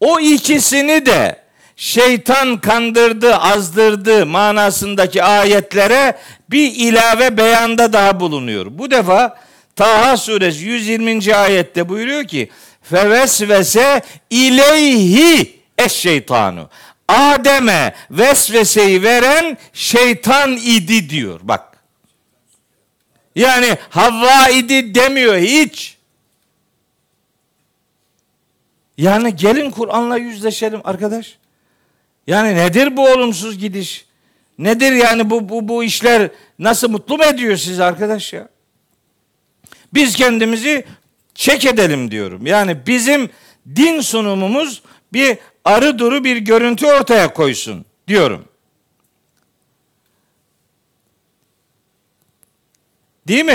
[0.00, 1.42] o ikisini de
[1.76, 6.18] şeytan kandırdı, azdırdı manasındaki ayetlere
[6.50, 8.66] bir ilave beyanda daha bulunuyor.
[8.70, 9.38] Bu defa
[9.76, 11.34] Taha suresi 120.
[11.34, 12.50] ayette buyuruyor ki
[12.82, 16.68] fevesvese ileyhi eş şeytanu.
[17.08, 21.40] Adem'e vesveseyi veren şeytan idi diyor.
[21.42, 21.72] Bak.
[23.36, 25.91] Yani Havva idi demiyor hiç.
[29.02, 31.38] Yani gelin Kur'an'la yüzleşelim arkadaş.
[32.26, 34.06] Yani nedir bu olumsuz gidiş?
[34.58, 38.48] Nedir yani bu bu bu işler nasıl mutlu mu ediyor sizi arkadaş ya?
[39.94, 40.84] Biz kendimizi
[41.34, 42.46] çek edelim diyorum.
[42.46, 43.30] Yani bizim
[43.76, 44.82] din sunumumuz
[45.12, 48.44] bir arı duru bir görüntü ortaya koysun diyorum.
[53.28, 53.52] Değil mi?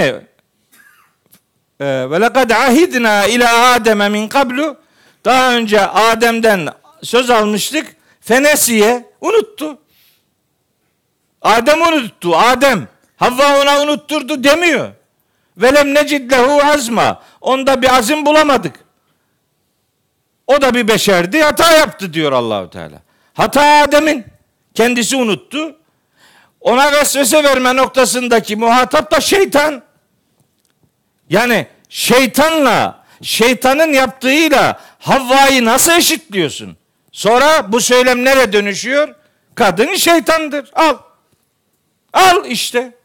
[1.79, 4.86] Ee, ve lekad ahidna ila Adem'e min kablu
[5.25, 6.69] daha önce Adem'den
[7.03, 7.95] söz almıştık.
[8.21, 9.77] Fenesiye unuttu.
[11.41, 12.37] Adem unuttu.
[12.37, 12.87] Adem.
[13.17, 14.91] Havva ona unutturdu demiyor.
[15.57, 17.21] Velem necid lehu azma.
[17.41, 18.75] Onda bir azim bulamadık.
[20.47, 23.01] O da bir beşerdi, hata yaptı diyor Allahu Teala.
[23.33, 24.25] Hata Adem'in.
[24.73, 25.75] Kendisi unuttu.
[26.61, 29.83] Ona vesvese verme noktasındaki muhatap da şeytan.
[31.29, 36.77] Yani şeytanla, şeytanın yaptığıyla Havva'yı nasıl eşitliyorsun?
[37.11, 39.15] Sonra bu söylem nereye dönüşüyor?
[39.55, 40.69] Kadın şeytandır.
[40.73, 40.97] Al.
[42.13, 42.95] Al işte.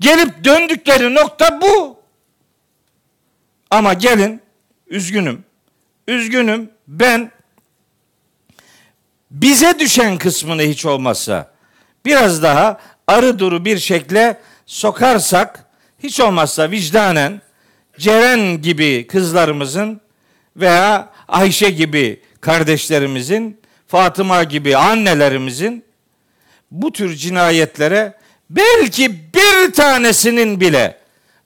[0.00, 2.02] Gelip döndükleri nokta bu.
[3.70, 4.40] Ama gelin,
[4.86, 5.44] üzgünüm.
[6.08, 7.32] Üzgünüm ben
[9.30, 11.52] bize düşen kısmını hiç olmazsa
[12.04, 15.66] biraz daha arı duru bir şekle sokarsak
[16.02, 17.40] hiç olmazsa vicdanen
[18.02, 20.00] Ceren gibi kızlarımızın
[20.56, 25.84] veya Ayşe gibi kardeşlerimizin, Fatıma gibi annelerimizin
[26.70, 28.14] bu tür cinayetlere
[28.50, 30.98] belki bir tanesinin bile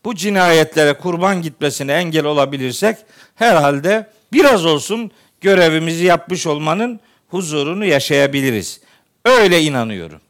[0.04, 2.96] bu cinayetlere kurban gitmesine engel olabilirsek
[3.34, 8.80] herhalde biraz olsun görevimizi yapmış olmanın huzurunu yaşayabiliriz.
[9.24, 10.20] Öyle inanıyorum.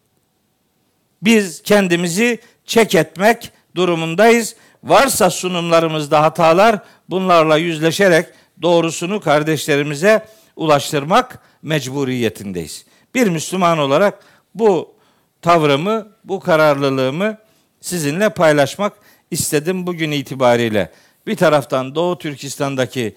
[1.23, 4.57] Biz kendimizi çek etmek durumundayız.
[4.87, 6.79] Varsa sunumlarımızda hatalar
[7.11, 8.27] bunlarla yüzleşerek
[8.63, 10.27] doğrusunu kardeşlerimize
[10.57, 12.87] ulaştırmak mecburiyetindeyiz.
[13.15, 14.19] Bir Müslüman olarak
[14.55, 14.95] bu
[15.43, 17.39] tavrımı, bu kararlılığımı
[17.81, 18.93] sizinle paylaşmak
[19.31, 20.93] istedim bugün itibariyle.
[21.27, 23.17] Bir taraftan Doğu Türkistan'daki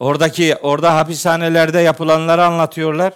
[0.00, 3.12] oradaki orada hapishanelerde yapılanları anlatıyorlar.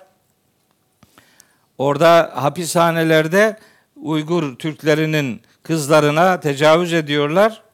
[1.78, 3.58] Orada hapishanelerde
[3.96, 7.65] Uygur Türklerinin kızlarına tecavüz ediyorlar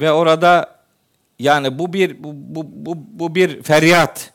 [0.00, 0.82] ve orada
[1.38, 4.32] yani bu bir bu, bu, bu, bu bir feryat.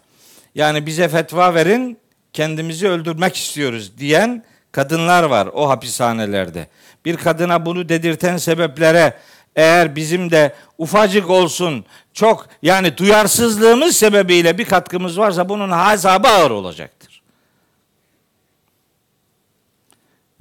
[0.55, 1.97] Yani bize fetva verin,
[2.33, 6.67] kendimizi öldürmek istiyoruz diyen kadınlar var o hapishanelerde.
[7.05, 9.17] Bir kadına bunu dedirten sebeplere
[9.55, 16.51] eğer bizim de ufacık olsun çok yani duyarsızlığımız sebebiyle bir katkımız varsa bunun hesabı ağır
[16.51, 17.21] olacaktır.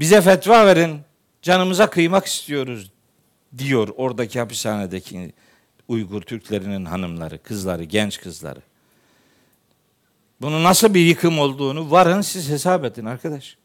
[0.00, 1.00] Bize fetva verin,
[1.42, 2.90] canımıza kıymak istiyoruz
[3.58, 5.32] diyor oradaki hapishanedeki
[5.88, 8.60] Uygur Türklerinin hanımları, kızları, genç kızları.
[10.40, 13.56] Bunun nasıl bir yıkım olduğunu varın siz hesap edin arkadaş.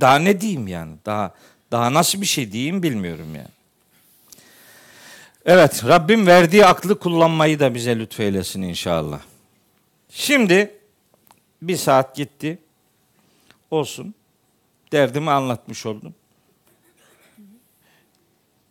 [0.00, 0.96] Daha ne diyeyim yani?
[1.06, 1.34] Daha
[1.70, 3.48] daha nasıl bir şey diyeyim bilmiyorum yani.
[5.44, 9.20] Evet, Rabbim verdiği aklı kullanmayı da bize lütfeylesin inşallah.
[10.10, 10.78] Şimdi
[11.62, 12.58] bir saat gitti.
[13.70, 14.14] Olsun.
[14.92, 16.14] Derdimi anlatmış oldum.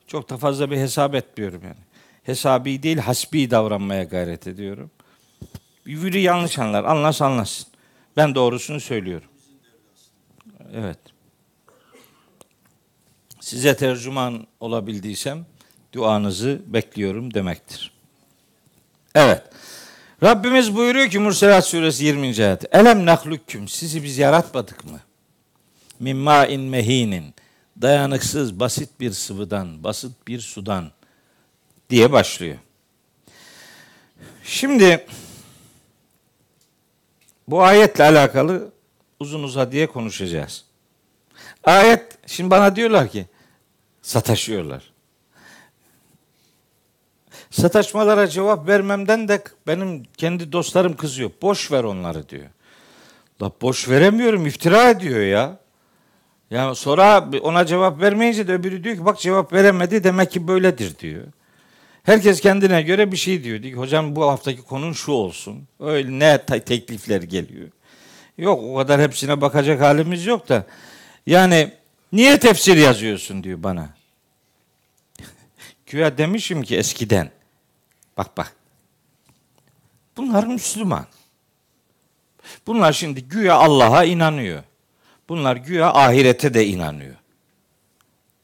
[0.08, 1.88] Çok da fazla bir hesap etmiyorum yani.
[2.24, 4.92] Hesabi değil, hasbi davranmaya gayret ediyorum.
[5.86, 7.68] Biri yanlış anlar, anlas anlasın.
[8.18, 9.30] Ben doğrusunu söylüyorum.
[10.74, 11.00] Evet.
[13.40, 15.46] Size tercüman olabildiysem
[15.94, 17.92] duanızı bekliyorum demektir.
[19.16, 19.44] Evet.
[20.24, 22.28] Rabbimiz buyuruyor ki Murselat suresi 20.
[22.28, 22.76] ayet.
[22.76, 25.00] Elem nahlukküm sizi biz yaratmadık mı?
[26.00, 27.34] Mimma in mehinin
[27.82, 30.92] dayanıksız basit bir sıvıdan, basit bir sudan
[31.90, 32.58] diye başlıyor.
[34.44, 35.06] Şimdi
[37.48, 38.72] bu ayetle alakalı
[39.20, 40.66] uzun uzadıya konuşacağız.
[41.64, 43.26] Ayet şimdi bana diyorlar ki
[44.02, 44.94] sataşıyorlar.
[47.50, 51.32] Sataşmalara cevap vermemden de benim kendi dostlarım kızıyor.
[51.42, 52.46] Boş ver onları diyor.
[53.42, 55.60] La boş veremiyorum iftira ediyor ya.
[56.52, 61.00] Ya sonra ona cevap vermeyince de öbürü diyor ki bak cevap veremedi demek ki böyledir
[61.00, 61.24] diyor.
[62.04, 63.64] Herkes kendine göre bir şey diyor.
[63.64, 65.68] Diyor ki hocam bu haftaki konun şu olsun.
[65.80, 67.70] Öyle ne teklifler geliyor.
[68.38, 70.66] Yok o kadar hepsine bakacak halimiz yok da.
[71.26, 71.74] Yani
[72.12, 73.90] niye tefsir yazıyorsun diyor bana.
[75.86, 77.32] Güya demişim ki eskiden.
[78.18, 78.56] Bak bak.
[80.18, 81.06] Bunlar Müslüman.
[82.68, 84.64] Bunlar şimdi güya Allah'a inanıyor.
[85.30, 87.16] Bunlar güya ahirete de inanıyor.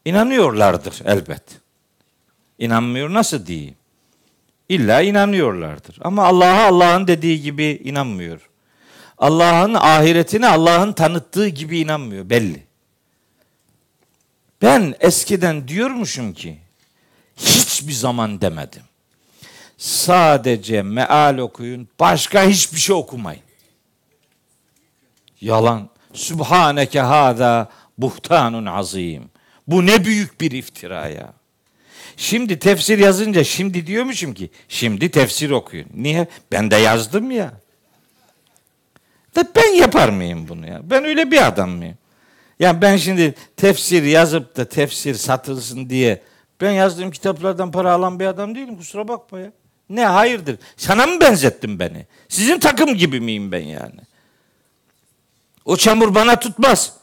[0.05, 1.43] İnanıyorlardır elbet.
[2.59, 3.75] İnanmıyor nasıl diyeyim?
[4.69, 5.97] İlla inanıyorlardır.
[6.01, 8.49] Ama Allah'a Allah'ın dediği gibi inanmıyor.
[9.17, 12.63] Allah'ın ahiretine Allah'ın tanıttığı gibi inanmıyor belli.
[14.61, 16.57] Ben eskiden diyormuşum ki
[17.37, 18.81] hiçbir zaman demedim.
[19.77, 23.43] Sadece meal okuyun, başka hiçbir şey okumayın.
[25.41, 25.92] Yalan.
[26.13, 29.23] Sübhaneke hada buhtanun azim.
[29.67, 31.33] Bu ne büyük bir iftira ya.
[32.17, 35.87] Şimdi tefsir yazınca şimdi diyormuşum ki şimdi tefsir okuyun.
[35.93, 36.27] Niye?
[36.51, 37.53] Ben de yazdım ya.
[39.35, 40.81] Da ben yapar mıyım bunu ya?
[40.83, 41.97] Ben öyle bir adam mıyım?
[42.59, 46.21] Yani ben şimdi tefsir yazıp da tefsir satılsın diye
[46.61, 49.51] ben yazdığım kitaplardan para alan bir adam değilim kusura bakma ya.
[49.89, 50.57] Ne hayırdır?
[50.77, 52.05] Sana mı benzettin beni?
[52.29, 53.99] Sizin takım gibi miyim ben yani?
[55.65, 56.93] O çamur bana tutmaz.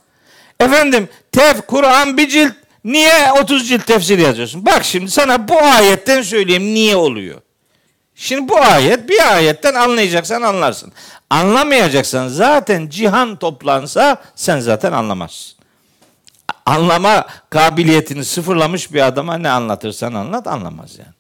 [0.61, 2.53] Efendim tef Kur'an bir cilt
[2.85, 4.67] niye 30 cilt tefsir yazıyorsun?
[4.67, 7.41] Bak şimdi sana bu ayetten söyleyeyim niye oluyor.
[8.15, 10.93] Şimdi bu ayet bir ayetten anlayacaksan anlarsın.
[11.31, 15.59] Anlamayacaksan zaten cihan toplansa sen zaten anlamazsın.
[16.67, 21.15] Anlama kabiliyetini sıfırlamış bir adama ne anlatırsan anlat anlamaz yani.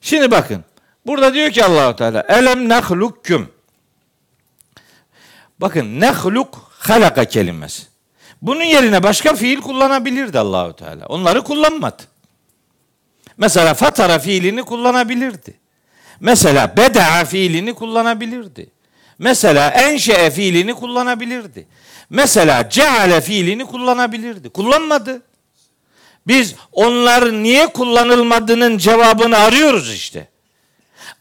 [0.00, 0.64] Şimdi bakın.
[1.06, 3.48] Burada diyor ki Allahu Teala elem nehlukküm.
[5.60, 7.82] Bakın nehluk halaka kelimesi.
[8.42, 11.06] Bunun yerine başka fiil kullanabilirdi Allahu Teala.
[11.06, 12.02] Onları kullanmadı.
[13.36, 15.54] Mesela fatara fiilini kullanabilirdi.
[16.20, 18.70] Mesela beda'a fiilini kullanabilirdi.
[19.18, 21.66] Mesela enşe'e fiilini kullanabilirdi.
[22.10, 24.48] Mesela ceale fiilini kullanabilirdi.
[24.48, 25.22] Kullanmadı.
[26.26, 30.28] Biz onlar niye kullanılmadığının cevabını arıyoruz işte.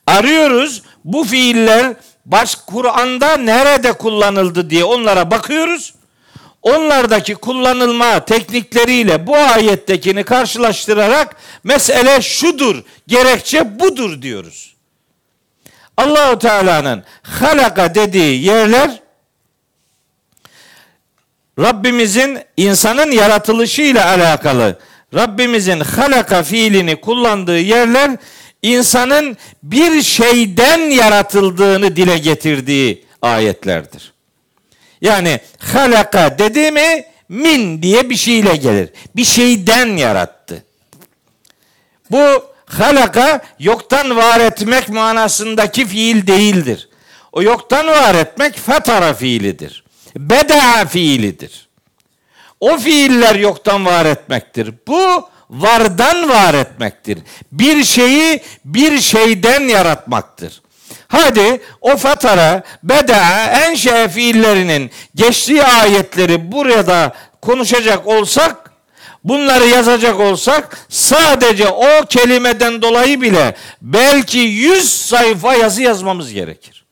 [0.07, 1.95] Arıyoruz bu fiiller
[2.31, 5.93] baş Kur'an'da nerede kullanıldı diye onlara bakıyoruz.
[6.61, 14.75] Onlardaki kullanılma teknikleriyle bu ayettekini karşılaştırarak mesele şudur, gerekçe budur diyoruz.
[15.97, 18.99] Allahu Teala'nın halaka dediği yerler
[21.59, 24.79] Rabbimizin insanın yaratılışıyla alakalı
[25.13, 28.11] Rabbimizin halaka fiilini kullandığı yerler
[28.63, 34.13] insanın bir şeyden yaratıldığını dile getirdiği ayetlerdir.
[35.01, 38.89] Yani halaka dedi mi min diye bir şeyle gelir.
[39.15, 40.63] Bir şeyden yarattı.
[42.11, 46.89] Bu halaka yoktan var etmek manasındaki fiil değildir.
[47.31, 49.83] O yoktan var etmek fetara fiilidir.
[50.15, 51.69] Beda fiilidir.
[52.59, 54.73] O fiiller yoktan var etmektir.
[54.87, 57.19] Bu vardan var etmektir.
[57.51, 60.61] Bir şeyi bir şeyden yaratmaktır.
[61.07, 68.71] Hadi o fatara, beda, enşe fiillerinin geçtiği ayetleri burada konuşacak olsak,
[69.23, 76.85] bunları yazacak olsak sadece o kelimeden dolayı bile belki yüz sayfa yazı yazmamız gerekir.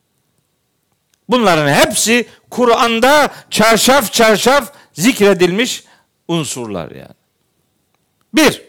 [1.28, 5.84] Bunların hepsi Kur'an'da çarşaf çarşaf zikredilmiş
[6.28, 7.17] unsurlar yani.
[8.34, 8.62] Bir.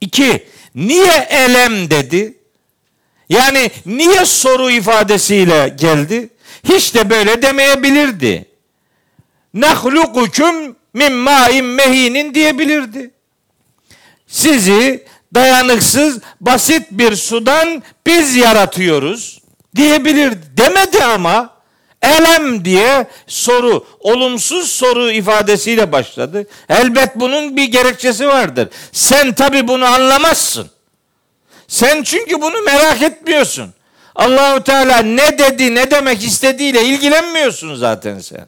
[0.00, 0.48] İki.
[0.74, 2.38] Niye elem dedi?
[3.28, 6.28] Yani niye soru ifadesiyle geldi?
[6.64, 8.48] Hiç de böyle demeyebilirdi.
[9.54, 13.10] Nahlukukum min ma'in mehinin diyebilirdi.
[14.26, 15.04] Sizi
[15.34, 19.42] dayanıksız basit bir sudan biz yaratıyoruz
[19.76, 20.46] diyebilirdi.
[20.56, 21.53] Demedi ama
[22.04, 26.46] elem diye soru, olumsuz soru ifadesiyle başladı.
[26.68, 28.68] Elbet bunun bir gerekçesi vardır.
[28.92, 30.70] Sen tabi bunu anlamazsın.
[31.68, 33.74] Sen çünkü bunu merak etmiyorsun.
[34.14, 38.46] Allahu Teala ne dedi, ne demek istediğiyle ilgilenmiyorsun zaten sen.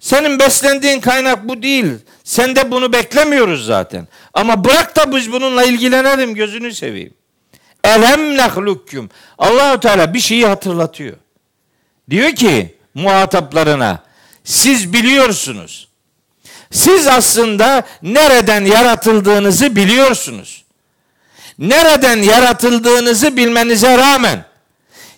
[0.00, 1.86] Senin beslendiğin kaynak bu değil.
[2.24, 4.08] Sen de bunu beklemiyoruz zaten.
[4.34, 7.14] Ama bırak da biz bununla ilgilenelim gözünü seveyim.
[7.84, 9.10] Elem nehlukküm.
[9.38, 11.16] Allahu Teala bir şeyi hatırlatıyor.
[12.10, 14.02] Diyor ki muhataplarına
[14.44, 15.88] siz biliyorsunuz.
[16.70, 20.64] Siz aslında nereden yaratıldığınızı biliyorsunuz.
[21.58, 24.44] Nereden yaratıldığınızı bilmenize rağmen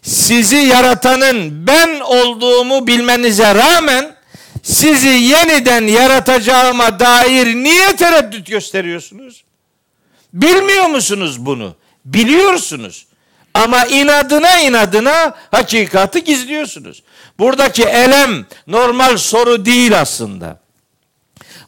[0.03, 4.17] sizi yaratanın ben olduğumu bilmenize rağmen
[4.63, 9.45] sizi yeniden yaratacağıma dair niye tereddüt gösteriyorsunuz?
[10.33, 11.77] Bilmiyor musunuz bunu?
[12.05, 13.07] Biliyorsunuz.
[13.65, 17.03] Ama inadına inadına hakikati gizliyorsunuz.
[17.39, 20.61] Buradaki elem normal soru değil aslında.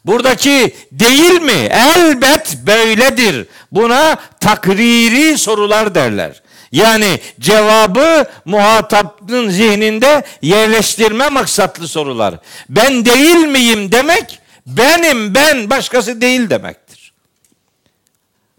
[0.05, 1.69] Buradaki değil mi?
[1.71, 3.47] Elbet böyledir.
[3.71, 6.41] Buna takriri sorular derler.
[6.71, 12.35] Yani cevabı muhatapın zihninde yerleştirme maksatlı sorular.
[12.69, 16.90] Ben değil miyim demek, benim ben başkası değil demektir.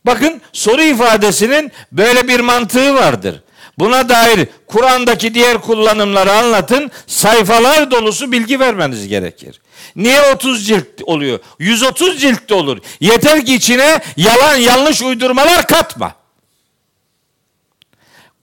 [0.06, 3.42] Bakın soru ifadesinin böyle bir mantığı vardır.
[3.78, 6.90] Buna dair Kur'an'daki diğer kullanımları anlatın.
[7.06, 9.60] Sayfalar dolusu bilgi vermeniz gerekir.
[9.96, 11.38] Niye 30 cilt oluyor?
[11.58, 12.78] 130 cilt de olur.
[13.00, 16.14] Yeter ki içine yalan yanlış uydurmalar katma.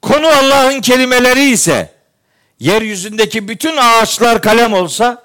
[0.02, 1.94] Konu Allah'ın kelimeleri ise
[2.60, 5.22] yeryüzündeki bütün ağaçlar kalem olsa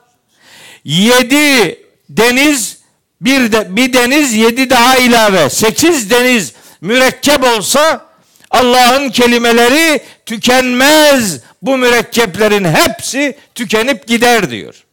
[0.86, 1.80] yedi
[2.10, 2.78] deniz
[3.26, 8.06] bir, de, bir deniz yedi daha ilave sekiz deniz mürekkep olsa
[8.52, 11.39] Allah'ın kelimeleri tükenmez.
[11.61, 14.84] Bu mürekkeplerin hepsi tükenip gider diyor.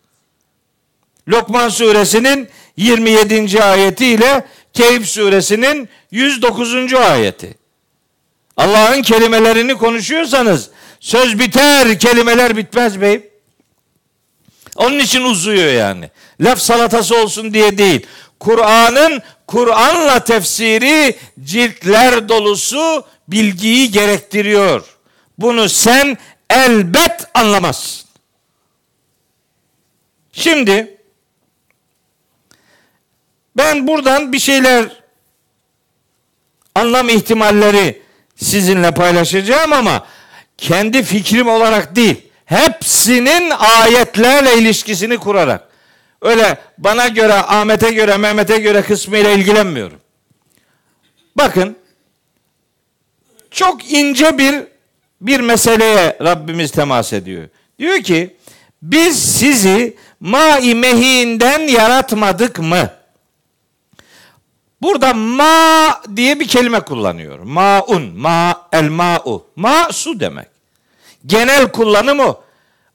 [1.29, 3.63] Lokman suresinin 27.
[3.63, 6.95] ayeti ile Keyif suresinin 109.
[6.95, 7.55] ayeti.
[8.57, 13.27] Allah'ın kelimelerini konuşuyorsanız söz biter, kelimeler bitmez beyim.
[14.77, 16.11] Onun için uzuyor yani.
[16.43, 18.07] Laf salatası olsun diye değil.
[18.41, 24.97] Kur'an'ın Kur'an'la tefsiri ciltler dolusu bilgiyi gerektiriyor.
[25.39, 26.19] Bunu sen
[26.51, 28.09] elbet anlamazsın.
[30.33, 30.97] Şimdi
[33.57, 35.03] ben buradan bir şeyler
[36.75, 38.03] anlam ihtimalleri
[38.37, 40.07] sizinle paylaşacağım ama
[40.59, 42.29] kendi fikrim olarak değil.
[42.45, 45.72] Hepsinin ayetlerle ilişkisini kurarak.
[46.23, 50.01] Öyle bana göre, Ahmet'e göre, Mehmet'e göre kısmıyla ilgilenmiyorum.
[51.37, 51.77] Bakın
[53.51, 54.65] çok ince bir
[55.21, 57.49] bir meseleye Rabbimiz temas ediyor.
[57.79, 58.37] Diyor ki
[58.83, 62.91] biz sizi mai mehinden yaratmadık mı?
[64.83, 67.39] Burada ma diye bir kelime kullanıyor.
[67.39, 69.47] Maun, ma el ma'u.
[69.57, 70.47] Ma su demek.
[71.27, 72.37] Genel kullanımı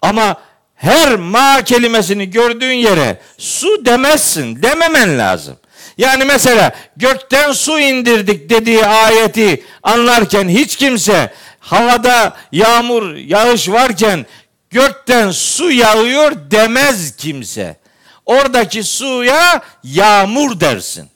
[0.02, 0.38] ama
[0.78, 4.64] her ma kelimesini gördüğün yere su demezsin.
[4.64, 5.58] Dememen lazım.
[5.98, 14.26] Yani mesela gökten su indirdik dediği ayeti anlarken hiç kimse havada yağmur, yağış varken
[14.70, 17.78] gökten su yağıyor demez kimse.
[18.26, 21.10] Oradaki suya yağmur dersin.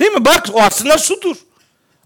[0.00, 0.24] Değil mi?
[0.24, 1.36] Bak o aslında sudur.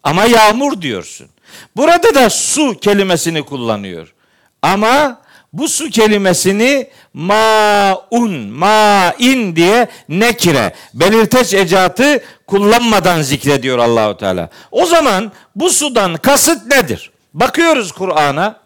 [0.03, 1.29] Ama yağmur diyorsun.
[1.77, 4.15] Burada da su kelimesini kullanıyor.
[4.63, 5.21] Ama
[5.53, 14.51] bu su kelimesini maun, main diye nekire, belirteç ecatı kullanmadan zikrediyor Allahu Teala.
[14.71, 17.11] O zaman bu sudan kasıt nedir?
[17.35, 18.61] Bakıyoruz Kur'an'a.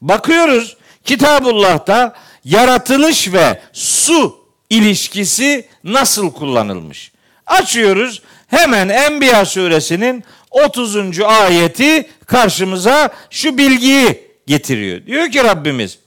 [0.00, 2.14] Bakıyoruz Kitabullah'ta
[2.44, 4.36] yaratılış ve su
[4.70, 7.12] ilişkisi nasıl kullanılmış?
[7.46, 11.20] Açıyoruz hemen Enbiya suresinin 30.
[11.20, 15.06] ayeti karşımıza şu bilgiyi getiriyor.
[15.06, 15.98] Diyor ki Rabbimiz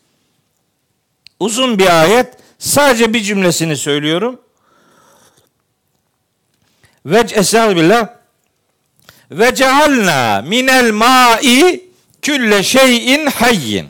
[1.39, 4.41] uzun bir ayet sadece bir cümlesini söylüyorum.
[7.05, 7.27] Ve
[7.75, 8.07] billah
[9.31, 11.89] ve cealna minel ma'i
[12.21, 13.89] külle şeyin hayyin.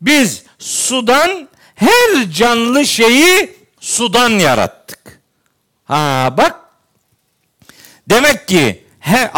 [0.00, 5.20] Biz sudan her canlı şeyi sudan yarattık.
[5.84, 6.64] Ha bak
[8.08, 9.30] Demek ki he,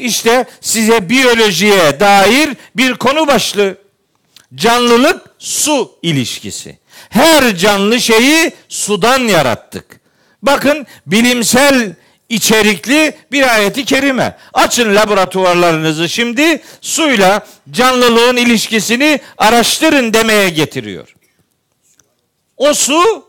[0.00, 3.78] işte size biyolojiye dair bir konu başlığı.
[4.54, 6.78] Canlılık su ilişkisi.
[7.10, 10.00] Her canlı şeyi sudan yarattık.
[10.42, 11.94] Bakın bilimsel
[12.28, 14.36] içerikli bir ayeti kerime.
[14.54, 21.14] Açın laboratuvarlarınızı şimdi suyla canlılığın ilişkisini araştırın demeye getiriyor.
[22.56, 23.24] O su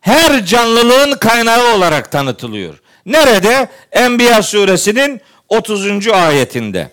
[0.00, 2.80] her canlılığın kaynağı olarak tanıtılıyor.
[3.06, 3.68] Nerede?
[3.92, 6.08] Enbiya suresinin 30.
[6.08, 6.90] ayetinde.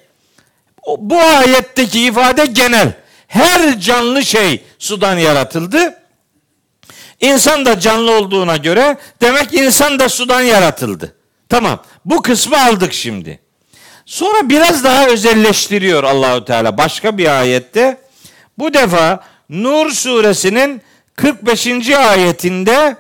[0.98, 2.94] Bu ayetteki ifade genel.
[3.28, 6.00] Her canlı şey sudan yaratıldı.
[7.20, 11.16] İnsan da canlı olduğuna göre demek insan da sudan yaratıldı.
[11.50, 11.84] Tamam.
[12.06, 13.40] Bu kısmı aldık şimdi.
[14.06, 17.98] Sonra biraz daha özelleştiriyor Allahu Teala başka bir ayette.
[18.58, 20.82] Bu defa Nur suresinin
[21.16, 21.90] 45.
[21.90, 22.98] ayetinde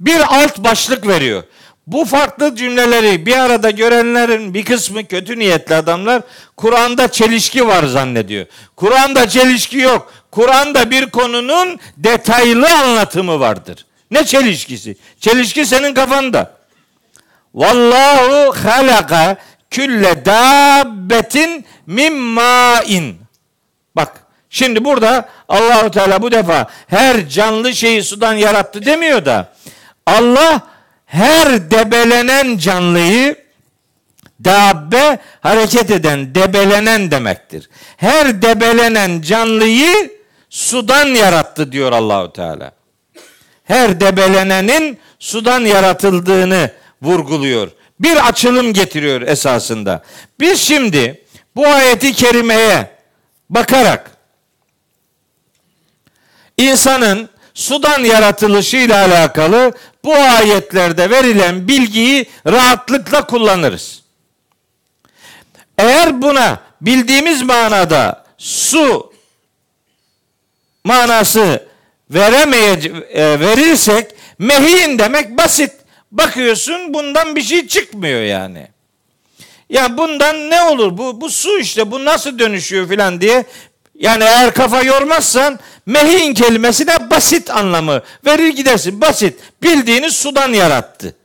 [0.00, 1.42] bir alt başlık veriyor.
[1.90, 6.22] Bu farklı cümleleri bir arada görenlerin bir kısmı kötü niyetli adamlar
[6.56, 8.46] Kur'an'da çelişki var zannediyor.
[8.76, 10.12] Kur'an'da çelişki yok.
[10.30, 13.86] Kur'an'da bir konunun detaylı anlatımı vardır.
[14.10, 14.96] Ne çelişkisi?
[15.20, 16.54] Çelişki senin kafanda.
[17.54, 19.36] Vallahu halaka
[19.70, 23.16] külle dabbetin mimmain.
[23.96, 29.52] Bak şimdi burada Allahu Teala bu defa her canlı şeyi sudan yarattı demiyor da
[30.06, 30.70] Allah
[31.10, 33.36] her debelenen canlıyı
[34.44, 37.70] dabbe hareket eden, debelenen demektir.
[37.96, 40.10] Her debelenen canlıyı
[40.50, 42.72] sudan yarattı diyor Allahu Teala.
[43.64, 46.70] Her debelenenin sudan yaratıldığını
[47.02, 47.70] vurguluyor.
[48.00, 50.02] Bir açılım getiriyor esasında.
[50.40, 51.24] Biz şimdi
[51.56, 52.90] bu ayeti kerimeye
[53.50, 54.10] bakarak
[56.58, 59.72] insanın sudan yaratılışıyla alakalı
[60.04, 64.02] bu ayetlerde verilen bilgiyi rahatlıkla kullanırız.
[65.78, 69.12] Eğer buna bildiğimiz manada su
[70.84, 71.68] manası
[72.10, 72.72] veremeye
[73.12, 74.06] e, verirsek
[74.38, 75.72] mehin demek basit.
[76.12, 78.68] Bakıyorsun bundan bir şey çıkmıyor yani.
[79.70, 83.44] Ya bundan ne olur bu bu su işte bu nasıl dönüşüyor filan diye
[84.00, 89.00] yani eğer kafa yormazsan mehin kelimesine basit anlamı verir gidersin.
[89.00, 89.40] Basit.
[89.62, 91.16] Bildiğiniz sudan yarattı.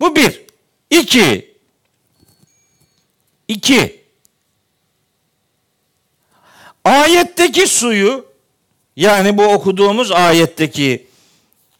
[0.00, 0.42] Bu bir.
[0.90, 1.54] İki.
[3.48, 4.04] İki.
[6.84, 8.26] Ayetteki suyu
[8.96, 11.06] yani bu okuduğumuz ayetteki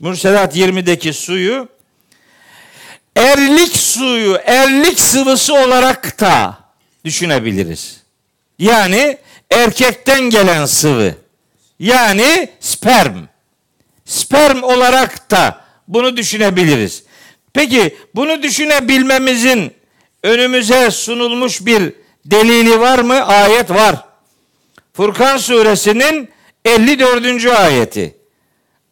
[0.01, 1.69] Mürselat 20'deki suyu
[3.19, 6.59] erlik suyu, erlik sıvısı olarak da
[7.05, 8.01] düşünebiliriz.
[8.59, 9.19] Yani
[9.51, 11.15] erkekten gelen sıvı.
[11.79, 13.17] Yani sperm.
[14.05, 17.03] Sperm olarak da bunu düşünebiliriz.
[17.53, 19.75] Peki bunu düşünebilmemizin
[20.23, 21.93] önümüze sunulmuş bir
[22.25, 23.27] delili var mı?
[23.27, 23.97] Ayet var.
[24.93, 26.29] Furkan suresinin
[26.65, 27.47] 54.
[27.47, 28.17] ayeti.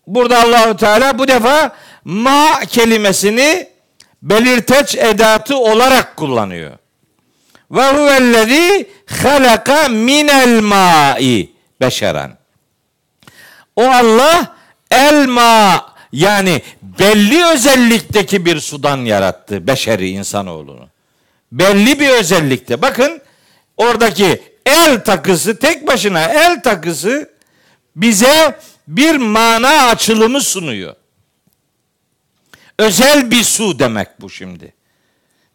[0.07, 3.69] Burada Allahu Teala bu defa ma kelimesini
[4.23, 6.79] belirteç edatı olarak kullanıyor.
[7.71, 8.89] Ve huvellezî
[9.23, 12.39] halaka minel ma'i beşeren.
[13.77, 14.57] O Allah
[14.91, 20.89] elma yani belli özellikteki bir sudan yarattı beşeri insanoğlunu.
[21.53, 22.83] Belli bir özellikte.
[22.83, 23.21] Bakın
[23.77, 27.31] oradaki el takısı tek başına el takısı
[27.97, 30.95] bize bir mana açılımı sunuyor.
[32.79, 34.76] Özel bir su demek bu şimdi.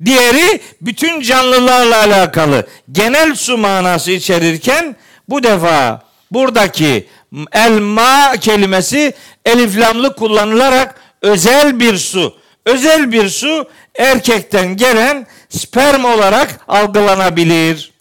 [0.05, 4.95] Diğeri bütün canlılarla alakalı genel su manası içerirken
[5.29, 7.07] bu defa buradaki
[7.51, 9.13] elma kelimesi
[9.45, 12.41] eliflamlı kullanılarak özel bir su.
[12.65, 17.91] Özel bir su erkekten gelen sperm olarak algılanabilir.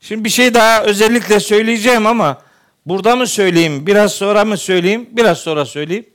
[0.00, 2.42] Şimdi bir şey daha özellikle söyleyeceğim ama
[2.86, 6.06] burada mı söyleyeyim, biraz sonra mı söyleyeyim, biraz sonra söyleyeyim.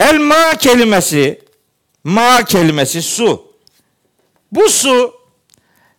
[0.00, 1.40] Elma kelimesi,
[2.08, 3.52] ma kelimesi su.
[4.52, 5.14] Bu su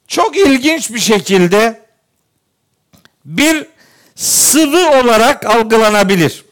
[0.08, 1.82] çok ilginç bir şekilde
[3.26, 3.66] bir
[4.16, 6.46] sıvı olarak algılanabilir.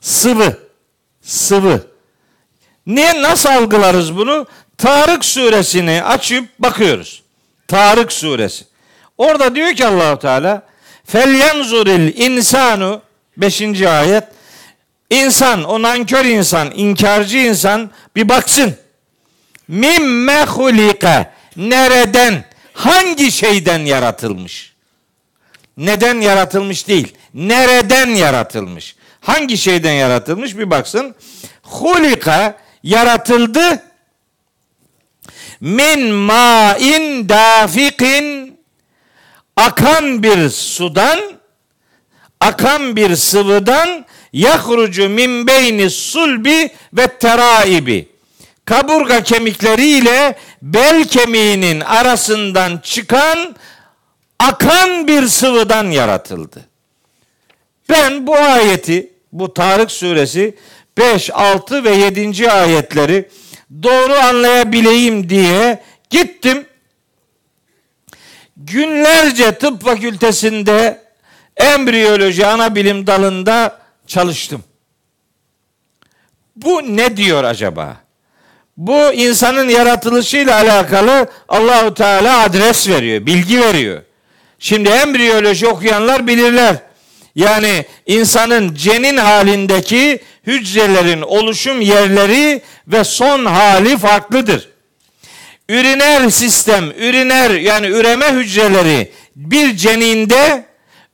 [0.00, 0.58] Sıvı.
[1.22, 1.86] Sıvı.
[2.86, 4.46] Ne nasıl algılarız bunu?
[4.78, 7.22] Tarık suresini açıp bakıyoruz.
[7.68, 8.64] Tarık suresi.
[9.18, 10.62] Orada diyor ki Allahu Teala
[11.04, 13.02] Felyanzuril insanu
[13.36, 13.82] 5.
[13.82, 14.24] ayet
[15.10, 18.76] İnsan, o nankör insan, inkarcı insan bir baksın.
[19.68, 24.74] Mimme hulika nereden, hangi şeyden yaratılmış?
[25.76, 28.96] Neden yaratılmış değil, nereden yaratılmış?
[29.20, 31.14] Hangi şeyden yaratılmış bir baksın.
[31.62, 33.82] Hulika yaratıldı
[35.60, 38.58] min ma'in dafikin
[39.56, 41.20] akan bir sudan
[42.40, 48.08] akan bir sıvıdan yahrucu min beyni sulbi ve teraibi
[48.64, 53.56] kaburga kemikleriyle bel kemiğinin arasından çıkan
[54.38, 56.64] akan bir sıvıdan yaratıldı.
[57.88, 60.56] Ben bu ayeti, bu Tarık suresi
[60.98, 62.50] 5, 6 ve 7.
[62.50, 63.28] ayetleri
[63.82, 66.66] doğru anlayabileyim diye gittim.
[68.56, 71.02] Günlerce tıp fakültesinde
[71.56, 73.78] embriyoloji ana bilim dalında
[74.08, 74.64] çalıştım.
[76.56, 77.96] Bu ne diyor acaba?
[78.76, 84.02] Bu insanın yaratılışıyla alakalı Allahu Teala adres veriyor, bilgi veriyor.
[84.58, 86.76] Şimdi embriyoloji okuyanlar bilirler.
[87.34, 94.68] Yani insanın cenin halindeki hücrelerin oluşum yerleri ve son hali farklıdır.
[95.68, 100.64] Üriner sistem, üriner yani üreme hücreleri bir ceninde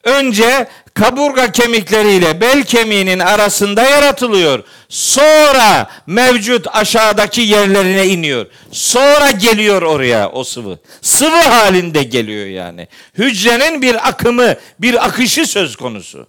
[0.04, 4.64] önce kaburga kemikleriyle bel kemiğinin arasında yaratılıyor.
[4.88, 8.46] Sonra mevcut aşağıdaki yerlerine iniyor.
[8.72, 10.78] Sonra geliyor oraya o sıvı.
[11.02, 12.88] Sıvı halinde geliyor yani.
[13.18, 16.26] Hücrenin bir akımı, bir akışı söz konusu.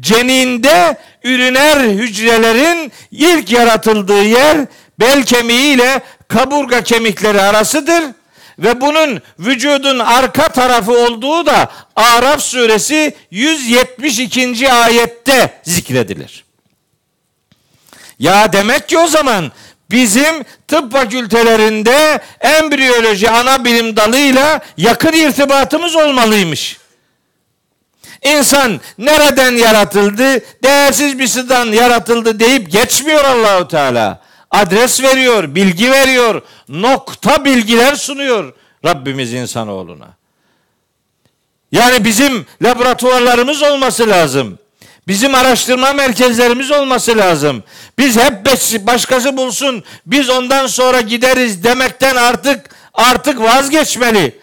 [0.00, 4.66] Ceninde üriner hücrelerin ilk yaratıldığı yer
[5.00, 8.04] bel kemiği ile kaburga kemikleri arasıdır
[8.58, 14.72] ve bunun vücudun arka tarafı olduğu da Araf suresi 172.
[14.72, 16.44] ayette zikredilir.
[18.18, 19.52] Ya demek ki o zaman
[19.90, 26.78] bizim tıp fakültelerinde embriyoloji ana bilim dalıyla yakın irtibatımız olmalıymış.
[28.22, 30.44] İnsan nereden yaratıldı?
[30.62, 34.20] Değersiz bir sıdan yaratıldı deyip geçmiyor Allahu Teala
[34.54, 38.52] adres veriyor, bilgi veriyor, nokta bilgiler sunuyor
[38.84, 40.08] Rabbimiz insanoğluna.
[41.72, 44.58] Yani bizim laboratuvarlarımız olması lazım.
[45.08, 47.62] Bizim araştırma merkezlerimiz olması lazım.
[47.98, 48.46] Biz hep
[48.86, 54.38] başkası bulsun, biz ondan sonra gideriz demekten artık artık vazgeçmeli.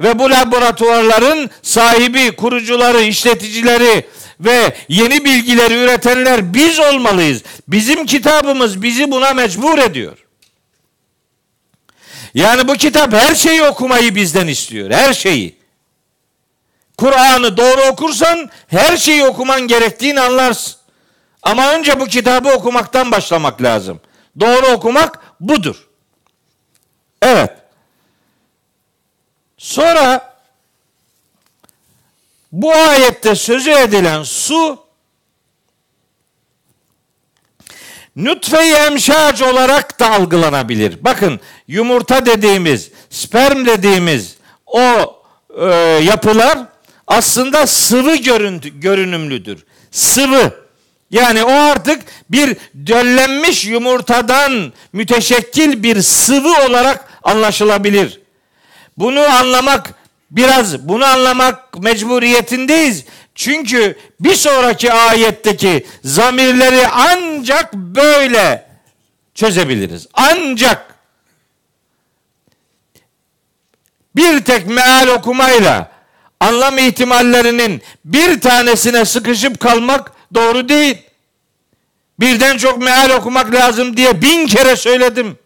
[0.00, 4.06] Ve bu laboratuvarların sahibi, kurucuları, işleticileri
[4.40, 7.42] ve yeni bilgileri üretenler biz olmalıyız.
[7.68, 10.26] Bizim kitabımız bizi buna mecbur ediyor.
[12.34, 14.90] Yani bu kitap her şeyi okumayı bizden istiyor.
[14.90, 15.60] Her şeyi.
[16.98, 20.76] Kur'an'ı doğru okursan her şeyi okuman gerektiğini anlarsın.
[21.42, 24.00] Ama önce bu kitabı okumaktan başlamak lazım.
[24.40, 25.88] Doğru okumak budur.
[27.22, 27.50] Evet.
[29.58, 30.29] Sonra
[32.52, 34.78] bu ayette sözü edilen su
[38.16, 40.98] nutfe-i emşac olarak da algılanabilir.
[41.00, 44.36] Bakın yumurta dediğimiz, sperm dediğimiz
[44.66, 44.80] o
[45.60, 45.66] e,
[46.02, 46.58] yapılar
[47.06, 49.64] aslında sıvı görüntü, görünümlüdür.
[49.90, 50.60] Sıvı.
[51.10, 52.56] Yani o artık bir
[52.86, 58.20] döllenmiş yumurtadan müteşekkil bir sıvı olarak anlaşılabilir.
[58.98, 59.94] Bunu anlamak
[60.30, 63.04] biraz bunu anlamak mecburiyetindeyiz.
[63.34, 68.66] Çünkü bir sonraki ayetteki zamirleri ancak böyle
[69.34, 70.06] çözebiliriz.
[70.14, 70.94] Ancak
[74.16, 75.90] bir tek meal okumayla
[76.40, 80.98] anlam ihtimallerinin bir tanesine sıkışıp kalmak doğru değil.
[82.20, 85.38] Birden çok meal okumak lazım diye bin kere söyledim.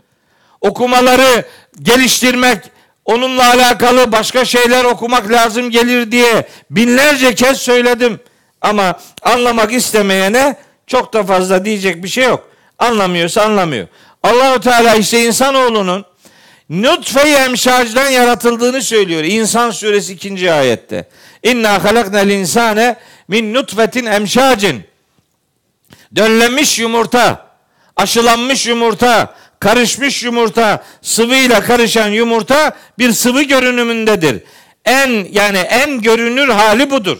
[0.61, 1.44] Okumaları
[1.82, 2.59] geliştirmek,
[3.05, 8.20] onunla alakalı başka şeyler okumak lazım gelir diye binlerce kez söyledim.
[8.60, 10.56] Ama anlamak istemeyene
[10.86, 12.48] çok da fazla diyecek bir şey yok.
[12.78, 13.89] Anlamıyorsa anlamıyor.
[14.22, 16.05] Allahu Teala işte insanoğlunun
[16.70, 19.24] nutfe-i emşacdan yaratıldığını söylüyor.
[19.24, 20.52] İnsan suresi 2.
[20.52, 21.09] ayette.
[21.43, 22.97] İnna halaknel insane
[23.28, 24.85] min nutfetin emşacin.
[26.16, 27.47] Döllenmiş yumurta,
[27.97, 29.35] aşılanmış yumurta,
[29.65, 34.43] karışmış yumurta, sıvıyla karışan yumurta bir sıvı görünümündedir.
[34.85, 37.19] En yani en görünür hali budur.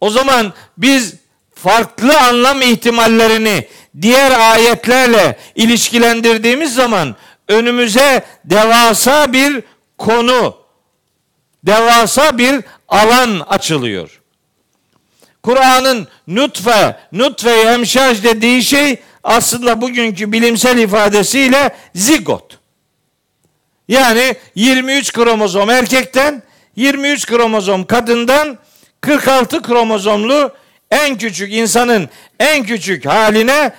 [0.00, 1.14] O zaman biz
[1.54, 3.68] farklı anlam ihtimallerini
[4.02, 7.16] diğer ayetlerle ilişkilendirdiğimiz zaman
[7.48, 9.62] önümüze devasa bir
[9.98, 10.56] konu,
[11.64, 14.20] devasa bir alan açılıyor.
[15.42, 22.58] Kur'an'ın nutfe, nutfe hemşaj dediği şey aslında bugünkü bilimsel ifadesiyle zigot.
[23.88, 26.42] Yani 23 kromozom erkekten
[26.76, 28.58] 23 kromozom kadından
[29.00, 30.52] 46 kromozomlu
[30.90, 32.08] en küçük insanın
[32.40, 33.72] en küçük haline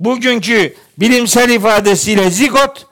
[0.00, 2.86] bugünkü bilimsel ifadesiyle zigot,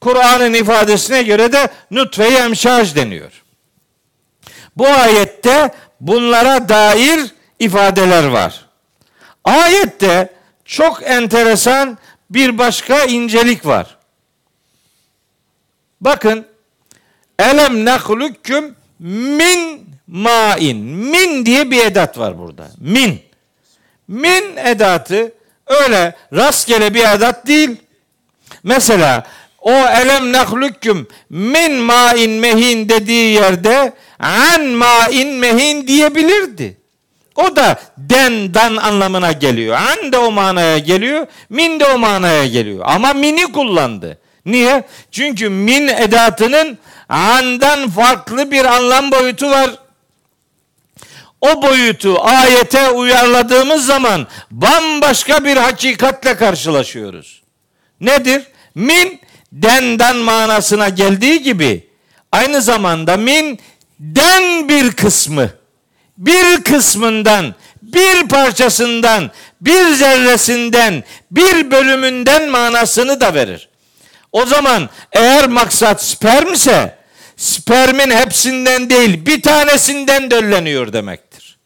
[0.00, 2.34] Kur'an'ın ifadesine göre de nutfe-i
[2.94, 3.42] deniyor.
[4.76, 7.20] Bu ayette bunlara dair
[7.58, 8.66] ifadeler var.
[9.44, 10.39] Ayette
[10.70, 11.98] çok enteresan
[12.30, 13.96] bir başka incelik var.
[16.00, 16.46] Bakın
[17.38, 20.76] elem nehlukkum min main.
[20.86, 22.68] Min diye bir edat var burada.
[22.80, 23.20] Min.
[24.08, 25.32] Min edatı
[25.66, 27.76] öyle rastgele bir edat değil.
[28.62, 29.26] Mesela
[29.58, 36.79] o elem nehlukkum min main mehin dediği yerde an main mehin diyebilirdi.
[37.36, 39.76] O da den dan anlamına geliyor.
[39.76, 41.26] An de o manaya geliyor.
[41.48, 42.84] Min de o manaya geliyor.
[42.84, 44.18] Ama mini kullandı.
[44.46, 44.84] Niye?
[45.10, 46.78] Çünkü min edatının
[47.08, 49.70] andan farklı bir anlam boyutu var.
[51.40, 57.42] O boyutu ayete uyarladığımız zaman bambaşka bir hakikatle karşılaşıyoruz.
[58.00, 58.42] Nedir?
[58.74, 59.20] Min
[59.52, 61.88] dendan manasına geldiği gibi
[62.32, 63.58] aynı zamanda min
[64.00, 65.50] den bir kısmı
[66.20, 69.30] bir kısmından, bir parçasından,
[69.60, 73.68] bir zerresinden, bir bölümünden manasını da verir.
[74.32, 76.98] O zaman eğer maksat spermse
[77.36, 81.58] spermin hepsinden değil bir tanesinden dölleniyor demektir.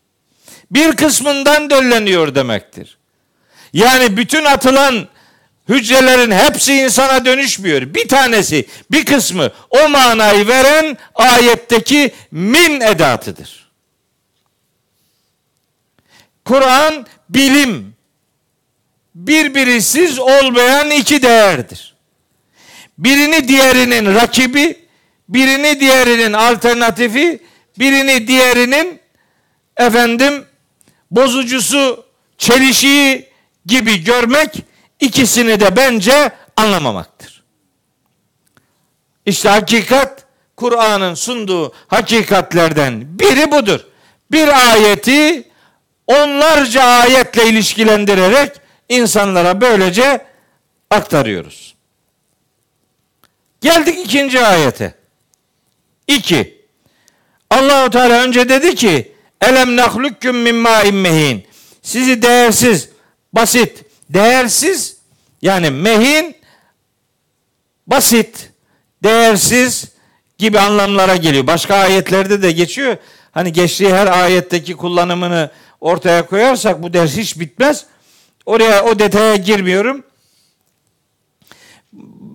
[0.70, 2.98] Bir kısmından dölleniyor demektir.
[3.72, 5.08] Yani bütün atılan
[5.68, 7.94] hücrelerin hepsi insana dönüşmüyor.
[7.94, 13.63] Bir tanesi, bir kısmı o manayı veren ayetteki min edatıdır.
[16.44, 17.94] Kur'an bilim
[19.14, 21.94] birbirisiz olmayan iki değerdir.
[22.98, 24.86] Birini diğerinin rakibi,
[25.28, 27.42] birini diğerinin alternatifi,
[27.78, 29.00] birini diğerinin
[29.76, 30.44] efendim
[31.10, 32.04] bozucusu,
[32.38, 33.28] çelişiği
[33.66, 34.62] gibi görmek
[35.00, 37.42] ikisini de bence anlamamaktır.
[39.26, 40.24] İşte hakikat
[40.56, 43.80] Kur'an'ın sunduğu hakikatlerden biri budur.
[44.32, 45.44] bir ayeti
[46.06, 48.52] onlarca ayetle ilişkilendirerek
[48.88, 50.26] insanlara böylece
[50.90, 51.74] aktarıyoruz.
[53.60, 54.94] Geldik ikinci ayete.
[56.06, 56.64] İki.
[57.50, 61.46] Allahu Teala önce dedi ki Elem nahlukkum min ma'in mehin.
[61.82, 62.88] Sizi değersiz,
[63.32, 64.96] basit, değersiz
[65.42, 66.36] yani mehin
[67.86, 68.50] basit,
[69.02, 69.84] değersiz
[70.38, 71.46] gibi anlamlara geliyor.
[71.46, 72.96] Başka ayetlerde de geçiyor.
[73.32, 75.50] Hani geçtiği her ayetteki kullanımını
[75.84, 77.86] ortaya koyarsak bu ders hiç bitmez.
[78.46, 80.04] Oraya o detaya girmiyorum.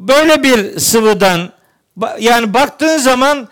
[0.08, 1.52] Böyle bir sıvıdan
[2.20, 3.50] yani baktığın zaman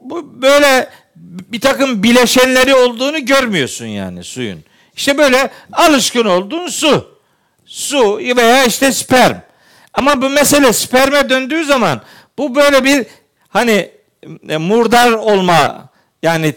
[0.00, 4.64] bu böyle bir takım bileşenleri olduğunu görmüyorsun yani suyun.
[4.96, 7.16] İşte böyle alışkın olduğun su.
[7.66, 9.36] Su veya işte sperm.
[9.94, 12.00] Ama bu mesele sperme döndüğü zaman
[12.38, 13.06] bu böyle bir
[13.48, 13.90] hani
[14.48, 15.88] e, murdar olma
[16.22, 16.54] yani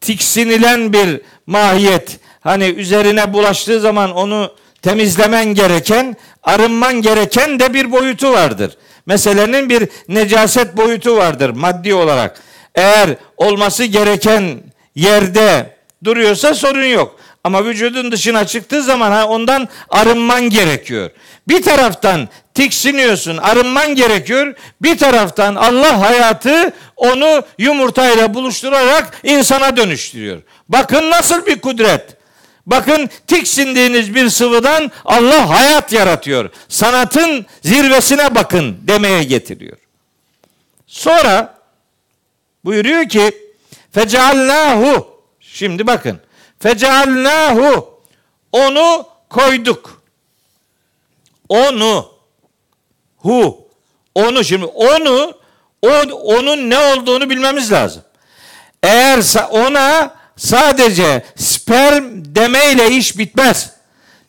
[0.00, 2.18] tiksinilen bir mahiyet.
[2.40, 4.52] Hani üzerine bulaştığı zaman onu
[4.82, 8.76] temizlemen gereken, arınman gereken de bir boyutu vardır.
[9.06, 12.42] Meselenin bir necaset boyutu vardır maddi olarak.
[12.74, 14.60] Eğer olması gereken
[14.94, 17.20] yerde duruyorsa sorun yok.
[17.44, 21.10] Ama vücudun dışına çıktığı zaman ha, ondan arınman gerekiyor.
[21.48, 24.54] Bir taraftan tiksiniyorsun, arınman gerekiyor.
[24.82, 30.42] Bir taraftan Allah hayatı onu yumurtayla buluşturarak insana dönüştürüyor.
[30.68, 32.16] Bakın nasıl bir kudret.
[32.66, 36.50] Bakın tiksindiğiniz bir sıvıdan Allah hayat yaratıyor.
[36.68, 39.76] Sanatın zirvesine bakın demeye getiriyor.
[40.86, 41.54] Sonra
[42.64, 43.32] buyuruyor ki
[43.92, 46.20] fecealnahu şimdi bakın
[46.60, 48.00] fecealnahu
[48.52, 50.02] onu koyduk.
[51.48, 52.12] Onu
[53.16, 53.68] hu
[54.14, 55.34] onu şimdi onu
[55.82, 58.02] o, onun ne olduğunu bilmemiz lazım.
[58.82, 63.70] Eğer ona sadece sperm demeyle iş bitmez.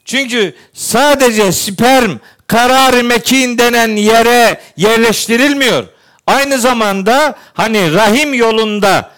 [0.06, 2.18] Çünkü sadece sperm
[2.48, 5.84] karar mekin denen yere yerleştirilmiyor.
[6.28, 9.12] Aynı zamanda hani rahim yolunda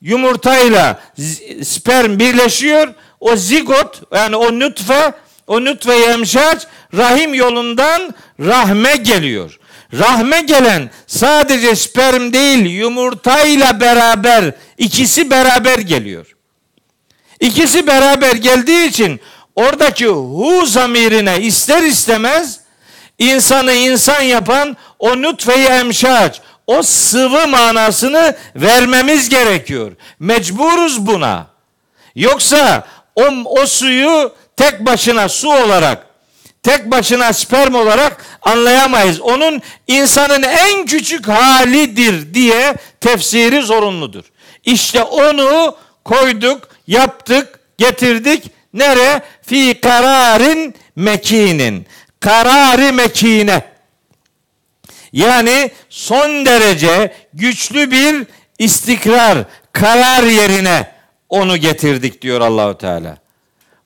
[0.00, 1.00] yumurtayla
[1.62, 2.94] sperm birleşiyor.
[3.20, 5.12] O zigot yani o nutfe
[5.46, 6.66] o nutfe emşaç
[6.96, 9.58] rahim yolundan rahme geliyor.
[9.98, 16.26] Rahme gelen sadece sperm değil yumurtayla beraber ikisi beraber geliyor.
[17.40, 19.20] İkisi beraber geldiği için
[19.56, 22.60] oradaki hu zamirine ister istemez
[23.18, 29.92] insanı insan yapan o nutfe-i emşaç, o sıvı manasını vermemiz gerekiyor.
[30.18, 31.46] Mecburuz buna.
[32.14, 32.86] Yoksa
[33.16, 36.06] o, o suyu tek başına su olarak,
[36.62, 39.20] tek başına sperm olarak anlayamayız.
[39.20, 44.24] Onun insanın en küçük halidir diye tefsiri zorunludur.
[44.64, 48.50] İşte onu koyduk, yaptık, getirdik.
[48.74, 49.22] Nere?
[49.42, 51.86] Fi kararin mekinin.
[52.20, 53.73] Kararı mekine.
[55.14, 58.26] Yani son derece güçlü bir
[58.58, 59.38] istikrar,
[59.72, 60.86] karar yerine
[61.28, 63.16] onu getirdik diyor Allahu Teala.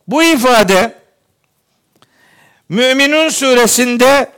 [0.06, 0.94] Bu ifade
[2.68, 4.30] Müminun suresinde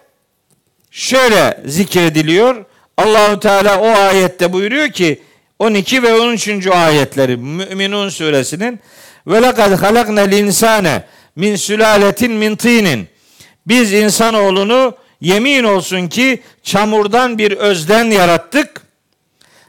[0.91, 2.65] şöyle zikrediliyor.
[2.97, 5.23] Allahu Teala o ayette buyuruyor ki
[5.59, 6.67] 12 ve 13.
[6.67, 8.81] ayetleri Müminun suresinin
[9.27, 11.03] ve lekad halaknel insane
[11.37, 13.09] min sülaletin min tinin
[13.67, 18.83] biz insanoğlunu yemin olsun ki çamurdan bir özden yarattık.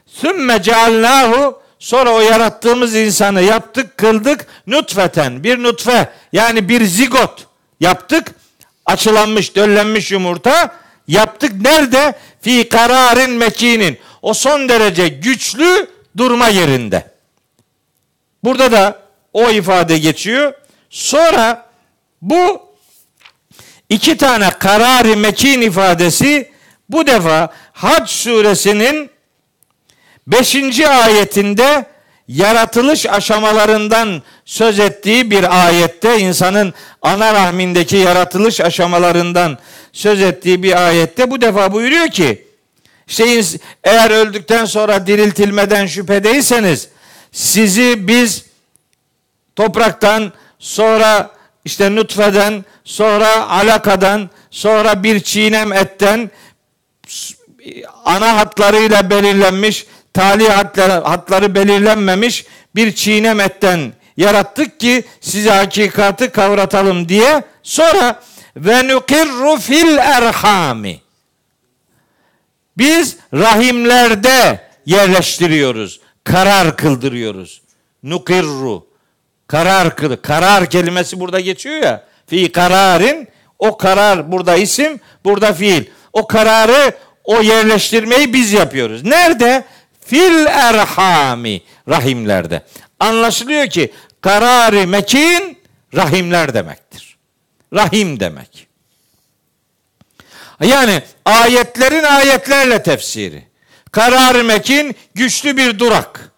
[0.06, 7.46] Sümme cealnahu sonra o yarattığımız insanı yaptık, kıldık nutfeten bir nutfe yani bir zigot
[7.80, 8.34] yaptık.
[8.86, 10.74] Açılanmış, döllenmiş yumurta
[11.08, 11.52] yaptık.
[11.60, 12.14] Nerede?
[12.40, 13.98] Fi kararın mekinin.
[14.22, 17.10] O son derece güçlü durma yerinde.
[18.44, 19.02] Burada da
[19.32, 20.52] o ifade geçiyor.
[20.90, 21.66] Sonra
[22.22, 22.71] bu
[23.92, 26.50] iki tane kararı mekin ifadesi
[26.88, 29.10] bu defa Hac suresinin
[30.26, 30.80] 5.
[30.80, 31.86] ayetinde
[32.28, 39.58] yaratılış aşamalarından söz ettiği bir ayette insanın ana rahmindeki yaratılış aşamalarından
[39.92, 42.46] söz ettiği bir ayette bu defa buyuruyor ki
[43.06, 43.42] işte
[43.84, 46.88] eğer öldükten sonra diriltilmeden şüphedeyseniz
[47.32, 48.44] sizi biz
[49.56, 51.30] topraktan sonra
[51.64, 56.30] işte nutfeden sonra alakadan sonra bir çiğnem etten
[58.04, 67.08] ana hatlarıyla belirlenmiş tali hatları, hatları belirlenmemiş bir çiğnem etten yarattık ki size hakikati kavratalım
[67.08, 68.22] diye sonra
[68.56, 71.00] ve nukirru fil erhami
[72.78, 76.00] biz rahimlerde yerleştiriyoruz.
[76.24, 77.62] Karar kıldırıyoruz.
[78.02, 78.86] nukirru
[79.52, 85.84] karar kıl karar kelimesi burada geçiyor ya fi kararin o karar burada isim burada fiil
[86.12, 86.92] o kararı
[87.24, 89.04] o yerleştirmeyi biz yapıyoruz.
[89.04, 89.64] Nerede?
[90.06, 92.62] Fil erhami rahimlerde.
[93.00, 95.58] Anlaşılıyor ki kararı mekin
[95.94, 97.16] rahimler demektir.
[97.74, 98.68] Rahim demek.
[100.60, 103.44] Yani ayetlerin ayetlerle tefsiri.
[103.90, 106.30] Karar mekin güçlü bir durak.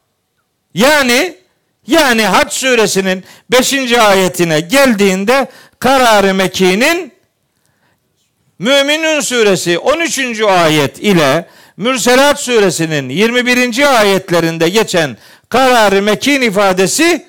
[0.75, 1.44] Yani
[1.87, 3.93] yani Hac suresinin 5.
[3.93, 5.49] ayetine geldiğinde
[5.79, 7.15] karar mekinin
[8.59, 10.41] Müminun suresi 13.
[10.41, 13.99] ayet ile Mürselat suresinin 21.
[14.01, 15.17] ayetlerinde geçen
[15.49, 17.27] kararı mekin ifadesi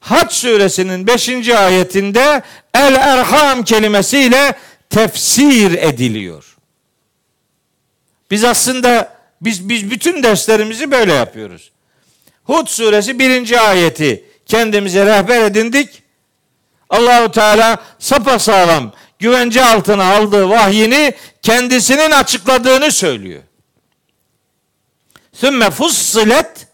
[0.00, 1.48] Hac suresinin 5.
[1.48, 2.42] ayetinde
[2.74, 4.54] el erham kelimesiyle
[4.90, 6.56] tefsir ediliyor.
[8.30, 11.70] Biz aslında biz biz bütün derslerimizi böyle yapıyoruz.
[12.44, 13.68] Hud suresi 1.
[13.68, 16.02] ayeti kendimize rehber edindik.
[16.90, 23.42] Allahu Teala sapasağlam güvence altına aldığı vahyini kendisinin açıkladığını söylüyor.
[25.32, 26.66] Sümme fussilet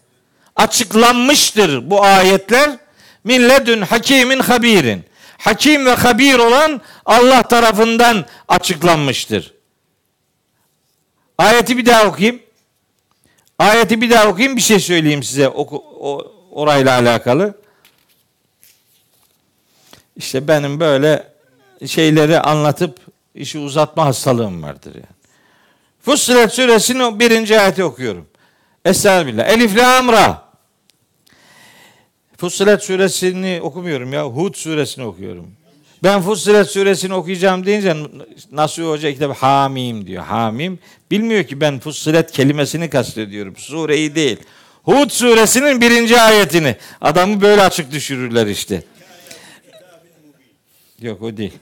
[0.55, 2.71] açıklanmıştır bu ayetler
[3.23, 5.05] milledün hakimin habirin.
[5.37, 9.53] Hakim ve habir olan Allah tarafından açıklanmıştır.
[11.37, 12.41] Ayeti bir daha okuyayım.
[13.61, 17.57] Ayeti bir daha okuyayım bir şey söyleyeyim size oku, o, orayla alakalı.
[20.15, 21.27] İşte benim böyle
[21.87, 22.99] şeyleri anlatıp
[23.35, 25.05] işi uzatma hastalığım vardır yani.
[26.01, 28.27] Fussilet suresinin birinci ayeti okuyorum.
[28.85, 29.49] Estağfirullah.
[29.49, 30.45] Elif la ra.
[32.37, 34.25] Fussilet suresini okumuyorum ya.
[34.25, 35.51] Hud suresini okuyorum.
[36.03, 37.95] Ben Fussilet suresini okuyacağım deyince
[38.51, 40.23] Nasuh Hoca kitabı Hamim diyor.
[40.23, 40.79] Hamim.
[41.11, 43.55] Bilmiyor ki ben Fussilet kelimesini kastediyorum.
[43.57, 44.37] Sureyi değil.
[44.83, 46.75] Hud suresinin birinci ayetini.
[47.01, 48.83] Adamı böyle açık düşürürler işte.
[51.01, 51.53] Yok o değil.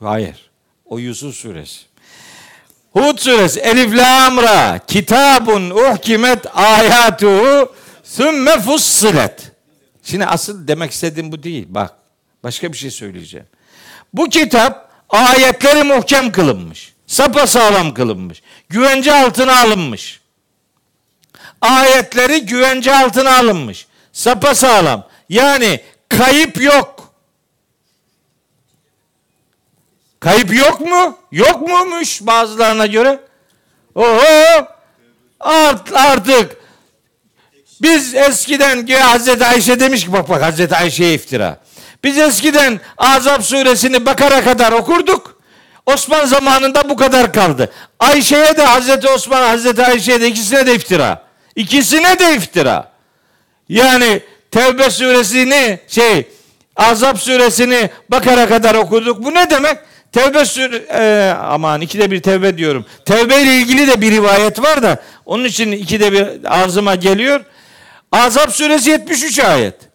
[0.00, 0.50] Hayır.
[0.84, 1.80] O Yusuf suresi.
[2.92, 7.72] Hud suresi Elif Lam Ra kitabun uhkimet ayatuhu
[8.04, 9.52] sümme fussilet.
[10.02, 11.66] Şimdi asıl demek istediğim bu değil.
[11.68, 11.99] Bak
[12.44, 13.46] başka bir şey söyleyeceğim.
[14.12, 16.94] Bu kitap ayetleri muhkem kılınmış.
[17.06, 18.42] Sapa sağlam kılınmış.
[18.68, 20.20] Güvence altına alınmış.
[21.60, 23.86] Ayetleri güvence altına alınmış.
[24.12, 25.06] Sapa sağlam.
[25.28, 27.14] Yani kayıp yok.
[30.20, 31.18] Kayıp yok mu?
[31.32, 33.20] Yok muymuş bazılarına göre?
[33.94, 34.66] Oho!
[35.40, 36.56] Art, artık
[37.82, 41.58] biz eskiden ki Hazreti Ayşe demiş ki bak bak Hazreti Ayşe'ye iftira.
[42.04, 45.40] Biz eskiden Azap suresini Bakara kadar okurduk.
[45.86, 47.72] Osman zamanında bu kadar kaldı.
[48.00, 51.22] Ayşe'ye de Hazreti Osman, Hazreti Ayşe'ye de ikisine de iftira.
[51.56, 52.92] İkisine de iftira.
[53.68, 54.20] Yani
[54.50, 56.28] Tevbe suresini şey
[56.76, 59.24] Azap suresini Bakara kadar okuduk.
[59.24, 59.78] Bu ne demek?
[60.12, 62.86] Tevbe sür e, aman ikide bir tevbe diyorum.
[63.04, 67.40] Tevbe ile ilgili de bir rivayet var da onun için ikide bir ağzıma geliyor.
[68.12, 69.89] Azap suresi 73 ayet.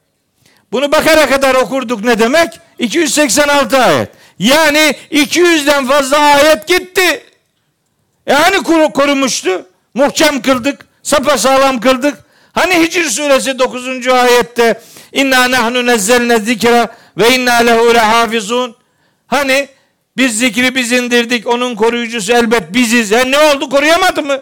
[0.76, 2.60] Bunu bakara kadar okurduk ne demek?
[2.80, 4.10] 286 ayet.
[4.39, 7.23] Yani 200'den fazla ayet gitti.
[8.27, 9.65] Yani kuru korumuştu.
[9.93, 10.85] Muhkem kıldık.
[11.03, 12.18] Sapasağlam kıldık.
[12.53, 14.07] Hani Hicr suresi 9.
[14.07, 14.81] ayette
[15.11, 16.88] İnna nahnu nezzelne zikra
[17.18, 18.76] ve inna lehu lehafizun.
[19.27, 19.68] Hani
[20.18, 21.47] biz zikri biz indirdik.
[21.47, 23.11] Onun koruyucusu elbet biziz.
[23.11, 24.41] E ne oldu koruyamadı mı?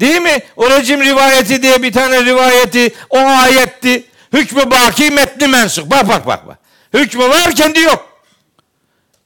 [0.00, 0.38] Değil mi?
[0.56, 4.04] O rejim rivayeti diye bir tane rivayeti o ayetti.
[4.36, 5.90] Hükmü baki metni mensuk.
[5.90, 6.46] Bak bak bak.
[6.46, 6.58] bak.
[6.94, 8.22] Hükmü var kendi yok.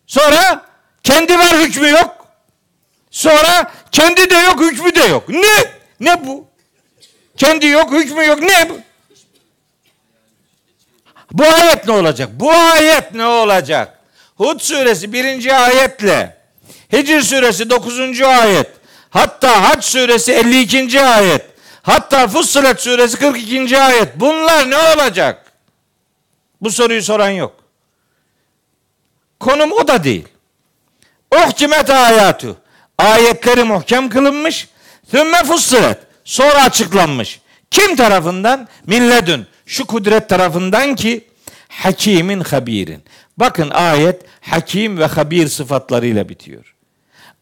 [0.07, 0.67] Sonra
[1.03, 2.27] kendi var hükmü yok.
[3.11, 5.29] Sonra kendi de yok hükmü de yok.
[5.29, 5.65] Ne?
[6.01, 6.47] Ne bu?
[7.37, 8.43] Kendi yok hükmü yok.
[8.43, 8.81] Ne bu?
[11.33, 12.29] Bu ayet ne olacak?
[12.33, 13.99] Bu ayet ne olacak?
[14.37, 16.37] Hud suresi birinci ayetle
[16.93, 18.71] Hicr suresi dokuzuncu ayet
[19.11, 21.01] hatta Hac suresi 52.
[21.03, 21.50] ayet
[21.83, 23.81] hatta Fussilet suresi 42.
[23.81, 25.53] ayet bunlar ne olacak?
[26.61, 27.57] Bu soruyu soran yok.
[29.41, 30.29] Konum o da değil.
[31.35, 32.57] Uhkimet ayatü.
[32.99, 34.69] Ayetleri muhkem kılınmış.
[35.11, 35.99] Sümme fussilet.
[36.25, 37.41] Sonra açıklanmış.
[37.71, 38.69] Kim tarafından?
[38.87, 39.47] Milledün.
[39.67, 41.29] Şu kudret tarafından ki
[41.69, 43.05] hakimin habirin.
[43.37, 46.75] Bakın ayet hakim ve habir sıfatlarıyla bitiyor.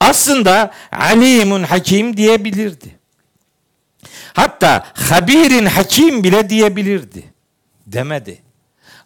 [0.00, 2.97] Aslında alimun hakim diyebilirdi.
[4.38, 7.24] Hatta habirin hakim bile diyebilirdi.
[7.86, 8.42] Demedi.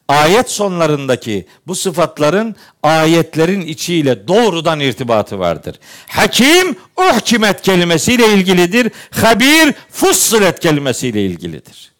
[0.09, 5.81] ayet sonlarındaki bu sıfatların ayetlerin içiyle doğrudan irtibatı vardır.
[6.07, 8.93] Hakim uhkimet kelimesiyle ilgilidir.
[9.11, 11.93] Habir fussilet kelimesiyle ilgilidir.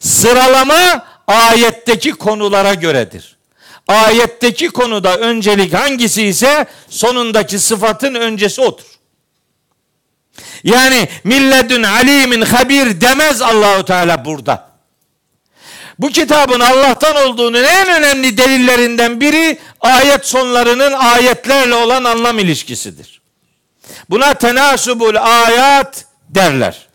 [0.00, 3.36] Sıralama ayetteki konulara göredir.
[3.88, 8.93] Ayetteki konuda öncelik hangisi ise sonundaki sıfatın öncesi odur.
[10.64, 14.74] Yani milledün alimin habir demez Allahu Teala burada.
[15.98, 23.20] Bu kitabın Allah'tan olduğunun en önemli delillerinden biri ayet sonlarının ayetlerle olan anlam ilişkisidir.
[24.10, 26.86] Buna tenasubul ayat derler.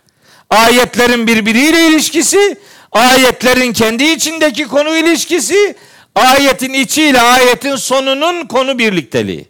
[0.50, 2.58] Ayetlerin birbiriyle ilişkisi,
[2.92, 5.76] ayetlerin kendi içindeki konu ilişkisi,
[6.16, 9.50] ayetin içiyle ayetin sonunun konu birlikteliği.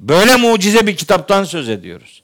[0.00, 2.22] Böyle mucize bir kitaptan söz ediyoruz.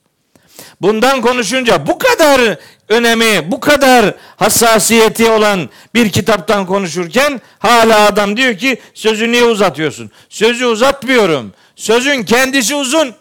[0.81, 2.59] Bundan konuşunca bu kadar
[2.89, 10.11] önemi, bu kadar hassasiyeti olan bir kitaptan konuşurken hala adam diyor ki sözü niye uzatıyorsun?
[10.29, 11.53] Sözü uzatmıyorum.
[11.77, 13.15] Sözün kendisi uzun.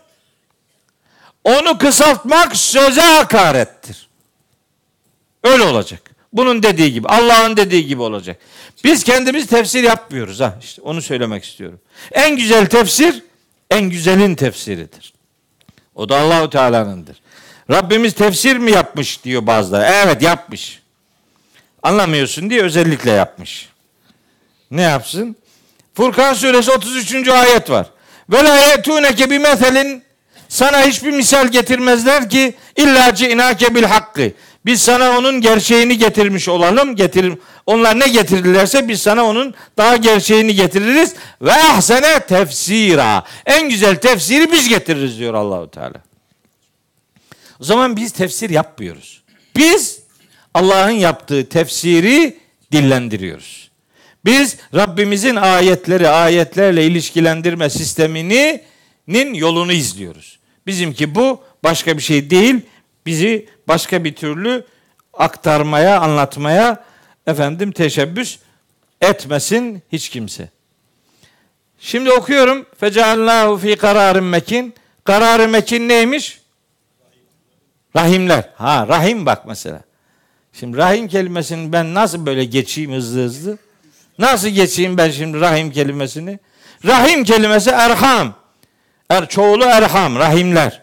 [1.44, 4.07] Onu kısaltmak söze hakarettir.
[5.44, 6.11] Öyle olacak.
[6.34, 8.38] Bunun dediği gibi, Allah'ın dediği gibi olacak.
[8.84, 10.57] Biz kendimiz tefsir yapmıyoruz ha.
[10.61, 11.80] İşte onu söylemek istiyorum.
[12.11, 13.23] En güzel tefsir
[13.69, 15.14] en güzelin tefsiridir.
[15.95, 17.22] O da Allahu Teala'nındır.
[17.72, 19.86] Rabbimiz tefsir mi yapmış diyor bazıları.
[19.86, 20.82] Evet yapmış.
[21.84, 23.70] Anlamıyorsun diye özellikle yapmış.
[24.72, 25.36] Ne yapsın?
[25.94, 27.28] Furkan suresi 33.
[27.28, 27.88] ayet var.
[28.30, 30.04] Ve la yetuneke bi meselin
[30.50, 34.32] sana hiçbir misal getirmezler ki illa ci'nake bil hakkı.
[34.66, 36.96] Biz sana onun gerçeğini getirmiş olalım.
[36.96, 37.34] Getir,
[37.66, 41.14] onlar ne getirirlerse biz sana onun daha gerçeğini getiririz.
[41.42, 43.24] Ve ahsene tefsira.
[43.46, 45.94] En güzel tefsiri biz getiririz diyor Allahu Teala.
[47.60, 49.23] O zaman biz tefsir yapmıyoruz.
[49.56, 49.99] Biz
[50.53, 52.38] Allah'ın yaptığı tefsiri
[52.72, 53.72] dillendiriyoruz.
[54.26, 60.40] Biz Rabbimizin ayetleri ayetlerle ilişkilendirme sisteminin yolunu izliyoruz.
[60.68, 62.56] Bizimki bu başka bir şey değil.
[63.06, 64.65] Bizi başka bir türlü
[65.14, 66.84] aktarmaya, anlatmaya
[67.27, 68.38] efendim teşebbüs
[69.02, 70.49] etmesin hiç kimse.
[71.80, 72.65] Şimdi okuyorum.
[72.80, 74.73] Feceallahu fi kararın mekin.
[75.03, 76.40] Kararı mekin neymiş?
[77.95, 78.49] Rahimler.
[78.57, 79.81] Ha rahim bak mesela.
[80.53, 83.57] Şimdi rahim kelimesini ben nasıl böyle geçeyim hızlı hızlı?
[84.19, 86.39] Nasıl geçeyim ben şimdi rahim kelimesini?
[86.85, 88.34] Rahim kelimesi erham.
[89.09, 90.81] Er, çoğulu erham, rahimler.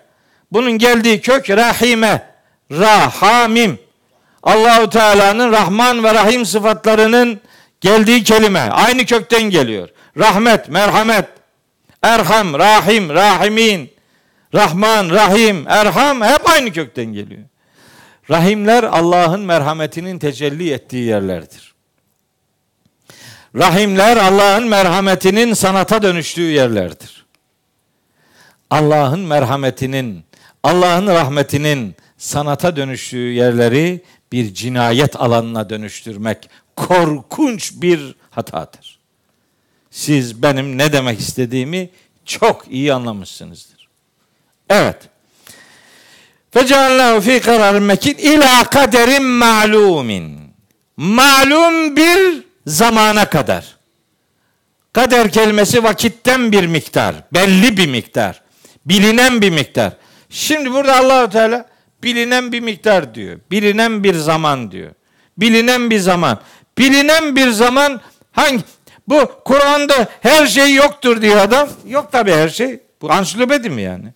[0.53, 2.27] Bunun geldiği kök rahime,
[2.71, 3.79] rahamim.
[4.43, 7.41] Allahu Teala'nın Rahman ve Rahim sıfatlarının
[7.81, 9.89] geldiği kelime aynı kökten geliyor.
[10.19, 11.25] Rahmet, merhamet,
[12.03, 13.93] erham, rahim, rahimin.
[14.55, 17.43] Rahman, Rahim, Erham hep aynı kökten geliyor.
[18.31, 21.75] Rahimler Allah'ın merhametinin tecelli ettiği yerlerdir.
[23.57, 27.27] Rahimler Allah'ın merhametinin sanata dönüştüğü yerlerdir.
[28.71, 30.25] Allah'ın merhametinin,
[30.63, 34.03] Allah'ın rahmetinin sanata dönüştüğü yerleri
[34.33, 38.99] bir cinayet alanına dönüştürmek korkunç bir hatadır.
[39.91, 41.91] Siz benim ne demek istediğimi
[42.25, 43.72] çok iyi anlamışsınızdır.
[44.71, 44.97] Evet.
[46.51, 50.39] Feceallahu fi kararın mekin ila kaderin ma'lumin.
[50.97, 53.77] Malum bir zamana kadar.
[54.93, 58.43] Kader kelimesi vakitten bir miktar, belli bir miktar,
[58.87, 59.93] bilinen bir miktar.
[60.31, 61.69] Şimdi burada Allahu Teala
[62.03, 63.41] bilinen bir miktar diyor.
[63.51, 64.91] Bilinen bir zaman diyor.
[65.39, 66.39] Bilinen bir zaman.
[66.79, 68.01] Bilinen bir zaman
[68.33, 68.63] hangi
[69.09, 71.69] bu Kur'an'da her şey yoktur diyor adam.
[71.87, 72.81] Yok tabi her şey.
[73.03, 74.13] Bu ansiklopedi mi yani?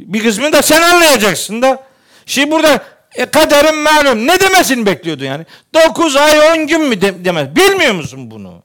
[0.00, 1.86] Bir kısmını da sen anlayacaksın da.
[2.26, 5.46] Şimdi burada e, kaderin malum ne demesini bekliyordun yani?
[5.74, 7.56] 9 ay 10 gün mü de, demez.
[7.56, 8.62] Bilmiyor musun bunu?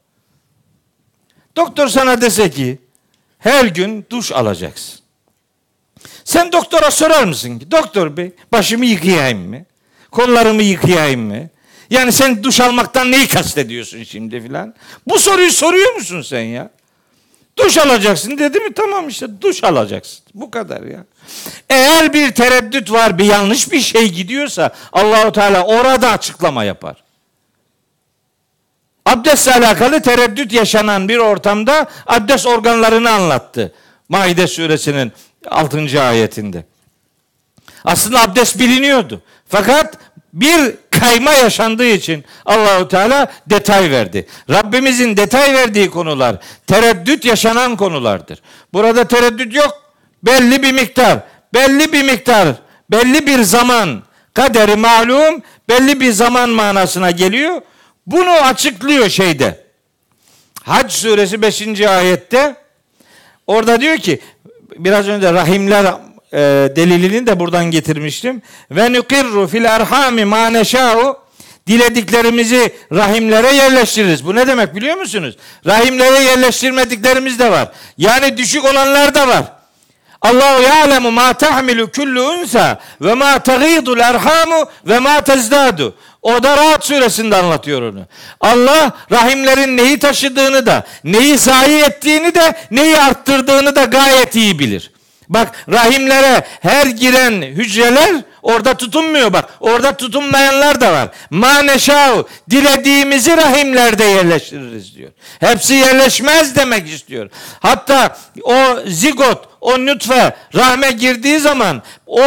[1.56, 2.78] Doktor sana dese ki
[3.40, 5.00] her gün duş alacaksın.
[6.24, 7.72] Sen doktora sorar mısın ki?
[7.72, 9.66] Doktor bey başımı yıkayayım mı?
[10.12, 11.50] Kollarımı yıkayayım mı?
[11.90, 14.76] Yani sen duş almaktan neyi kastediyorsun şimdi filan?
[15.08, 16.70] Bu soruyu soruyor musun sen ya?
[17.58, 20.26] Duş alacaksın dedi mi tamam işte duş alacaksın.
[20.34, 21.06] Bu kadar ya.
[21.70, 27.04] Eğer bir tereddüt var, bir yanlış bir şey gidiyorsa Allahu Teala orada açıklama yapar.
[29.06, 33.74] Abdestle alakalı tereddüt yaşanan bir ortamda abdest organlarını anlattı.
[34.10, 35.12] Maide suresinin
[35.48, 36.02] 6.
[36.02, 36.66] ayetinde.
[37.86, 39.22] Aslında abdest biliniyordu.
[39.48, 39.98] Fakat
[40.34, 44.28] bir kayma yaşandığı için Allahu Teala detay verdi.
[44.50, 46.36] Rabbimizin detay verdiği konular
[46.68, 48.42] tereddüt yaşanan konulardır.
[48.74, 49.82] Burada tereddüt yok.
[50.24, 51.20] Belli bir miktar,
[51.54, 52.48] belli bir miktar,
[52.92, 57.62] belli bir zaman kaderi malum belli bir zaman manasına geliyor.
[58.08, 59.68] Bunu açıklıyor şeyde.
[60.64, 61.82] Hac suresi 5.
[61.82, 62.56] ayette
[63.48, 64.20] orada diyor ki
[64.78, 65.94] biraz önce rahimler
[66.34, 66.38] e,
[66.76, 68.42] delilini de buradan getirmiştim.
[68.72, 71.18] Ve nukirru fil erhami ma neşa'u
[71.68, 74.26] dilediklerimizi rahimlere yerleştiririz.
[74.26, 75.38] Bu ne demek biliyor musunuz?
[75.66, 77.72] Rahimlere yerleştirmediklerimiz de var.
[77.98, 79.44] Yani düşük olanlar da var.
[80.22, 85.96] Allahu ya'lemu ma tahmilu kullu unsa ve ma taghidul erhamu ve ma tezdadu.
[86.22, 88.06] O da Rahat suresinde anlatıyor onu.
[88.42, 94.92] Allah rahimlerin neyi taşıdığını da, neyi zayi ettiğini de, neyi arttırdığını da gayet iyi bilir.
[95.30, 99.50] Bak rahimlere her giren hücreler orada tutunmuyor bak.
[99.60, 101.10] Orada tutunmayanlar da var.
[101.30, 105.12] Maneşav dilediğimizi rahimlerde yerleştiririz diyor.
[105.40, 107.30] Hepsi yerleşmez demek istiyor.
[107.60, 108.56] Hatta o
[108.88, 112.24] zigot, o nütfe rahme girdiği zaman o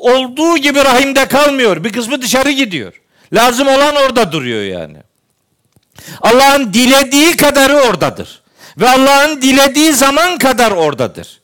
[0.00, 1.84] olduğu gibi rahimde kalmıyor.
[1.84, 3.00] Bir kısmı dışarı gidiyor.
[3.32, 4.96] Lazım olan orada duruyor yani.
[6.20, 8.42] Allah'ın dilediği kadarı oradadır.
[8.78, 11.40] Ve Allah'ın dilediği zaman kadar oradadır.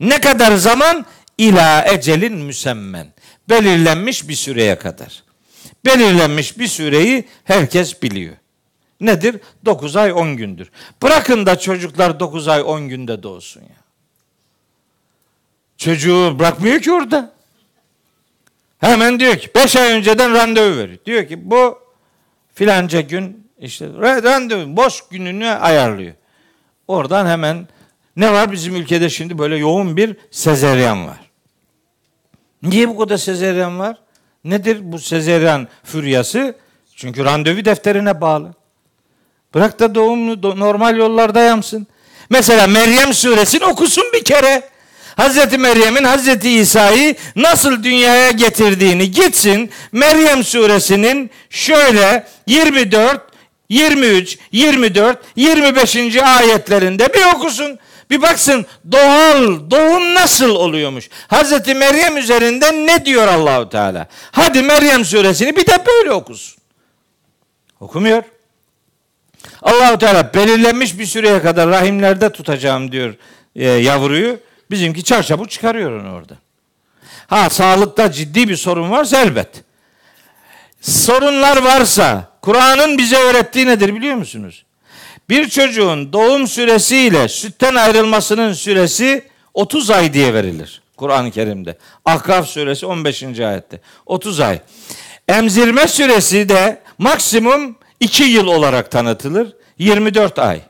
[0.00, 1.06] Ne kadar zaman?
[1.38, 3.12] İla ecelin müsemmen.
[3.48, 5.22] Belirlenmiş bir süreye kadar.
[5.84, 8.36] Belirlenmiş bir süreyi herkes biliyor.
[9.00, 9.40] Nedir?
[9.64, 10.70] 9 ay 10 gündür.
[11.02, 13.80] Bırakın da çocuklar 9 ay 10 günde doğsun ya.
[15.76, 17.32] Çocuğu bırakmıyor ki orada.
[18.78, 20.98] Hemen diyor ki 5 ay önceden randevu veriyor.
[21.06, 21.78] Diyor ki bu
[22.54, 23.88] filanca gün işte
[24.22, 26.14] randevu boş gününü ayarlıyor.
[26.88, 27.68] Oradan hemen
[28.16, 31.30] ne var bizim ülkede şimdi böyle yoğun bir sezeryan var.
[32.62, 33.96] Niye bu kadar sezeryan var?
[34.44, 36.54] Nedir bu sezeryan füryası?
[36.96, 38.54] Çünkü randevu defterine bağlı.
[39.54, 41.86] Bırak da doğumlu normal yollarda yapsın.
[42.30, 44.62] Mesela Meryem suresini okusun bir kere.
[45.16, 53.22] Hazreti Meryem'in Hazreti İsa'yı nasıl dünyaya getirdiğini gitsin Meryem suresinin şöyle 24,
[53.68, 56.16] 23, 24, 25.
[56.16, 57.78] ayetlerinde bir okusun.
[58.10, 61.08] Bir baksın doğal doğum nasıl oluyormuş.
[61.28, 64.06] Hazreti Meryem üzerinde ne diyor Allahu Teala?
[64.32, 66.60] Hadi Meryem suresini bir de böyle okusun.
[67.80, 68.22] Okumuyor.
[69.62, 73.14] Allahu Teala belirlenmiş bir süreye kadar rahimlerde tutacağım diyor
[73.56, 74.40] e, yavruyu.
[74.70, 76.34] Bizimki çarçabuk çıkarıyor onu orada.
[77.26, 79.48] Ha sağlıkta ciddi bir sorun varsa elbet.
[80.80, 84.64] Sorunlar varsa Kur'an'ın bize öğrettiği nedir biliyor musunuz?
[85.30, 89.22] Bir çocuğun doğum süresiyle sütten ayrılmasının süresi
[89.54, 90.82] 30 ay diye verilir.
[90.96, 91.78] Kur'an-ı Kerim'de.
[92.04, 93.22] Ahkaf suresi 15.
[93.22, 93.80] ayette.
[94.06, 94.60] 30 ay.
[95.28, 99.56] Emzirme süresi de maksimum 2 yıl olarak tanıtılır.
[99.78, 100.60] 24 ay.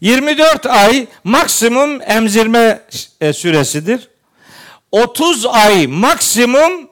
[0.00, 2.82] 24 ay maksimum emzirme
[3.20, 4.08] e, süresidir.
[4.92, 6.88] 30 ay maksimum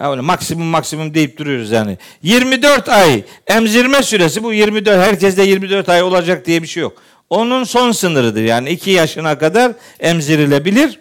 [0.00, 1.98] öyle maksimum maksimum deyip duruyoruz yani.
[2.22, 7.02] 24 ay emzirme süresi bu 24 herkeste 24 ay olacak diye bir şey yok.
[7.30, 11.00] Onun son sınırıdır yani 2 yaşına kadar emzirilebilir.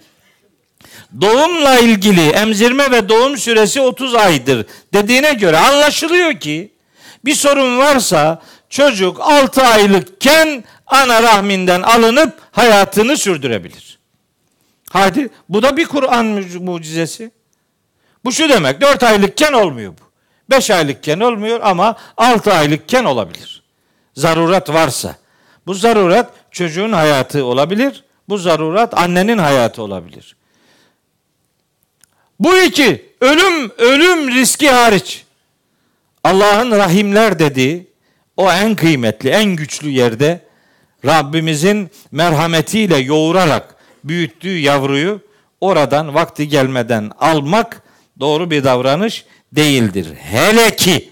[1.22, 6.72] Doğumla ilgili emzirme ve doğum süresi 30 aydır dediğine göre anlaşılıyor ki
[7.26, 14.00] bir sorun varsa çocuk 6 aylıkken ana rahminden alınıp hayatını sürdürebilir.
[14.90, 16.26] Hadi bu da bir Kur'an
[16.62, 17.32] mucizesi.
[18.26, 20.04] Bu şu demek 4 aylıkken olmuyor bu.
[20.50, 23.64] 5 aylıkken olmuyor ama 6 aylıkken olabilir.
[24.16, 25.16] Zaruret varsa.
[25.68, 28.04] Bu zaruret çocuğun hayatı olabilir.
[28.30, 30.36] Bu zaruret annenin hayatı olabilir.
[32.40, 35.26] Bu iki ölüm ölüm riski hariç
[36.24, 37.88] Allah'ın rahimler dediği
[38.38, 40.42] o en kıymetli, en güçlü yerde
[41.06, 45.22] Rabbimizin merhametiyle yoğurarak büyüttüğü yavruyu
[45.62, 47.83] oradan vakti gelmeden almak
[48.20, 50.16] doğru bir davranış değildir.
[50.16, 51.10] Hele ki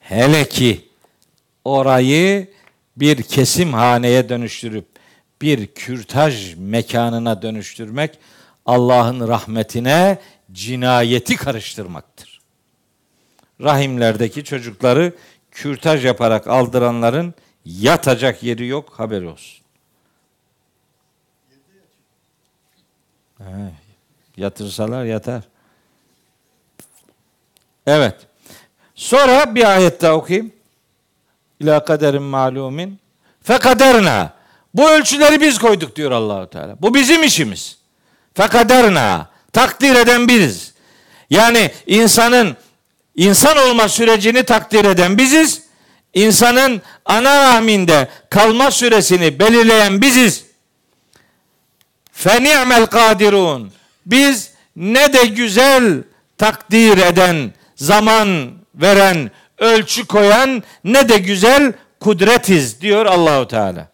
[0.00, 0.88] hele ki
[1.64, 2.48] orayı
[2.96, 4.86] bir kesim haneye dönüştürüp
[5.42, 8.18] bir kürtaj mekanına dönüştürmek
[8.66, 10.18] Allah'ın rahmetine
[10.52, 12.40] cinayeti karıştırmaktır.
[13.60, 15.12] Rahimlerdeki çocukları
[15.50, 19.60] kürtaj yaparak aldıranların yatacak yeri yok haber olsun.
[23.38, 23.44] He,
[24.40, 25.42] yatırsalar yatar.
[27.86, 28.14] Evet.
[28.94, 30.52] Sonra bir ayet daha okuyayım.
[31.60, 32.98] İlâ kaderin malumin.
[33.42, 34.32] Fekaderna.
[34.74, 36.76] Bu ölçüleri biz koyduk diyor Allahu Teala.
[36.80, 37.78] Bu bizim işimiz.
[38.34, 39.30] Fekaderna.
[39.52, 40.74] Takdir eden biriz.
[41.30, 42.56] Yani insanın
[43.16, 45.62] insan olma sürecini takdir eden biziz.
[46.14, 50.44] İnsanın ana rahminde kalma süresini belirleyen biziz.
[52.12, 53.72] Feni'mel kadirun.
[54.10, 56.02] Biz ne de güzel
[56.38, 63.88] takdir eden, zaman veren, ölçü koyan ne de güzel kudretiz diyor Allahu Teala.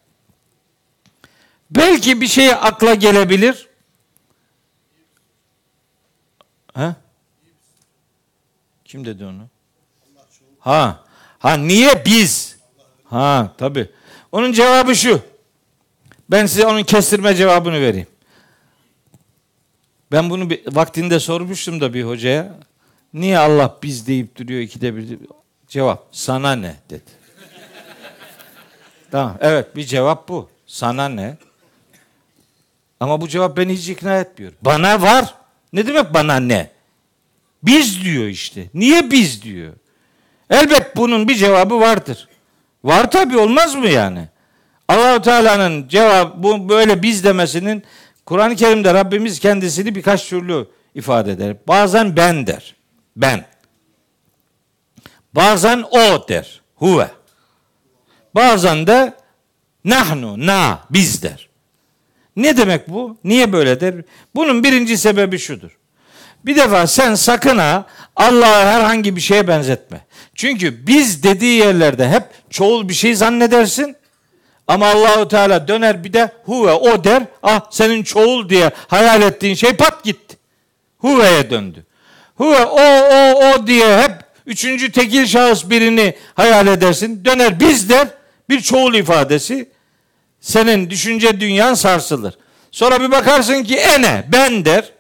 [1.71, 3.69] Belki bir şey akla gelebilir.
[6.75, 6.97] Ha?
[8.85, 9.49] Kim dedi onu?
[10.59, 11.05] Ha.
[11.39, 12.57] Ha niye biz?
[13.05, 13.91] Ha tabi.
[14.33, 15.21] Onun cevabı şu.
[16.31, 18.07] Ben size onun kestirme cevabını vereyim.
[20.13, 22.55] Ben bunu bir, vaktinde sormuştum da bir hocaya.
[23.15, 25.19] Niye Allah biz deyip duruyor ikide bir?
[25.69, 27.11] Cevap sana ne dedi.
[29.11, 30.51] tamam evet bir cevap bu.
[30.67, 31.37] Sana ne?
[33.01, 34.53] Ama bu cevap beni hiç ikna etmiyor.
[34.63, 35.35] Bana var.
[35.73, 36.71] Ne demek bana ne?
[37.63, 38.67] Biz diyor işte.
[38.75, 39.73] Niye biz diyor?
[40.51, 42.29] Elbet bunun bir cevabı vardır.
[42.85, 44.29] Var tabi olmaz mı yani?
[44.89, 47.83] Allahu Teala'nın cevap bu böyle biz demesinin
[48.27, 51.57] Kur'an-ı Kerim'de Rabbimiz kendisini birkaç türlü ifade eder.
[51.69, 52.77] Bazen ben der.
[53.17, 53.45] Ben.
[55.33, 56.61] Bazen o der.
[56.75, 57.09] Huve.
[58.35, 59.15] Bazen de
[59.85, 61.49] nahnu, na, biz der.
[62.37, 63.19] Ne demek bu?
[63.25, 63.95] Niye böyle der?
[64.35, 65.79] Bunun birinci sebebi şudur.
[66.45, 67.87] Bir defa sen sakın ha
[68.17, 70.07] Allah'a herhangi bir şeye benzetme.
[70.35, 73.97] Çünkü biz dediği yerlerde hep çoğul bir şey zannedersin.
[74.69, 77.23] Ama Allahu Teala döner bir de huve o der.
[77.43, 80.37] Ah senin çoğul diye hayal ettiğin şey pat gitti.
[80.99, 81.87] Huve'ye döndü.
[82.35, 84.13] Huve o o o diye hep
[84.47, 87.25] üçüncü tekil şahıs birini hayal edersin.
[87.25, 88.09] Döner biz der
[88.49, 89.69] bir çoğul ifadesi.
[90.41, 92.35] Senin düşünce dünyan sarsılır.
[92.71, 94.93] Sonra bir bakarsın ki ene ben der.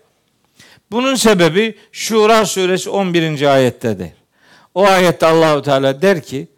[0.91, 3.43] Bunun sebebi Şura suresi 11.
[3.43, 4.11] ayettedir.
[4.75, 6.49] O ayette Allahu Teala der ki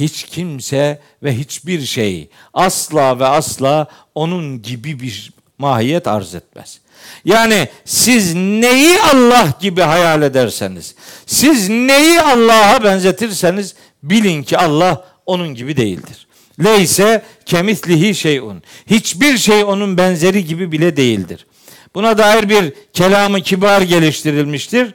[0.00, 6.80] hiç kimse ve hiçbir şey asla ve asla onun gibi bir mahiyet arz etmez.
[7.24, 10.94] Yani siz neyi Allah gibi hayal ederseniz,
[11.26, 16.26] siz neyi Allah'a benzetirseniz bilin ki Allah onun gibi değildir.
[16.64, 18.62] Leyse kemislihi şeyun.
[18.86, 21.46] Hiçbir şey onun benzeri gibi bile değildir.
[21.94, 24.94] Buna dair bir kelamı kibar geliştirilmiştir.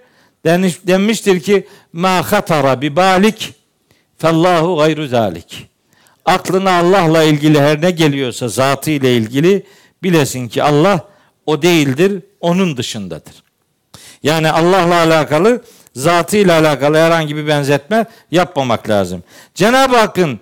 [0.87, 3.53] Denmiştir ki ma hatara bi balik
[4.17, 5.67] Fallahu gayru zalik.
[6.25, 9.65] Aklına Allah'la ilgili her ne geliyorsa zatı ile ilgili
[10.03, 11.07] bilesin ki Allah
[11.45, 13.33] o değildir, onun dışındadır.
[14.23, 15.63] Yani Allah'la alakalı
[15.95, 19.23] zatı ile alakalı herhangi bir benzetme yapmamak lazım.
[19.55, 20.39] Cenab-ı Hakk'ın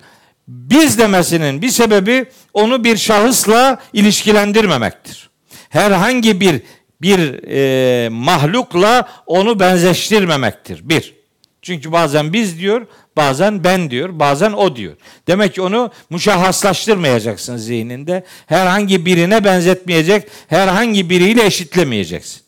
[0.48, 5.30] biz demesinin bir sebebi onu bir şahısla ilişkilendirmemektir.
[5.68, 6.62] Herhangi bir
[7.02, 10.88] bir e, mahlukla onu benzeştirmemektir.
[10.88, 11.21] Bir.
[11.62, 12.86] Çünkü bazen biz diyor,
[13.16, 14.96] bazen ben diyor, bazen o diyor.
[15.26, 18.24] Demek ki onu muşahhaslaştırmayacaksın zihninde.
[18.46, 22.42] Herhangi birine benzetmeyecek, herhangi biriyle eşitlemeyeceksin.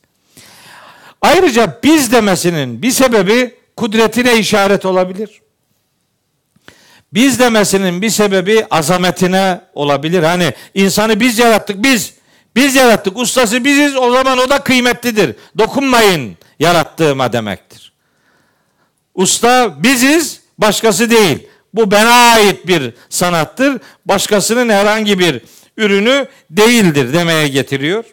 [1.22, 5.40] Ayrıca biz demesinin bir sebebi kudretine işaret olabilir.
[7.12, 10.22] Biz demesinin bir sebebi azametine olabilir.
[10.22, 12.14] Hani insanı biz yarattık, biz.
[12.56, 15.36] Biz yarattık, ustası biziz, o zaman o da kıymetlidir.
[15.58, 17.93] Dokunmayın yarattığıma demektir.
[19.14, 21.46] Usta biziz, başkası değil.
[21.74, 23.80] Bu bana ait bir sanattır.
[24.06, 25.40] Başkasının herhangi bir
[25.76, 28.04] ürünü değildir demeye getiriyor.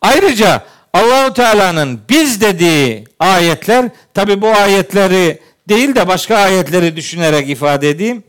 [0.00, 7.90] Ayrıca Allahu Teala'nın biz dediği ayetler tabi bu ayetleri değil de başka ayetleri düşünerek ifade
[7.90, 8.22] edeyim.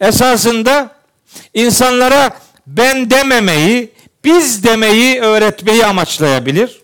[0.00, 0.96] Esasında
[1.54, 2.30] insanlara
[2.66, 3.92] ben dememeyi,
[4.24, 6.80] biz demeyi öğretmeyi amaçlayabilir.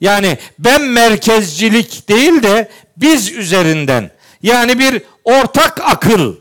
[0.00, 2.68] Yani ben merkezcilik değil de
[3.00, 4.10] biz üzerinden
[4.42, 6.34] yani bir ortak akıl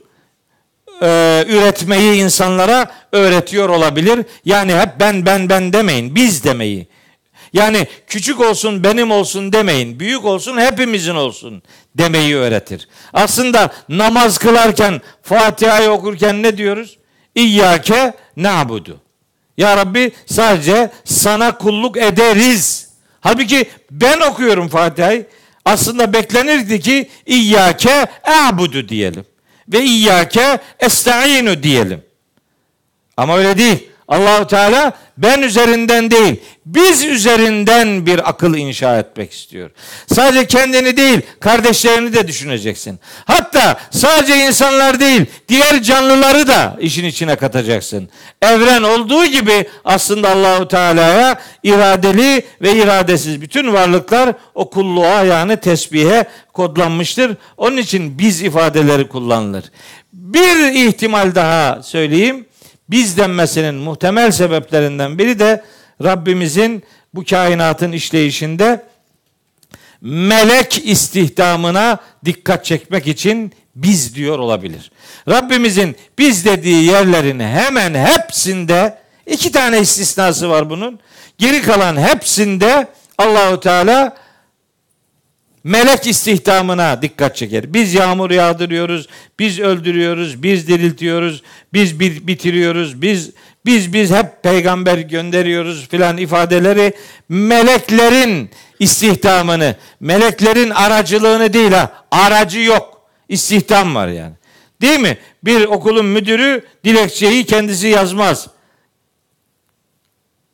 [1.02, 4.26] e, üretmeyi insanlara öğretiyor olabilir.
[4.46, 6.88] Yani hep ben ben ben demeyin, biz demeyi.
[7.54, 11.64] Yani küçük olsun benim olsun demeyin, büyük olsun hepimizin olsun
[11.96, 12.88] demeyi öğretir.
[13.14, 16.98] Aslında namaz kılarken, Fatiha'yı okurken ne diyoruz?
[17.36, 19.02] İyyake na'budu.
[19.58, 22.90] Ya Rabbi sadece sana kulluk ederiz.
[23.22, 25.26] Halbuki ben okuyorum Fatiha'yı
[25.68, 29.26] aslında beklenirdi ki İyyâke a'budu diyelim.
[29.68, 32.02] Ve İyyâke esta'inu diyelim.
[33.18, 33.90] Ama öyle değil.
[34.08, 36.36] Allahu Teala ben üzerinden değil,
[36.66, 39.70] biz üzerinden bir akıl inşa etmek istiyor.
[40.14, 43.00] Sadece kendini değil, kardeşlerini de düşüneceksin.
[43.26, 48.10] Hatta sadece insanlar değil, diğer canlıları da işin içine katacaksın.
[48.42, 56.26] Evren olduğu gibi aslında Allahu Teala'ya iradeli ve iradesiz bütün varlıklar o kulluğa yani tesbihe
[56.54, 57.38] kodlanmıştır.
[57.58, 59.64] Onun için biz ifadeleri kullanılır.
[60.14, 62.47] Bir ihtimal daha söyleyeyim
[62.90, 65.64] biz denmesinin muhtemel sebeplerinden biri de
[66.04, 66.84] Rabbimizin
[67.14, 68.84] bu kainatın işleyişinde
[70.02, 74.92] melek istihdamına dikkat çekmek için biz diyor olabilir.
[75.30, 81.00] Rabbimizin biz dediği yerlerin hemen hepsinde iki tane istisnası var bunun.
[81.38, 82.88] Geri kalan hepsinde
[83.18, 84.18] Allahu Teala
[85.68, 87.74] melek istihdamına dikkat çeker.
[87.74, 89.08] Biz yağmur yağdırıyoruz,
[89.40, 93.32] biz öldürüyoruz, biz diriltiyoruz, biz bitiriyoruz, biz
[93.66, 96.94] biz biz hep peygamber gönderiyoruz filan ifadeleri
[97.30, 98.50] meleklerin
[98.80, 102.06] istihdamını, meleklerin aracılığını değil ha.
[102.12, 103.02] Aracı yok.
[103.30, 104.34] İstihdam var yani.
[104.82, 105.18] Değil mi?
[105.44, 108.48] Bir okulun müdürü dilekçeyi kendisi yazmaz.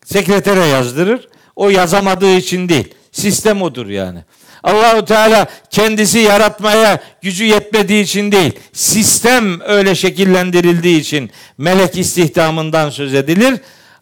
[0.05, 1.27] Sekretere yazdırır.
[1.55, 2.93] O yazamadığı için değil.
[3.11, 4.19] Sistem odur yani.
[4.63, 13.13] Allahu Teala kendisi yaratmaya gücü yetmediği için değil, sistem öyle şekillendirildiği için melek istihdamından söz
[13.13, 13.59] edilir.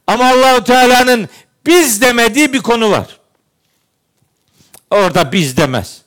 [0.08, 1.30] Ama Allahu Teala'nın
[1.66, 3.20] biz demediği bir konu var.
[4.92, 6.02] Orada biz demez.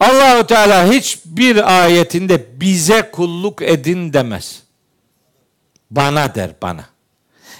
[0.00, 4.62] Allahu Teala hiçbir ayetinde bize kulluk edin demez.
[5.90, 6.84] Bana der bana.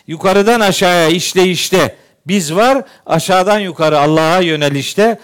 [0.06, 1.96] Yukarıdan aşağıya işleyişte
[2.28, 5.18] biz var, aşağıdan yukarı Allah'a yönelişte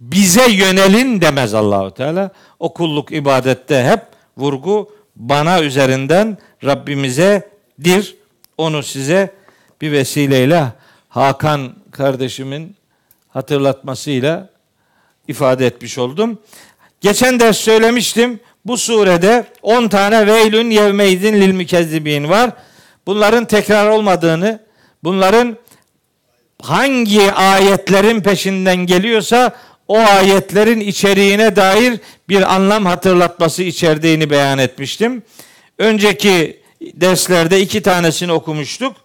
[0.00, 2.30] bize yönelin demez Allahu Teala.
[2.58, 4.00] O kulluk ibadette hep
[4.36, 7.48] vurgu bana üzerinden Rabbimize
[7.84, 8.16] dir.
[8.58, 9.34] Onu size
[9.80, 10.64] bir vesileyle
[11.08, 12.76] Hakan kardeşimin
[13.28, 14.48] hatırlatmasıyla
[15.28, 16.38] ifade etmiş oldum.
[17.00, 18.40] Geçen ders söylemiştim.
[18.64, 22.50] Bu surede 10 tane veylün yevmeydin lil mükezzibin var.
[23.06, 24.60] Bunların tekrar olmadığını,
[25.04, 25.56] bunların
[26.62, 29.52] hangi ayetlerin peşinden geliyorsa
[29.88, 35.22] o ayetlerin içeriğine dair bir anlam hatırlatması içerdiğini beyan etmiştim.
[35.78, 38.96] Önceki derslerde iki tanesini okumuştuk.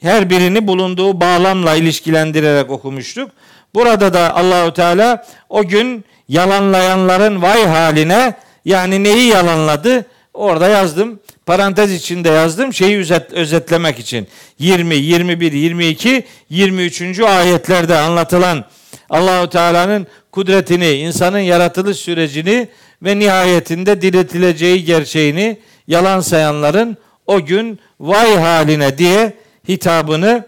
[0.00, 3.30] Her birini bulunduğu bağlamla ilişkilendirerek okumuştuk.
[3.74, 8.34] Burada da Allahu Teala o gün yalanlayanların vay haline
[8.64, 10.06] yani neyi yalanladı?
[10.34, 11.20] Orada yazdım.
[11.46, 14.28] Parantez içinde yazdım şeyi özet, özetlemek için.
[14.58, 17.20] 20, 21, 22, 23.
[17.20, 18.64] ayetlerde anlatılan
[19.10, 22.68] Allahu Teala'nın kudretini, insanın yaratılış sürecini
[23.02, 26.96] ve nihayetinde diriltileceği gerçeğini yalan sayanların
[27.26, 29.32] o gün vay haline diye
[29.68, 30.46] hitabını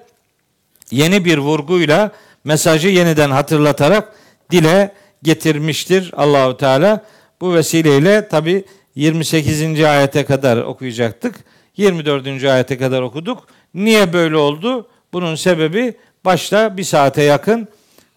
[0.90, 2.12] yeni bir vurguyla
[2.44, 4.12] mesajı yeniden hatırlatarak
[4.50, 4.92] dile
[5.22, 7.04] getirmiştir Allahu Teala.
[7.40, 8.64] Bu vesileyle tabi
[8.96, 9.84] 28.
[9.84, 11.34] ayete kadar okuyacaktık.
[11.76, 12.44] 24.
[12.44, 13.46] ayete kadar okuduk.
[13.74, 14.88] Niye böyle oldu?
[15.12, 15.94] Bunun sebebi
[16.24, 17.68] başta bir saate yakın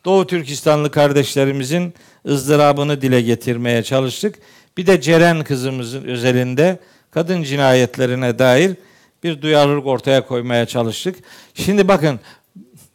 [0.06, 1.94] Doğu Türkistanlı kardeşlerimizin
[2.26, 4.36] ızdırabını dile getirmeye çalıştık.
[4.78, 6.80] Bir de Ceren kızımızın özelinde
[7.12, 8.76] kadın cinayetlerine dair
[9.24, 11.16] bir duyarlılık ortaya koymaya çalıştık.
[11.54, 12.20] Şimdi bakın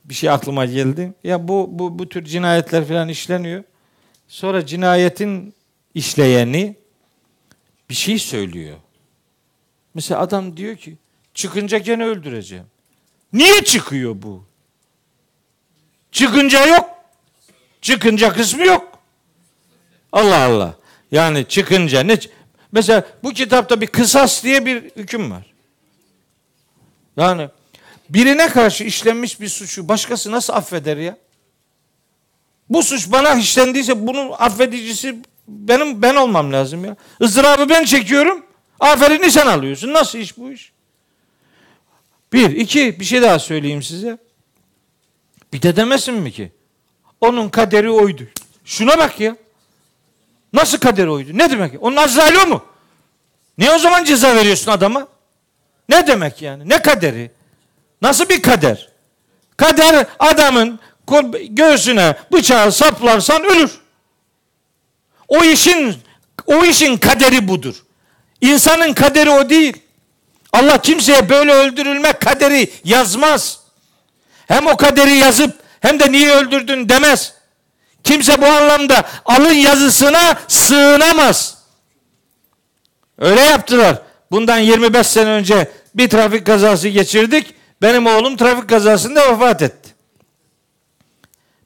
[0.04, 1.12] bir şey aklıma geldi.
[1.24, 3.64] Ya bu bu bu tür cinayetler falan işleniyor.
[4.28, 5.54] Sonra cinayetin
[5.94, 6.76] işleyeni
[7.90, 8.76] bir şey söylüyor.
[9.94, 10.96] Mesela adam diyor ki
[11.34, 12.66] çıkınca gene öldüreceğim.
[13.32, 14.44] Niye çıkıyor bu?
[16.12, 16.90] Çıkınca yok.
[17.80, 18.98] Çıkınca kısmı yok.
[20.12, 20.74] Allah Allah.
[21.10, 22.18] Yani çıkınca ne?
[22.72, 25.54] Mesela bu kitapta bir kısas diye bir hüküm var.
[27.16, 27.48] Yani
[28.08, 31.16] birine karşı işlenmiş bir suçu başkası nasıl affeder ya?
[32.70, 35.16] Bu suç bana işlendiyse bunun affedicisi
[35.48, 36.96] benim ben olmam lazım ya.
[37.20, 38.46] Izdırabı ben çekiyorum.
[38.80, 39.92] Aferini sen alıyorsun.
[39.92, 40.72] Nasıl iş bu iş?
[42.32, 44.18] Bir, iki bir şey daha söyleyeyim size.
[45.52, 46.52] Bir de demesin mi ki?
[47.20, 48.22] Onun kaderi oydu.
[48.64, 49.36] Şuna bak ya.
[50.52, 51.30] Nasıl kaderi oydu?
[51.34, 51.82] Ne demek?
[51.82, 52.64] Onun Azrail o mu?
[53.58, 55.08] Niye o zaman ceza veriyorsun adama?
[55.88, 56.68] Ne demek yani?
[56.68, 57.30] Ne kaderi?
[58.02, 58.88] Nasıl bir kader?
[59.56, 60.80] Kader adamın
[61.48, 63.83] göğsüne bıçağı saplarsan ölür.
[65.34, 65.96] O işin
[66.46, 67.74] o işin kaderi budur.
[68.40, 69.76] İnsanın kaderi o değil.
[70.52, 73.58] Allah kimseye böyle öldürülme kaderi yazmaz.
[74.46, 77.34] Hem o kaderi yazıp hem de niye öldürdün demez.
[78.04, 81.58] Kimse bu anlamda alın yazısına sığınamaz.
[83.18, 84.02] Öyle yaptılar.
[84.30, 87.54] Bundan 25 sene önce bir trafik kazası geçirdik.
[87.82, 89.94] Benim oğlum trafik kazasında vefat etti.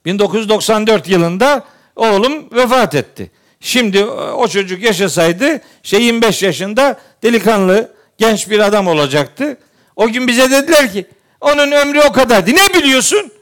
[0.04, 1.64] 1994 yılında
[1.96, 3.30] oğlum vefat etti.
[3.60, 9.56] Şimdi o çocuk yaşasaydı şey 25 yaşında delikanlı genç bir adam olacaktı.
[9.96, 11.06] O gün bize dediler ki
[11.40, 12.50] onun ömrü o kadardı.
[12.50, 13.32] Ne biliyorsun?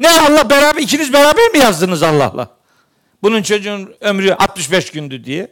[0.00, 2.56] Ne Allah beraber ikiniz beraber mi yazdınız Allah'la?
[3.22, 5.48] Bunun çocuğun ömrü 65 gündü diye.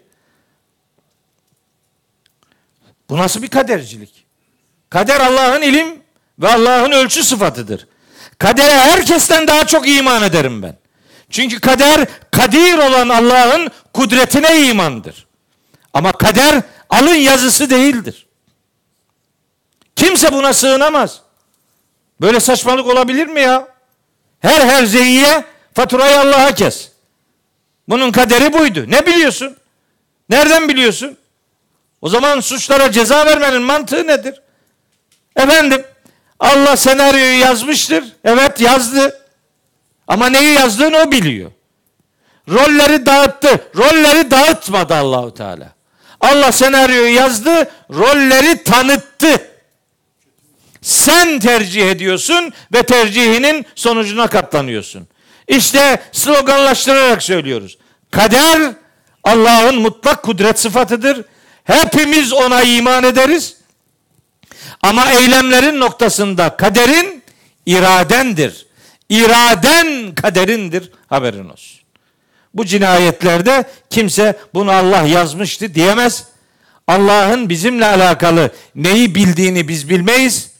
[3.11, 4.27] Bu nasıl bir kadercilik?
[4.91, 6.03] Kader Allah'ın ilim
[6.39, 7.89] ve Allah'ın ölçü sıfatıdır.
[8.39, 10.82] Kadere herkesten daha çok iman ederim ben.
[11.33, 15.27] Çünkü kader kadir olan Allah'ın kudretine imandır.
[15.95, 18.27] Ama kader alın yazısı değildir.
[19.97, 21.21] Kimse buna sığınamaz.
[22.21, 23.69] Böyle saçmalık olabilir mi ya?
[24.41, 25.45] Her her zeyiye
[25.75, 26.89] faturayı Allah'a kes.
[27.89, 28.85] Bunun kaderi buydu.
[28.89, 29.57] Ne biliyorsun?
[30.29, 31.17] Nereden biliyorsun?
[32.01, 34.43] O zaman suçlara ceza vermenin mantığı nedir?
[35.37, 35.85] Efendim
[36.41, 38.05] Allah senaryoyu yazmıştır.
[38.25, 39.22] Evet yazdı.
[40.13, 41.51] Ama neyi yazdığını o biliyor.
[42.49, 43.69] Rolleri dağıttı.
[43.77, 45.73] Rolleri dağıtmadı Allahu Teala.
[46.21, 49.49] Allah senaryoyu yazdı, rolleri tanıttı.
[50.83, 55.09] Sen tercih ediyorsun ve tercihinin sonucuna katlanıyorsun.
[55.49, 57.79] İşte sloganlaştırarak söylüyoruz.
[58.11, 58.73] Kader
[59.25, 61.25] Allah'ın mutlak kudret sıfatıdır.
[61.65, 63.57] Hepimiz ona iman ederiz.
[64.83, 67.23] Ama eylemlerin noktasında kaderin
[67.67, 68.72] iradendir.
[69.09, 70.91] İraden kaderindir.
[71.07, 71.81] Haberin olsun.
[72.55, 76.25] Bu cinayetlerde kimse bunu Allah yazmıştı diyemez.
[76.89, 80.51] Allah'ın bizimle alakalı neyi bildiğini biz bilmeyiz.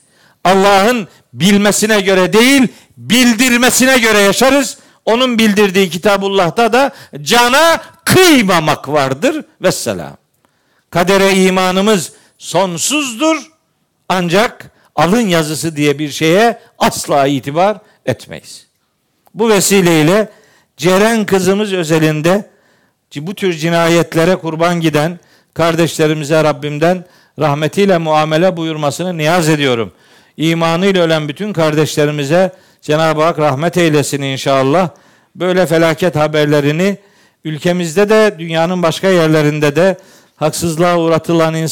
[0.43, 2.67] Allah'ın bilmesine göre değil,
[2.97, 4.77] bildirmesine göre yaşarız.
[5.05, 6.91] Onun bildirdiği Kitabullah'ta da
[7.21, 9.45] cana kıymamak vardır.
[9.61, 10.17] Vesselam.
[10.89, 13.37] Kadere imanımız sonsuzdur.
[14.09, 18.67] Ancak alın yazısı diye bir şeye asla itibar etmeyiz.
[19.33, 20.29] Bu vesileyle
[20.77, 22.49] Ceren kızımız özelinde
[23.15, 25.19] bu tür cinayetlere kurban giden
[25.53, 27.05] kardeşlerimize Rabbimden
[27.39, 29.91] rahmetiyle muamele buyurmasını niyaz ediyorum.
[30.37, 32.51] İmanıyla ölen bütün kardeşlerimize
[32.81, 34.89] Cenab-ı Hak rahmet eylesin inşallah.
[35.35, 36.97] Böyle felaket haberlerini
[37.43, 39.97] ülkemizde de dünyanın başka yerlerinde de
[40.35, 41.67] haksızlığa uğratılan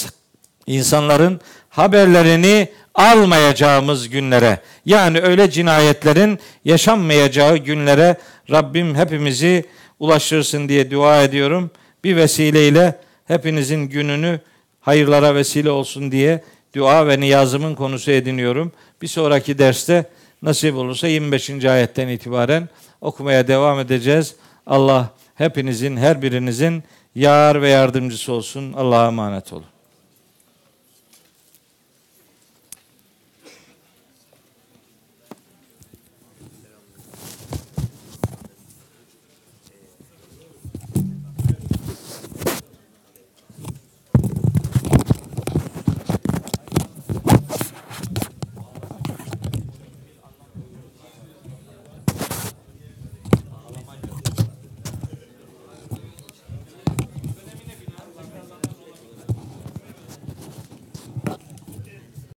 [0.68, 8.18] insanların haberlerini almayacağımız günlere yani öyle cinayetlerin yaşanmayacağı günlere
[8.52, 9.66] Rabbim hepimizi
[10.00, 11.72] ulaştırsın diye dua ediyorum.
[12.04, 14.40] Bir vesileyle hepinizin gününü
[14.80, 16.44] hayırlara vesile olsun diye
[16.76, 18.72] dua ve niyazımın konusu ediniyorum.
[19.02, 20.06] Bir sonraki derste
[20.42, 21.66] nasip olursa 25.
[21.66, 22.70] ayetten itibaren
[23.02, 24.36] okumaya devam edeceğiz.
[24.68, 26.84] Allah hepinizin, her birinizin
[27.16, 28.74] yar ve yardımcısı olsun.
[28.74, 29.70] Allah'a emanet olun.